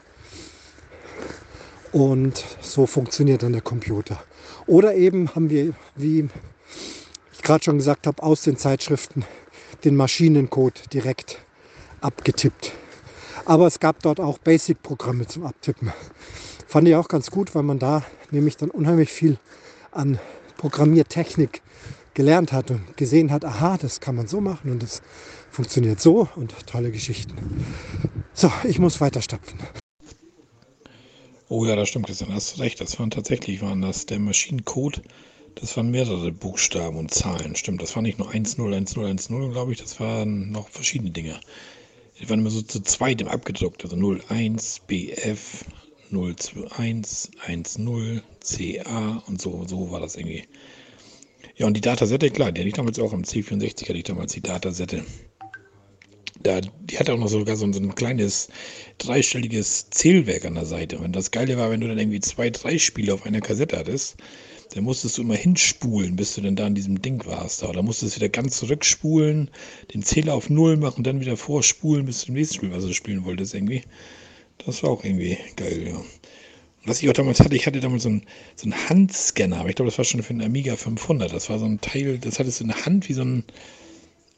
Und 1.93 2.45
so 2.61 2.87
funktioniert 2.87 3.43
dann 3.43 3.53
der 3.53 3.63
Computer. 3.63 4.23
Oder 4.67 4.95
eben 4.95 5.35
haben 5.35 5.49
wir, 5.49 5.73
wie 5.97 6.29
ich 7.33 7.43
gerade 7.43 7.65
schon 7.65 7.79
gesagt 7.79 8.07
habe, 8.07 8.23
aus 8.23 8.43
den 8.43 8.57
Zeitschriften 8.59 9.25
den 9.85 9.97
Maschinencode 9.97 10.93
direkt 10.93 11.39
abgetippt. 12.01 12.73
Aber 13.47 13.67
es 13.67 13.81
gab 13.81 14.03
dort 14.03 14.21
auch 14.21 14.39
Basic-Programme 14.39 15.27
zum 15.27 15.47
Abtippen. 15.47 15.93
Fand 16.69 16.87
ich 16.87 16.95
auch 16.97 17.09
ganz 17.09 17.31
gut, 17.31 17.55
weil 17.55 17.63
man 17.63 17.79
da 17.79 18.05
nämlich 18.31 18.59
dann 18.59 18.71
unheimlich 18.71 19.11
viel 19.11 19.39
an 19.91 20.19
Programmiertechnik 20.59 21.63
gelernt 22.13 22.53
hat 22.53 22.71
und 22.71 22.95
gesehen 22.99 23.31
hat, 23.31 23.47
aha, 23.47 23.79
das 23.79 24.01
kann 24.01 24.15
man 24.15 24.29
so 24.29 24.43
machen 24.43 24.73
und 24.73 24.83
das 24.83 25.01
funktioniert 25.51 25.99
so 25.99 26.29
und 26.37 26.55
tolle 26.67 26.91
Geschichten. 26.91 27.65
So, 28.35 28.53
ich 28.65 28.79
muss 28.79 29.01
weiter 29.01 29.23
stapfen. 29.23 29.59
Oh 31.49 31.65
ja, 31.65 31.75
das 31.75 31.89
stimmt, 31.89 32.05
Christian, 32.05 32.35
hast 32.35 32.59
recht. 32.59 32.83
Das 32.83 32.99
waren 32.99 33.11
tatsächlich, 33.11 33.63
waren 33.63 33.81
das 33.81 34.05
der 34.05 34.19
Maschinencode, 34.19 35.01
das 35.55 35.75
waren 35.75 35.91
mehrere 35.91 36.33
Buchstaben 36.33 36.99
und 36.99 37.15
Zahlen. 37.15 37.57
Stimmt, 37.57 37.81
das 37.81 37.97
war 37.97 38.03
nicht 38.03 38.19
nur 38.19 38.29
1-0, 38.29 38.59
1-0, 38.59 39.11
1-0, 39.11 39.53
glaube 39.53 39.73
ich, 39.73 39.81
das 39.81 39.99
waren 40.01 40.53
noch 40.53 40.69
verschiedene 40.69 41.13
Dinge. 41.13 41.41
Die 42.21 42.29
waren 42.29 42.41
immer 42.41 42.51
so 42.51 42.61
zu 42.61 42.83
zweit 42.83 43.23
im 43.23 43.29
abgedruckt, 43.29 43.83
also 43.85 43.97
01, 43.97 44.81
BF, 44.87 45.65
021, 46.11 47.31
10, 48.41 48.83
CA 48.85 49.23
und 49.27 49.41
so, 49.41 49.65
so 49.67 49.91
war 49.91 50.01
das 50.01 50.17
irgendwie. 50.17 50.45
Ja, 51.57 51.67
und 51.67 51.75
die 51.75 51.81
Datasette, 51.81 52.31
klar, 52.31 52.53
die 52.53 52.61
hatte 52.61 52.69
ich 52.69 52.75
damals 52.75 52.99
auch 52.99 53.13
am 53.13 53.23
C64, 53.23 53.89
hatte 53.89 53.99
ich 53.99 54.05
damals 54.05 54.33
die 54.33 54.41
Datasette. 54.41 55.05
Da, 56.41 56.61
die 56.61 56.99
hatte 56.99 57.13
auch 57.13 57.19
noch 57.19 57.29
sogar 57.29 57.57
so, 57.57 57.71
so 57.73 57.81
ein 57.81 57.95
kleines 57.97 58.49
dreistelliges 58.99 59.91
Zählwerk 59.91 60.45
an 60.45 60.55
der 60.55 60.67
Seite. 60.67 60.99
Und 60.99 61.17
das 61.17 61.33
Geile 61.33 61.57
war, 61.57 61.71
wenn 61.71 61.81
du 61.81 61.89
dann 61.89 61.99
irgendwie 61.99 62.21
zwei, 62.21 62.51
drei 62.51 62.79
Spiele 62.79 63.13
auf 63.13 63.27
einer 63.27 63.41
Kassette 63.41 63.77
hattest, 63.77 64.17
dann 64.75 64.85
musstest 64.85 65.19
du 65.19 65.23
immer 65.23 65.35
hinspulen, 65.35 66.15
bis 66.15 66.35
du 66.35 66.43
dann 66.43 66.55
da 66.55 66.67
an 66.67 66.75
diesem 66.75 67.03
Ding 67.03 67.25
warst. 67.27 67.65
Oder 67.65 67.83
musstest 67.83 68.15
du 68.15 68.21
wieder 68.21 68.29
ganz 68.29 68.59
zurückspulen, 68.59 69.51
den 69.93 70.03
Zähler 70.03 70.35
auf 70.35 70.51
Null 70.51 70.77
machen, 70.77 71.05
dann 71.05 71.21
wieder 71.21 71.37
vorspulen, 71.37 72.07
bis 72.07 72.23
du 72.23 72.29
im 72.29 72.35
nächsten 72.35 72.57
Spiel, 72.57 72.73
was 72.73 72.85
du 72.85 72.95
spielen 72.95 73.25
wolltest, 73.25 73.55
irgendwie. 73.55 73.83
Das 74.65 74.83
war 74.83 74.91
auch 74.91 75.05
irgendwie 75.05 75.39
geil, 75.57 75.89
ja. 75.89 76.01
Was 76.85 77.03
ich 77.03 77.09
auch 77.09 77.15
damals 77.15 77.41
hatte, 77.41 77.57
ich 77.57 77.67
hatte 77.67 77.81
damals 77.81 78.05
so 78.05 78.09
einen, 78.09 78.23
so 78.57 78.65
einen 78.65 78.89
Handscanner, 78.89 79.59
aber 79.59 79.69
ich 79.69 79.77
glaube, 79.77 79.91
das 79.91 79.99
war 79.99 80.05
schon 80.05 80.23
für 80.23 80.31
einen 80.31 80.43
Amiga 80.43 80.77
500. 80.77 81.33
Das 81.33 81.51
war 81.51 81.59
so 81.59 81.67
ein 81.67 81.81
Teil, 81.81 82.19
das 82.19 82.39
hattest 82.39 82.61
du 82.61 82.65
in 82.65 82.69
der 82.69 82.87
Hand 82.87 83.09
wie 83.09 83.13
so 83.13 83.23
ein, 83.23 83.45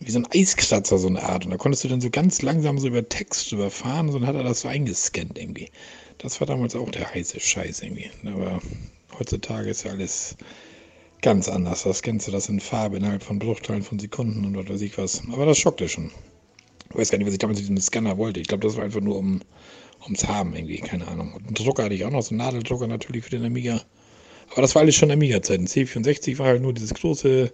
wie 0.01 0.11
so 0.11 0.19
ein 0.19 0.27
Eiskratzer, 0.33 0.99
so 0.99 1.09
eine 1.09 1.23
Art. 1.23 1.45
Und 1.45 1.53
da 1.53 1.57
konntest 1.59 1.85
du 1.85 1.89
dann 1.89 2.01
so 2.01 2.11
ganz 2.11 2.43
langsam 2.43 2.79
so 2.79 2.89
über 2.89 3.09
Text 3.09 3.53
überfahren 3.53 4.09
und 4.09 4.15
dann 4.15 4.27
hat 4.27 4.35
er 4.35 4.43
das 4.43 4.63
so 4.63 4.69
eingescannt 4.69 5.39
irgendwie. 5.39 5.71
Das 6.19 6.41
war 6.41 6.47
damals 6.47 6.75
auch 6.75 6.91
der 6.91 7.13
heiße 7.15 7.39
Scheiß 7.39 7.83
irgendwie. 7.83 8.11
Aber 8.27 8.61
heutzutage 9.19 9.71
ist 9.71 9.85
ja 9.85 9.93
alles 9.93 10.37
ganz 11.23 11.49
anders. 11.49 11.85
Das 11.85 12.03
kennst 12.03 12.27
du 12.27 12.33
das 12.33 12.49
in 12.49 12.61
Farbe 12.61 12.97
innerhalb 12.97 13.23
von 13.23 13.39
Bruchteilen 13.39 13.83
von 13.83 13.99
Sekunden 13.99 14.45
und 14.45 14.57
was 14.57 14.69
weiß 14.69 14.81
ich 14.81 14.99
was. 14.99 15.23
Aber 15.31 15.47
das 15.47 15.59
schockte 15.59 15.89
schon. 15.89 16.11
Ich 16.91 16.97
weiß 16.97 17.11
gar 17.11 17.19
nicht, 17.19 17.27
was 17.27 17.35
ich 17.35 17.39
damals 17.39 17.59
mit 17.59 17.69
diesem 17.69 17.81
Scanner 17.81 18.19
wollte. 18.19 18.41
Ich 18.41 18.49
glaube, 18.49 18.67
das 18.67 18.77
war 18.77 18.85
einfach 18.85 19.01
nur 19.01 19.17
um 19.17 19.41
ums 20.03 20.27
Haben 20.27 20.55
irgendwie, 20.55 20.79
keine 20.79 21.07
Ahnung. 21.09 21.33
Und 21.35 21.47
einen 21.47 21.55
Drucker 21.55 21.85
hatte 21.85 21.95
ich 21.95 22.05
auch 22.05 22.11
noch, 22.11 22.23
so 22.23 22.31
einen 22.31 22.39
Nadeldrucker 22.39 22.87
natürlich 22.87 23.25
für 23.25 23.31
den 23.31 23.45
Amiga. 23.45 23.81
Aber 24.53 24.63
das 24.63 24.75
war 24.75 24.83
alles 24.83 24.97
schon 24.97 25.11
Amiga-Zeiten. 25.11 25.67
C64 25.67 26.39
war 26.39 26.47
halt 26.47 26.63
nur 26.63 26.73
dieses 26.73 26.95
große, 26.95 27.53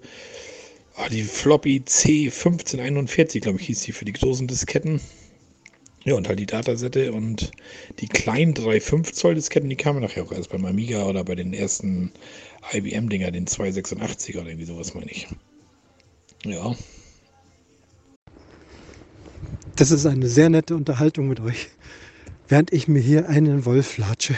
oh, 0.96 1.08
die 1.10 1.22
Floppy 1.22 1.82
C1541, 1.86 3.40
glaube 3.40 3.60
ich, 3.60 3.66
hieß 3.66 3.82
die 3.82 3.92
für 3.92 4.04
die 4.04 4.12
großen 4.12 4.46
Disketten. 4.46 5.00
Ja, 6.04 6.14
und 6.14 6.28
halt 6.28 6.38
die 6.38 6.46
Datasette 6.46 7.12
und 7.12 7.50
die 7.98 8.06
kleinen 8.06 8.54
3,5 8.54 9.12
Zoll 9.12 9.34
Disketten, 9.34 9.68
die 9.68 9.76
kamen 9.76 10.00
nachher 10.00 10.22
auch 10.22 10.30
erst 10.30 10.50
beim 10.50 10.64
Amiga 10.64 11.04
oder 11.04 11.24
bei 11.24 11.34
den 11.34 11.52
ersten 11.52 12.12
IBM-Dinger, 12.72 13.32
den 13.32 13.46
286er 13.46 14.40
oder 14.40 14.50
irgendwie 14.50 14.66
sowas, 14.66 14.94
meine 14.94 15.10
ich. 15.10 15.26
Ja. 16.44 16.76
Das 19.74 19.90
ist 19.90 20.06
eine 20.06 20.28
sehr 20.28 20.48
nette 20.48 20.76
Unterhaltung 20.76 21.26
mit 21.26 21.40
euch 21.40 21.68
während 22.48 22.72
ich 22.72 22.88
mir 22.88 23.00
hier 23.00 23.28
einen 23.28 23.64
Wolf 23.64 23.98
latsche. 23.98 24.34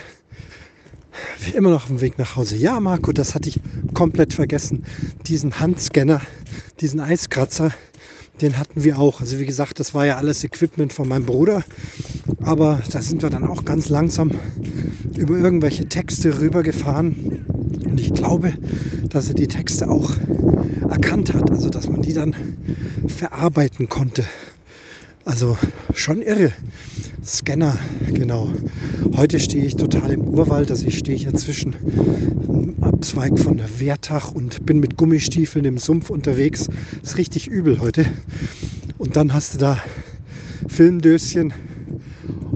Wie 1.40 1.50
immer 1.50 1.70
noch 1.70 1.82
auf 1.82 1.88
dem 1.88 2.00
Weg 2.00 2.18
nach 2.18 2.36
Hause. 2.36 2.56
Ja, 2.56 2.78
Marco, 2.80 3.12
das 3.12 3.34
hatte 3.34 3.48
ich 3.48 3.60
komplett 3.94 4.32
vergessen. 4.32 4.84
Diesen 5.26 5.58
Handscanner, 5.58 6.20
diesen 6.80 7.00
Eiskratzer, 7.00 7.72
den 8.40 8.58
hatten 8.58 8.84
wir 8.84 8.98
auch. 8.98 9.20
Also 9.20 9.38
wie 9.38 9.46
gesagt, 9.46 9.80
das 9.80 9.94
war 9.94 10.06
ja 10.06 10.16
alles 10.16 10.44
Equipment 10.44 10.92
von 10.92 11.08
meinem 11.08 11.26
Bruder. 11.26 11.64
Aber 12.42 12.82
da 12.92 13.02
sind 13.02 13.22
wir 13.22 13.30
dann 13.30 13.44
auch 13.44 13.64
ganz 13.64 13.88
langsam 13.88 14.30
über 15.16 15.36
irgendwelche 15.36 15.88
Texte 15.88 16.40
rübergefahren. 16.40 17.44
Und 17.84 18.00
ich 18.00 18.14
glaube, 18.14 18.54
dass 19.08 19.28
er 19.28 19.34
die 19.34 19.48
Texte 19.48 19.88
auch 19.88 20.12
erkannt 20.88 21.34
hat. 21.34 21.50
Also 21.50 21.68
dass 21.68 21.88
man 21.88 22.02
die 22.02 22.12
dann 22.12 22.34
verarbeiten 23.08 23.88
konnte. 23.88 24.24
Also 25.24 25.58
schon 25.94 26.22
irre. 26.22 26.52
Scanner, 27.24 27.78
genau. 28.12 28.50
Heute 29.16 29.38
stehe 29.38 29.64
ich 29.64 29.76
total 29.76 30.12
im 30.12 30.22
Urwald. 30.22 30.70
Also 30.70 30.86
ich 30.86 30.98
stehe 30.98 31.18
hier 31.18 31.34
zwischen 31.34 31.74
einem 32.48 32.74
Abzweig 32.80 33.38
von 33.38 33.60
Wehrtach 33.78 34.32
und 34.32 34.64
bin 34.64 34.80
mit 34.80 34.96
Gummistiefeln 34.96 35.64
im 35.64 35.78
Sumpf 35.78 36.10
unterwegs. 36.10 36.68
Ist 37.02 37.18
richtig 37.18 37.48
übel 37.48 37.80
heute. 37.80 38.06
Und 38.96 39.16
dann 39.16 39.34
hast 39.34 39.54
du 39.54 39.58
da 39.58 39.78
Filmdöschen 40.68 41.52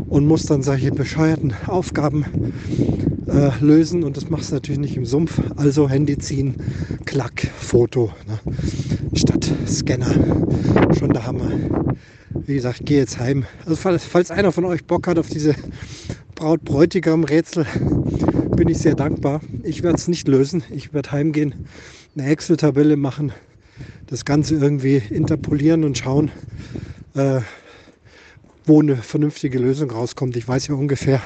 und 0.08 0.26
musst 0.26 0.50
dann 0.50 0.62
solche 0.62 0.90
bescheuerten 0.92 1.54
Aufgaben 1.66 2.24
äh, 3.26 3.50
lösen 3.60 4.04
und 4.04 4.16
das 4.16 4.30
machst 4.30 4.50
du 4.50 4.54
natürlich 4.54 4.80
nicht 4.80 4.96
im 4.96 5.06
Sumpf. 5.06 5.40
Also 5.56 5.88
Handy 5.88 6.18
ziehen, 6.18 6.54
Klack, 7.04 7.46
Foto 7.58 8.12
ne? 8.26 8.38
statt 9.14 9.50
Scanner. 9.66 10.14
Schon 10.98 11.10
der 11.10 11.26
Hammer 11.26 11.50
wie 12.46 12.54
gesagt, 12.54 12.84
gehe 12.86 12.98
jetzt 12.98 13.18
heim. 13.18 13.46
Also 13.64 13.76
falls, 13.76 14.04
falls 14.04 14.30
einer 14.30 14.52
von 14.52 14.64
euch 14.64 14.84
Bock 14.84 15.06
hat 15.06 15.18
auf 15.18 15.28
diese 15.28 15.54
Braut-Bräutigam-Rätsel, 16.34 17.66
bin 18.56 18.68
ich 18.68 18.78
sehr 18.78 18.94
dankbar. 18.94 19.40
Ich 19.62 19.82
werde 19.82 19.96
es 19.96 20.08
nicht 20.08 20.28
lösen. 20.28 20.64
Ich 20.70 20.92
werde 20.92 21.12
heimgehen, 21.12 21.54
eine 22.16 22.26
Excel-Tabelle 22.26 22.96
machen, 22.96 23.32
das 24.06 24.24
Ganze 24.24 24.56
irgendwie 24.56 24.96
interpolieren 25.10 25.84
und 25.84 25.98
schauen, 25.98 26.30
äh, 27.14 27.40
wo 28.64 28.80
eine 28.80 28.96
vernünftige 28.96 29.58
Lösung 29.58 29.90
rauskommt. 29.90 30.36
Ich 30.36 30.46
weiß 30.46 30.68
ja 30.68 30.74
ungefähr, 30.74 31.16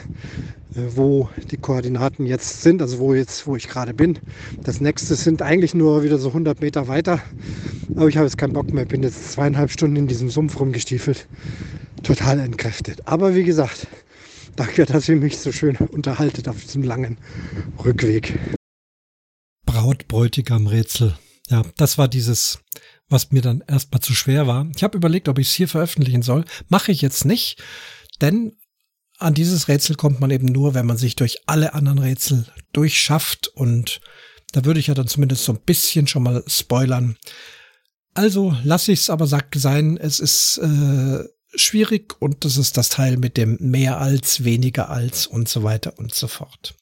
äh, 0.75 0.81
wo 0.95 1.29
die 1.51 1.57
Koordinaten 1.57 2.27
jetzt 2.27 2.63
sind, 2.63 2.83
also 2.83 2.99
wo 2.99 3.15
jetzt, 3.15 3.47
wo 3.47 3.57
ich 3.57 3.69
gerade 3.69 3.95
bin. 3.95 4.19
Das 4.63 4.81
nächste 4.81 5.15
sind 5.15 5.43
eigentlich 5.43 5.75
nur 5.75 6.03
wieder 6.03 6.19
so 6.19 6.29
100 6.29 6.61
Meter 6.61 6.89
weiter, 6.89 7.21
aber 7.95 8.09
ich 8.09 8.17
habe 8.17 8.27
jetzt 8.27 8.39
keinen 8.39 8.53
Bock 8.53 8.73
mehr. 8.73 8.85
Bin 8.85 9.03
jetzt 9.03 9.33
zweieinhalb 9.33 9.71
Stunden 9.71 9.97
in 9.97 10.07
diesem 10.07 10.31
Sumpf 10.31 10.59
rumgestiefelt, 10.59 11.27
total 12.03 12.41
entkräftet. 12.41 13.07
Aber 13.07 13.35
wie 13.35 13.45
gesagt, 13.45 13.87
danke, 14.57 14.87
dass 14.87 15.09
ihr 15.09 15.17
mich 15.17 15.39
so 15.39 15.53
schön 15.53 15.77
unterhaltet 15.77 16.49
auf 16.49 16.63
diesem 16.63 16.83
langen 16.83 17.19
Rückweg. 17.85 18.39
Braut-Bräutigam-Rätsel. 19.67 21.15
Ja, 21.49 21.63
das 21.77 21.97
war 21.99 22.09
dieses 22.09 22.59
was 23.09 23.33
mir 23.33 23.43
dann 23.43 23.63
erstmal 23.67 24.01
zu 24.01 24.15
schwer 24.15 24.47
war. 24.47 24.69
Ich 24.75 24.83
habe 24.83 24.97
überlegt, 24.97 25.29
ob 25.29 25.39
ich 25.39 25.49
es 25.49 25.55
hier 25.55 25.69
veröffentlichen 25.69 26.23
soll. 26.23 26.45
Mache 26.69 26.93
ich 26.93 27.03
jetzt 27.03 27.25
nicht, 27.25 27.63
denn 28.21 28.57
an 29.19 29.35
dieses 29.35 29.69
Rätsel 29.69 29.97
kommt 29.97 30.21
man 30.21 30.31
eben 30.31 30.47
nur, 30.47 30.75
wenn 30.75 30.87
man 30.87 30.97
sich 30.97 31.17
durch 31.17 31.39
alle 31.47 31.75
anderen 31.75 31.99
Rätsel 31.99 32.47
durchschafft 32.73 33.49
und 33.49 34.01
da 34.53 34.65
würde 34.65 34.81
ich 34.81 34.89
ja 34.89 34.95
dann 34.95 35.09
zumindest 35.09 35.45
so 35.45 35.53
ein 35.53 35.61
bisschen 35.61 36.07
schon 36.07 36.23
mal 36.23 36.45
spoilern. 36.47 37.17
Also 38.15 38.57
lasse 38.63 38.93
ich 38.93 39.01
es 39.01 39.11
aber 39.11 39.27
sagt 39.27 39.55
sein, 39.59 39.97
es 39.97 40.21
ist 40.21 40.59
äh, 40.59 41.25
schwierig 41.55 42.21
und 42.21 42.45
das 42.45 42.57
ist 42.57 42.77
das 42.77 42.89
Teil 42.89 43.17
mit 43.17 43.37
dem 43.37 43.59
mehr 43.61 43.99
als, 44.01 44.45
weniger 44.45 44.89
als 44.89 45.27
und 45.27 45.49
so 45.49 45.63
weiter 45.63 45.99
und 45.99 46.15
so 46.15 46.29
fort. 46.29 46.75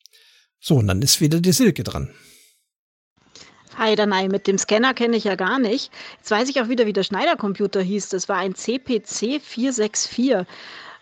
So, 0.60 0.76
und 0.76 0.86
dann 0.86 1.02
ist 1.02 1.20
wieder 1.20 1.40
die 1.40 1.52
Silke 1.52 1.84
dran. 1.84 2.10
Hi, 3.76 3.96
Danai, 3.96 4.28
mit 4.28 4.46
dem 4.46 4.56
Scanner 4.56 4.94
kenne 4.94 5.16
ich 5.16 5.24
ja 5.24 5.34
gar 5.34 5.58
nicht. 5.58 5.90
Jetzt 6.18 6.30
weiß 6.30 6.48
ich 6.48 6.60
auch 6.60 6.68
wieder, 6.68 6.86
wie 6.86 6.92
der 6.92 7.02
Schneidercomputer 7.02 7.82
hieß. 7.82 8.08
Das 8.08 8.28
war 8.28 8.36
ein 8.36 8.54
CPC 8.54 9.40
464. 9.42 10.46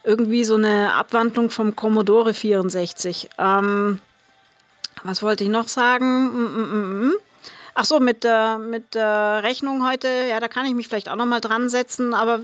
Irgendwie 0.04 0.44
so 0.44 0.54
eine 0.54 0.94
Abwandlung 0.94 1.50
vom 1.50 1.76
Commodore 1.76 2.32
64. 2.32 3.28
Ähm, 3.38 4.00
was 5.04 5.22
wollte 5.22 5.44
ich 5.44 5.50
noch 5.50 5.68
sagen? 5.68 6.28
Mm 6.28 6.46
-mm 6.46 7.10
-mm. 7.10 7.12
Ach 7.74 7.86
so, 7.86 8.00
mit 8.00 8.22
der, 8.22 8.58
mit 8.58 8.94
der 8.94 9.42
Rechnung 9.42 9.86
heute, 9.86 10.08
ja, 10.28 10.40
da 10.40 10.48
kann 10.48 10.66
ich 10.66 10.74
mich 10.74 10.88
vielleicht 10.88 11.08
auch 11.08 11.16
noch 11.16 11.24
mal 11.24 11.40
dran 11.40 11.70
setzen, 11.70 12.12
aber 12.12 12.40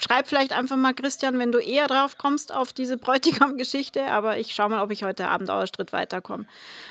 schreib 0.00 0.26
vielleicht 0.26 0.52
einfach 0.52 0.76
mal, 0.76 0.92
Christian, 0.92 1.38
wenn 1.38 1.52
du 1.52 1.58
eher 1.58 1.86
drauf 1.86 2.18
kommst 2.18 2.52
auf 2.52 2.72
diese 2.72 2.96
Bräutigam-Geschichte, 2.96 4.04
aber 4.06 4.38
ich 4.38 4.54
schaue 4.54 4.70
mal, 4.70 4.82
ob 4.82 4.90
ich 4.90 5.04
heute 5.04 5.28
Abend 5.28 5.50
auch 5.50 5.58
einen 5.58 5.68
Schritt 5.68 5.92
weiterkomme. 5.92 6.46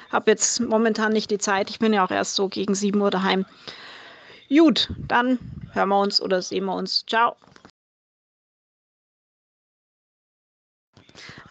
Habe 0.09 0.31
jetzt 0.31 0.61
momentan 0.61 1.11
nicht 1.11 1.31
die 1.31 1.37
Zeit, 1.37 1.69
ich 1.69 1.79
bin 1.79 1.91
ja 1.91 2.05
auch 2.05 2.11
erst 2.11 2.35
so 2.35 2.47
gegen 2.47 2.75
7 2.75 2.99
Uhr 3.01 3.11
daheim. 3.11 3.45
Gut, 4.49 4.89
dann 4.97 5.37
hören 5.73 5.89
wir 5.89 5.99
uns 5.99 6.21
oder 6.21 6.41
sehen 6.41 6.65
wir 6.65 6.75
uns. 6.75 7.05
Ciao. 7.05 7.35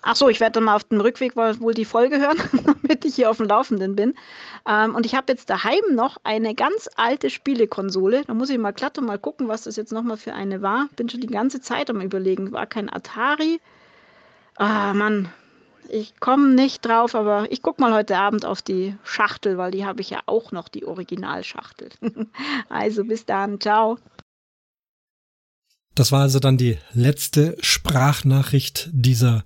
Ach 0.02 0.16
so, 0.16 0.28
ich 0.28 0.40
werde 0.40 0.52
dann 0.52 0.64
mal 0.64 0.76
auf 0.76 0.84
dem 0.84 1.00
Rückweg 1.00 1.36
wohl 1.36 1.74
die 1.74 1.84
Folge 1.84 2.18
hören, 2.18 2.38
damit 2.64 3.04
ich 3.04 3.14
hier 3.14 3.30
auf 3.30 3.36
dem 3.36 3.46
Laufenden 3.46 3.96
bin. 3.96 4.14
Ähm, 4.66 4.94
und 4.94 5.06
ich 5.06 5.14
habe 5.14 5.32
jetzt 5.32 5.50
daheim 5.50 5.82
noch 5.92 6.16
eine 6.24 6.54
ganz 6.54 6.88
alte 6.96 7.30
Spielekonsole. 7.30 8.24
Da 8.26 8.34
muss 8.34 8.50
ich 8.50 8.58
mal 8.58 8.72
glatt 8.72 8.98
und 8.98 9.06
mal 9.06 9.18
gucken, 9.18 9.48
was 9.48 9.62
das 9.62 9.76
jetzt 9.76 9.92
nochmal 9.92 10.16
für 10.16 10.32
eine 10.32 10.62
war. 10.62 10.88
Bin 10.96 11.08
schon 11.08 11.20
die 11.20 11.26
ganze 11.26 11.60
Zeit 11.60 11.90
am 11.90 12.00
überlegen. 12.00 12.52
War 12.52 12.66
kein 12.66 12.92
Atari. 12.92 13.60
Ah, 14.56 14.94
Mann. 14.94 15.30
Ich 15.88 16.20
komme 16.20 16.48
nicht 16.48 16.84
drauf, 16.84 17.14
aber 17.16 17.50
ich 17.50 17.62
gucke 17.62 17.80
mal 17.80 17.92
heute 17.92 18.16
Abend 18.16 18.44
auf 18.44 18.62
die 18.62 18.94
Schachtel, 19.02 19.58
weil 19.58 19.72
die 19.72 19.84
habe 19.84 20.00
ich 20.00 20.10
ja 20.10 20.20
auch 20.26 20.52
noch, 20.52 20.68
die 20.68 20.84
Originalschachtel. 20.84 21.88
also 22.68 23.04
bis 23.04 23.26
dann. 23.26 23.60
Ciao. 23.60 23.98
Das 26.00 26.12
war 26.12 26.22
also 26.22 26.38
dann 26.38 26.56
die 26.56 26.78
letzte 26.94 27.58
Sprachnachricht 27.60 28.88
dieser 28.90 29.44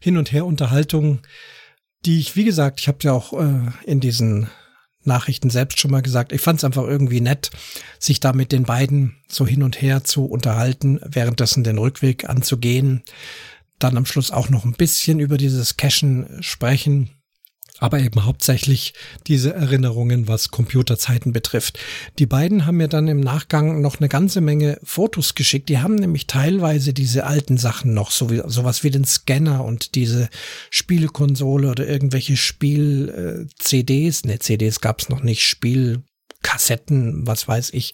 Hin- 0.00 0.18
und 0.18 0.32
Her-Unterhaltung, 0.32 1.20
die 2.04 2.20
ich, 2.20 2.36
wie 2.36 2.44
gesagt, 2.44 2.78
ich 2.78 2.88
habe 2.88 2.98
ja 3.00 3.12
auch 3.12 3.32
äh, 3.32 3.70
in 3.86 4.00
diesen 4.00 4.50
Nachrichten 5.02 5.48
selbst 5.48 5.80
schon 5.80 5.90
mal 5.90 6.02
gesagt, 6.02 6.32
ich 6.32 6.42
fand 6.42 6.58
es 6.58 6.64
einfach 6.64 6.82
irgendwie 6.82 7.22
nett, 7.22 7.50
sich 7.98 8.20
da 8.20 8.34
mit 8.34 8.52
den 8.52 8.64
beiden 8.64 9.16
so 9.28 9.46
hin 9.46 9.62
und 9.62 9.80
her 9.80 10.04
zu 10.04 10.26
unterhalten, 10.26 11.00
währenddessen 11.02 11.64
den 11.64 11.78
Rückweg 11.78 12.28
anzugehen, 12.28 13.02
dann 13.78 13.96
am 13.96 14.04
Schluss 14.04 14.30
auch 14.30 14.50
noch 14.50 14.66
ein 14.66 14.74
bisschen 14.74 15.20
über 15.20 15.38
dieses 15.38 15.78
Cashen 15.78 16.36
sprechen 16.42 17.12
aber 17.84 18.00
eben 18.00 18.24
hauptsächlich 18.24 18.94
diese 19.26 19.52
Erinnerungen, 19.52 20.26
was 20.26 20.50
Computerzeiten 20.50 21.34
betrifft. 21.34 21.78
Die 22.18 22.24
beiden 22.24 22.64
haben 22.64 22.78
mir 22.78 22.88
dann 22.88 23.08
im 23.08 23.20
Nachgang 23.20 23.82
noch 23.82 24.00
eine 24.00 24.08
ganze 24.08 24.40
Menge 24.40 24.78
Fotos 24.82 25.34
geschickt. 25.34 25.68
Die 25.68 25.80
haben 25.80 25.96
nämlich 25.96 26.26
teilweise 26.26 26.94
diese 26.94 27.26
alten 27.26 27.58
Sachen 27.58 27.92
noch, 27.92 28.10
so 28.10 28.30
wie, 28.30 28.40
sowas 28.46 28.84
wie 28.84 28.90
den 28.90 29.04
Scanner 29.04 29.62
und 29.62 29.96
diese 29.96 30.30
Spielekonsole 30.70 31.70
oder 31.70 31.86
irgendwelche 31.86 32.38
Spiel-CDs. 32.38 34.22
Äh, 34.22 34.28
ne, 34.28 34.38
CDs 34.38 34.80
gab's 34.80 35.10
noch 35.10 35.22
nicht, 35.22 35.42
Spielkassetten, 35.42 37.26
was 37.26 37.46
weiß 37.46 37.68
ich. 37.74 37.92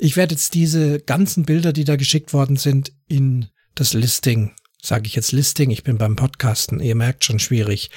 Ich 0.00 0.16
werde 0.16 0.34
jetzt 0.34 0.54
diese 0.54 0.98
ganzen 0.98 1.44
Bilder, 1.44 1.72
die 1.72 1.84
da 1.84 1.94
geschickt 1.94 2.32
worden 2.32 2.56
sind, 2.56 2.92
in 3.06 3.50
das 3.76 3.92
Listing 3.92 4.50
sage 4.84 5.06
ich 5.06 5.14
jetzt 5.14 5.30
Listing, 5.30 5.70
ich 5.70 5.84
bin 5.84 5.96
beim 5.96 6.16
Podcasten, 6.16 6.80
ihr 6.80 6.96
merkt 6.96 7.24
schon 7.24 7.38
schwierig, 7.38 7.90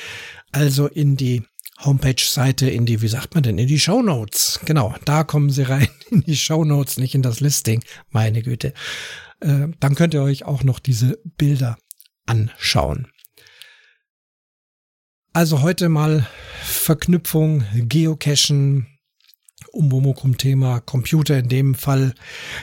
also 0.55 0.87
in 0.87 1.17
die 1.17 1.43
Homepage-Seite, 1.83 2.69
in 2.69 2.85
die, 2.85 3.01
wie 3.01 3.09
sagt 3.09 3.33
man 3.33 3.43
denn, 3.43 3.57
in 3.57 3.67
die 3.67 3.79
Show 3.79 4.01
Notes. 4.01 4.61
Genau, 4.63 4.95
da 5.03 5.25
kommen 5.25 5.49
Sie 5.49 5.63
rein, 5.63 5.89
in 6.09 6.21
die 6.21 6.37
Show 6.37 6.63
Notes, 6.63 6.97
nicht 6.97 7.13
in 7.13 7.21
das 7.21 7.41
Listing. 7.41 7.83
Meine 8.09 8.41
Güte. 8.41 8.73
Äh, 9.41 9.67
dann 9.79 9.95
könnt 9.95 10.13
ihr 10.13 10.21
euch 10.21 10.45
auch 10.45 10.63
noch 10.63 10.79
diese 10.79 11.19
Bilder 11.37 11.77
anschauen. 12.25 13.09
Also 15.33 15.61
heute 15.61 15.89
mal 15.89 16.25
Verknüpfung, 16.61 17.65
Geocachen, 17.75 18.87
Umwomukum-Thema 19.71 20.81
Computer 20.81 21.37
in 21.37 21.49
dem 21.49 21.75
Fall. 21.75 22.13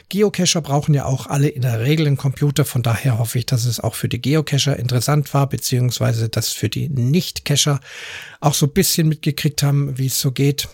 Geocacher 0.08 0.60
brauchen 0.60 0.94
ja 0.94 1.04
auch 1.04 1.26
alle 1.26 1.48
in 1.48 1.62
der 1.62 1.80
Regel 1.80 2.06
einen 2.06 2.16
Computer. 2.16 2.64
Von 2.64 2.82
daher 2.82 3.18
hoffe 3.18 3.38
ich, 3.38 3.46
dass 3.46 3.64
es 3.64 3.80
auch 3.80 3.94
für 3.94 4.08
die 4.08 4.20
Geocacher 4.20 4.78
interessant 4.78 5.32
war, 5.34 5.48
beziehungsweise 5.48 6.28
dass 6.28 6.52
für 6.52 6.68
die 6.68 6.88
Nicht-Cacher 6.88 7.80
auch 8.40 8.54
so 8.54 8.66
ein 8.66 8.72
bisschen 8.72 9.08
mitgekriegt 9.08 9.62
haben, 9.62 9.98
wie 9.98 10.06
es 10.06 10.20
so 10.20 10.32
geht. 10.32 10.68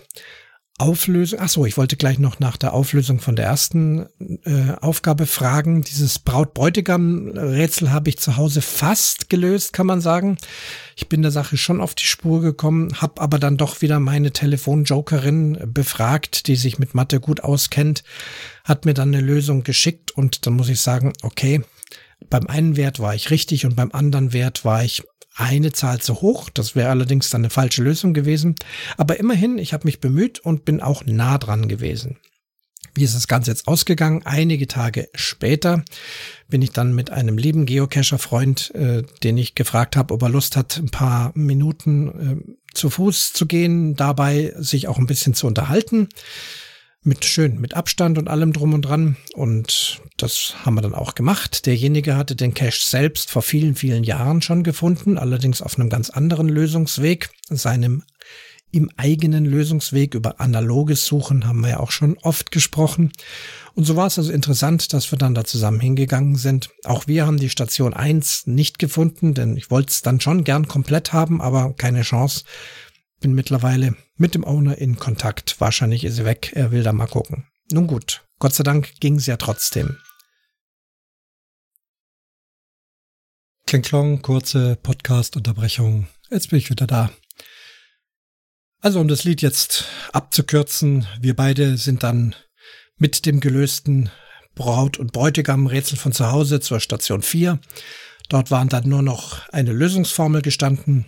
Auflösung. 0.78 1.40
Ach 1.42 1.48
so, 1.48 1.66
ich 1.66 1.76
wollte 1.76 1.96
gleich 1.96 2.20
noch 2.20 2.38
nach 2.38 2.56
der 2.56 2.72
Auflösung 2.72 3.18
von 3.18 3.34
der 3.34 3.46
ersten 3.46 4.06
äh, 4.44 4.72
Aufgabe 4.80 5.26
fragen. 5.26 5.82
Dieses 5.82 6.20
Braut-Bräutigam-Rätsel 6.20 7.90
habe 7.90 8.08
ich 8.08 8.18
zu 8.18 8.36
Hause 8.36 8.62
fast 8.62 9.28
gelöst, 9.28 9.72
kann 9.72 9.86
man 9.86 10.00
sagen. 10.00 10.38
Ich 10.94 11.08
bin 11.08 11.22
der 11.22 11.32
Sache 11.32 11.56
schon 11.56 11.80
auf 11.80 11.96
die 11.96 12.04
Spur 12.04 12.40
gekommen, 12.40 13.00
habe 13.00 13.20
aber 13.20 13.40
dann 13.40 13.56
doch 13.56 13.82
wieder 13.82 13.98
meine 13.98 14.32
Telefonjokerin 14.32 15.58
befragt, 15.66 16.46
die 16.46 16.56
sich 16.56 16.78
mit 16.78 16.94
Mathe 16.94 17.18
gut 17.18 17.40
auskennt, 17.42 18.04
hat 18.62 18.84
mir 18.84 18.94
dann 18.94 19.14
eine 19.14 19.20
Lösung 19.20 19.64
geschickt 19.64 20.12
und 20.12 20.46
dann 20.46 20.54
muss 20.54 20.68
ich 20.68 20.80
sagen, 20.80 21.12
okay, 21.22 21.62
beim 22.30 22.46
einen 22.46 22.76
Wert 22.76 23.00
war 23.00 23.14
ich 23.14 23.30
richtig 23.30 23.64
und 23.64 23.76
beim 23.76 23.92
anderen 23.92 24.32
Wert 24.32 24.64
war 24.64 24.84
ich 24.84 25.02
eine 25.34 25.72
Zahl 25.72 26.00
zu 26.00 26.20
hoch. 26.20 26.50
Das 26.50 26.74
wäre 26.74 26.90
allerdings 26.90 27.30
dann 27.30 27.42
eine 27.42 27.50
falsche 27.50 27.82
Lösung 27.82 28.12
gewesen. 28.12 28.56
Aber 28.96 29.18
immerhin, 29.18 29.58
ich 29.58 29.72
habe 29.72 29.86
mich 29.86 30.00
bemüht 30.00 30.40
und 30.40 30.64
bin 30.64 30.80
auch 30.80 31.04
nah 31.04 31.38
dran 31.38 31.68
gewesen. 31.68 32.18
Wie 32.94 33.04
ist 33.04 33.14
das 33.14 33.28
Ganze 33.28 33.52
jetzt 33.52 33.68
ausgegangen? 33.68 34.22
Einige 34.24 34.66
Tage 34.66 35.08
später 35.14 35.84
bin 36.48 36.62
ich 36.62 36.70
dann 36.70 36.94
mit 36.94 37.10
einem 37.10 37.38
lieben 37.38 37.66
Geocacher-Freund, 37.66 38.74
äh, 38.74 39.04
den 39.22 39.38
ich 39.38 39.54
gefragt 39.54 39.96
habe, 39.96 40.12
ob 40.12 40.22
er 40.22 40.28
Lust 40.28 40.56
hat, 40.56 40.78
ein 40.78 40.90
paar 40.90 41.30
Minuten 41.34 42.08
äh, 42.48 42.74
zu 42.74 42.90
Fuß 42.90 43.32
zu 43.32 43.46
gehen, 43.46 43.94
dabei 43.94 44.52
sich 44.56 44.88
auch 44.88 44.98
ein 44.98 45.06
bisschen 45.06 45.34
zu 45.34 45.46
unterhalten 45.46 46.08
mit 47.04 47.24
schön, 47.24 47.60
mit 47.60 47.74
Abstand 47.74 48.18
und 48.18 48.28
allem 48.28 48.52
drum 48.52 48.74
und 48.74 48.82
dran. 48.82 49.16
Und 49.34 50.00
das 50.16 50.54
haben 50.64 50.74
wir 50.74 50.82
dann 50.82 50.94
auch 50.94 51.14
gemacht. 51.14 51.66
Derjenige 51.66 52.16
hatte 52.16 52.36
den 52.36 52.54
Cache 52.54 52.80
selbst 52.84 53.30
vor 53.30 53.42
vielen, 53.42 53.74
vielen 53.74 54.04
Jahren 54.04 54.42
schon 54.42 54.62
gefunden, 54.62 55.18
allerdings 55.18 55.62
auf 55.62 55.78
einem 55.78 55.90
ganz 55.90 56.10
anderen 56.10 56.48
Lösungsweg, 56.48 57.30
seinem 57.48 58.02
im 58.70 58.90
eigenen 58.96 59.46
Lösungsweg 59.46 60.14
über 60.14 60.40
analoges 60.40 61.06
Suchen 61.06 61.46
haben 61.46 61.60
wir 61.60 61.70
ja 61.70 61.80
auch 61.80 61.90
schon 61.90 62.18
oft 62.18 62.50
gesprochen. 62.50 63.12
Und 63.74 63.84
so 63.84 63.96
war 63.96 64.06
es 64.06 64.18
also 64.18 64.30
interessant, 64.30 64.92
dass 64.92 65.10
wir 65.10 65.18
dann 65.18 65.34
da 65.34 65.44
zusammen 65.44 65.80
hingegangen 65.80 66.36
sind. 66.36 66.68
Auch 66.84 67.06
wir 67.06 67.26
haben 67.26 67.38
die 67.38 67.48
Station 67.48 67.94
1 67.94 68.46
nicht 68.46 68.78
gefunden, 68.78 69.32
denn 69.32 69.56
ich 69.56 69.70
wollte 69.70 69.90
es 69.92 70.02
dann 70.02 70.20
schon 70.20 70.44
gern 70.44 70.68
komplett 70.68 71.14
haben, 71.14 71.40
aber 71.40 71.72
keine 71.74 72.02
Chance 72.02 72.44
bin 73.20 73.32
mittlerweile 73.32 73.96
mit 74.16 74.34
dem 74.34 74.44
Owner 74.44 74.78
in 74.78 74.96
Kontakt. 74.96 75.60
Wahrscheinlich 75.60 76.04
ist 76.04 76.16
sie 76.16 76.24
weg. 76.24 76.52
Er 76.54 76.70
will 76.70 76.82
da 76.82 76.92
mal 76.92 77.06
gucken. 77.06 77.46
Nun 77.72 77.86
gut. 77.86 78.24
Gott 78.38 78.54
sei 78.54 78.64
Dank 78.64 79.00
ging 79.00 79.16
es 79.16 79.26
ja 79.26 79.36
trotzdem. 79.36 79.98
Kling 83.66 84.22
kurze 84.22 84.76
Podcast-Unterbrechung. 84.76 86.08
Jetzt 86.30 86.50
bin 86.50 86.58
ich 86.58 86.70
wieder 86.70 86.86
da. 86.86 87.10
Also, 88.80 89.00
um 89.00 89.08
das 89.08 89.24
Lied 89.24 89.42
jetzt 89.42 89.84
abzukürzen, 90.12 91.06
wir 91.20 91.34
beide 91.34 91.76
sind 91.76 92.02
dann 92.02 92.34
mit 92.96 93.26
dem 93.26 93.40
gelösten 93.40 94.10
Braut- 94.54 94.98
und 94.98 95.12
Bräutigam-Rätsel 95.12 95.98
von 95.98 96.12
zu 96.12 96.30
Hause 96.30 96.60
zur 96.60 96.80
Station 96.80 97.22
4. 97.22 97.58
Dort 98.28 98.50
waren 98.50 98.68
dann 98.68 98.88
nur 98.88 99.02
noch 99.02 99.48
eine 99.48 99.72
Lösungsformel 99.72 100.42
gestanden 100.42 101.06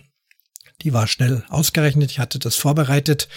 die 0.81 0.93
war 0.93 1.07
schnell 1.07 1.43
ausgerechnet. 1.49 2.11
Ich 2.11 2.19
hatte 2.19 2.39
das 2.39 2.55
vorbereitet. 2.55 3.27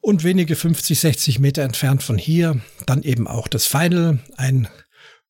Und 0.00 0.22
wenige 0.22 0.54
50, 0.54 0.98
60 1.00 1.38
Meter 1.38 1.62
entfernt 1.62 2.02
von 2.02 2.18
hier 2.18 2.60
dann 2.86 3.02
eben 3.02 3.26
auch 3.26 3.48
das 3.48 3.66
Final. 3.66 4.18
Ein 4.36 4.68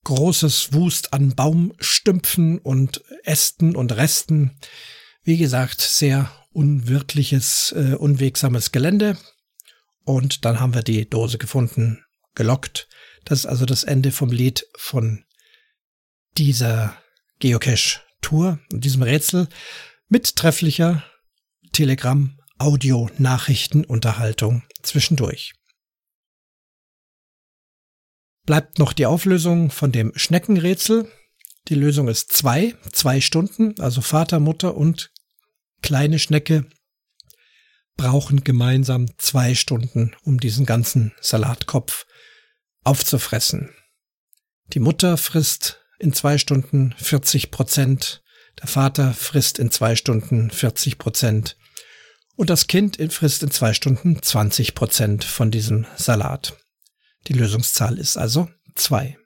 großes 0.02 0.72
Wust 0.72 1.12
an 1.12 1.34
Baumstümpfen 1.34 2.58
und 2.58 3.02
Ästen 3.22 3.76
und 3.76 3.92
Resten. 3.92 4.56
Wie 5.22 5.38
gesagt, 5.38 5.80
sehr 5.80 6.30
unwirtliches, 6.52 7.72
äh, 7.76 7.94
unwegsames 7.94 8.72
Gelände. 8.72 9.16
Und 10.04 10.44
dann 10.44 10.60
haben 10.60 10.74
wir 10.74 10.82
die 10.82 11.08
Dose 11.08 11.38
gefunden, 11.38 12.04
gelockt. 12.34 12.88
Das 13.24 13.40
ist 13.40 13.46
also 13.46 13.64
das 13.64 13.84
Ende 13.84 14.12
vom 14.12 14.30
Lied 14.30 14.66
von 14.76 15.24
dieser 16.36 16.96
Geocache-Tour, 17.38 18.58
diesem 18.70 19.02
Rätsel 19.02 19.48
mit 20.08 20.36
trefflicher 20.36 21.04
Telegram, 21.72 22.38
Audio, 22.58 23.10
Nachrichten, 23.18 23.84
Unterhaltung 23.84 24.62
zwischendurch. 24.82 25.54
Bleibt 28.46 28.78
noch 28.78 28.92
die 28.92 29.06
Auflösung 29.06 29.70
von 29.70 29.90
dem 29.90 30.12
Schneckenrätsel. 30.16 31.10
Die 31.68 31.74
Lösung 31.74 32.08
ist 32.08 32.32
zwei, 32.32 32.74
zwei 32.92 33.20
Stunden, 33.20 33.80
also 33.80 34.02
Vater, 34.02 34.38
Mutter 34.38 34.76
und 34.76 35.10
kleine 35.80 36.18
Schnecke 36.18 36.66
brauchen 37.96 38.44
gemeinsam 38.44 39.06
zwei 39.18 39.54
Stunden, 39.54 40.14
um 40.24 40.38
diesen 40.38 40.66
ganzen 40.66 41.12
Salatkopf 41.20 42.06
aufzufressen. 42.82 43.70
Die 44.72 44.80
Mutter 44.80 45.16
frisst 45.16 45.80
in 45.98 46.12
zwei 46.12 46.38
Stunden 46.38 46.94
40 46.98 47.50
Prozent 47.50 48.23
der 48.60 48.68
Vater 48.68 49.12
frisst 49.12 49.58
in 49.58 49.70
zwei 49.70 49.96
Stunden 49.96 50.50
40 50.50 50.98
Prozent 50.98 51.56
und 52.36 52.50
das 52.50 52.66
Kind 52.66 52.98
frisst 53.12 53.42
in 53.42 53.50
zwei 53.50 53.74
Stunden 53.74 54.22
20 54.22 54.74
Prozent 54.74 55.24
von 55.24 55.50
diesem 55.50 55.86
Salat. 55.96 56.56
Die 57.26 57.32
Lösungszahl 57.32 57.98
ist 57.98 58.16
also 58.16 58.48
zwei. 58.74 59.16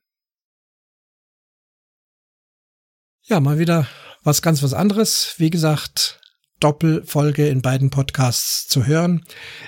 Ja, 3.23 3.41
mal 3.41 3.59
wieder 3.59 3.87
was 4.23 4.43
ganz 4.43 4.63
was 4.63 4.75
anderes. 4.75 5.35
Wie 5.39 5.51
gesagt, 5.51 6.21
Doppelfolge 6.61 7.49
in 7.49 7.63
beiden 7.63 7.91
Podcasts 7.91 8.67
zu 8.69 8.87
hören. 8.87 9.25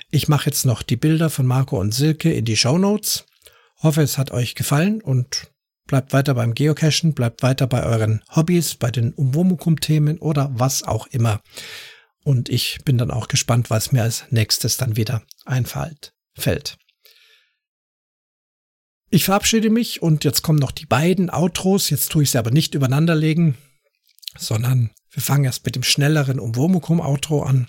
Ich 0.09 0.27
mache 0.27 0.47
jetzt 0.47 0.65
noch 0.65 0.83
die 0.83 0.97
Bilder 0.97 1.29
von 1.29 1.45
Marco 1.45 1.79
und 1.79 1.93
Silke 1.93 2.33
in 2.33 2.45
die 2.45 2.57
Show 2.57 2.77
Notes. 2.77 3.25
Hoffe, 3.81 4.01
es 4.01 4.17
hat 4.17 4.31
euch 4.31 4.55
gefallen 4.55 5.01
und 5.01 5.50
Bleibt 5.91 6.13
weiter 6.13 6.35
beim 6.35 6.53
Geocachen, 6.53 7.13
bleibt 7.13 7.43
weiter 7.43 7.67
bei 7.67 7.83
euren 7.83 8.23
Hobbys, 8.33 8.75
bei 8.75 8.91
den 8.91 9.11
Umwomukum-Themen 9.11 10.19
oder 10.19 10.49
was 10.53 10.83
auch 10.83 11.05
immer. 11.07 11.41
Und 12.23 12.47
ich 12.47 12.79
bin 12.85 12.97
dann 12.97 13.11
auch 13.11 13.27
gespannt, 13.27 13.69
was 13.69 13.91
mir 13.91 14.03
als 14.03 14.23
nächstes 14.29 14.77
dann 14.77 14.95
wieder 14.95 15.21
einfällt. 15.43 16.13
Fällt. 16.33 16.77
Ich 19.09 19.25
verabschiede 19.25 19.69
mich 19.69 20.01
und 20.01 20.23
jetzt 20.23 20.43
kommen 20.43 20.59
noch 20.59 20.71
die 20.71 20.85
beiden 20.85 21.29
Outros. 21.29 21.89
Jetzt 21.89 22.09
tue 22.13 22.23
ich 22.23 22.31
sie 22.31 22.37
aber 22.37 22.51
nicht 22.51 22.73
übereinander 22.73 23.13
legen. 23.13 23.57
sondern 24.37 24.91
wir 25.09 25.21
fangen 25.21 25.43
erst 25.43 25.65
mit 25.65 25.75
dem 25.75 25.83
schnelleren 25.83 26.39
Umwomukum-Outro 26.39 27.43
an 27.43 27.67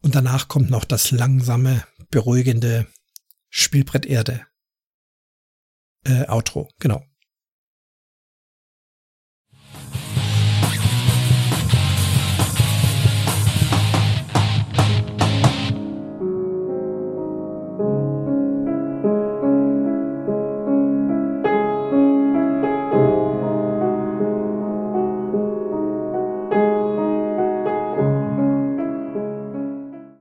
und 0.00 0.16
danach 0.16 0.48
kommt 0.48 0.70
noch 0.70 0.84
das 0.84 1.12
langsame, 1.12 1.86
beruhigende 2.10 2.88
Spielbrett 3.48 4.06
Erde. 4.06 4.44
Äh, 6.04 6.26
Outro, 6.26 6.68
genau. 6.80 7.04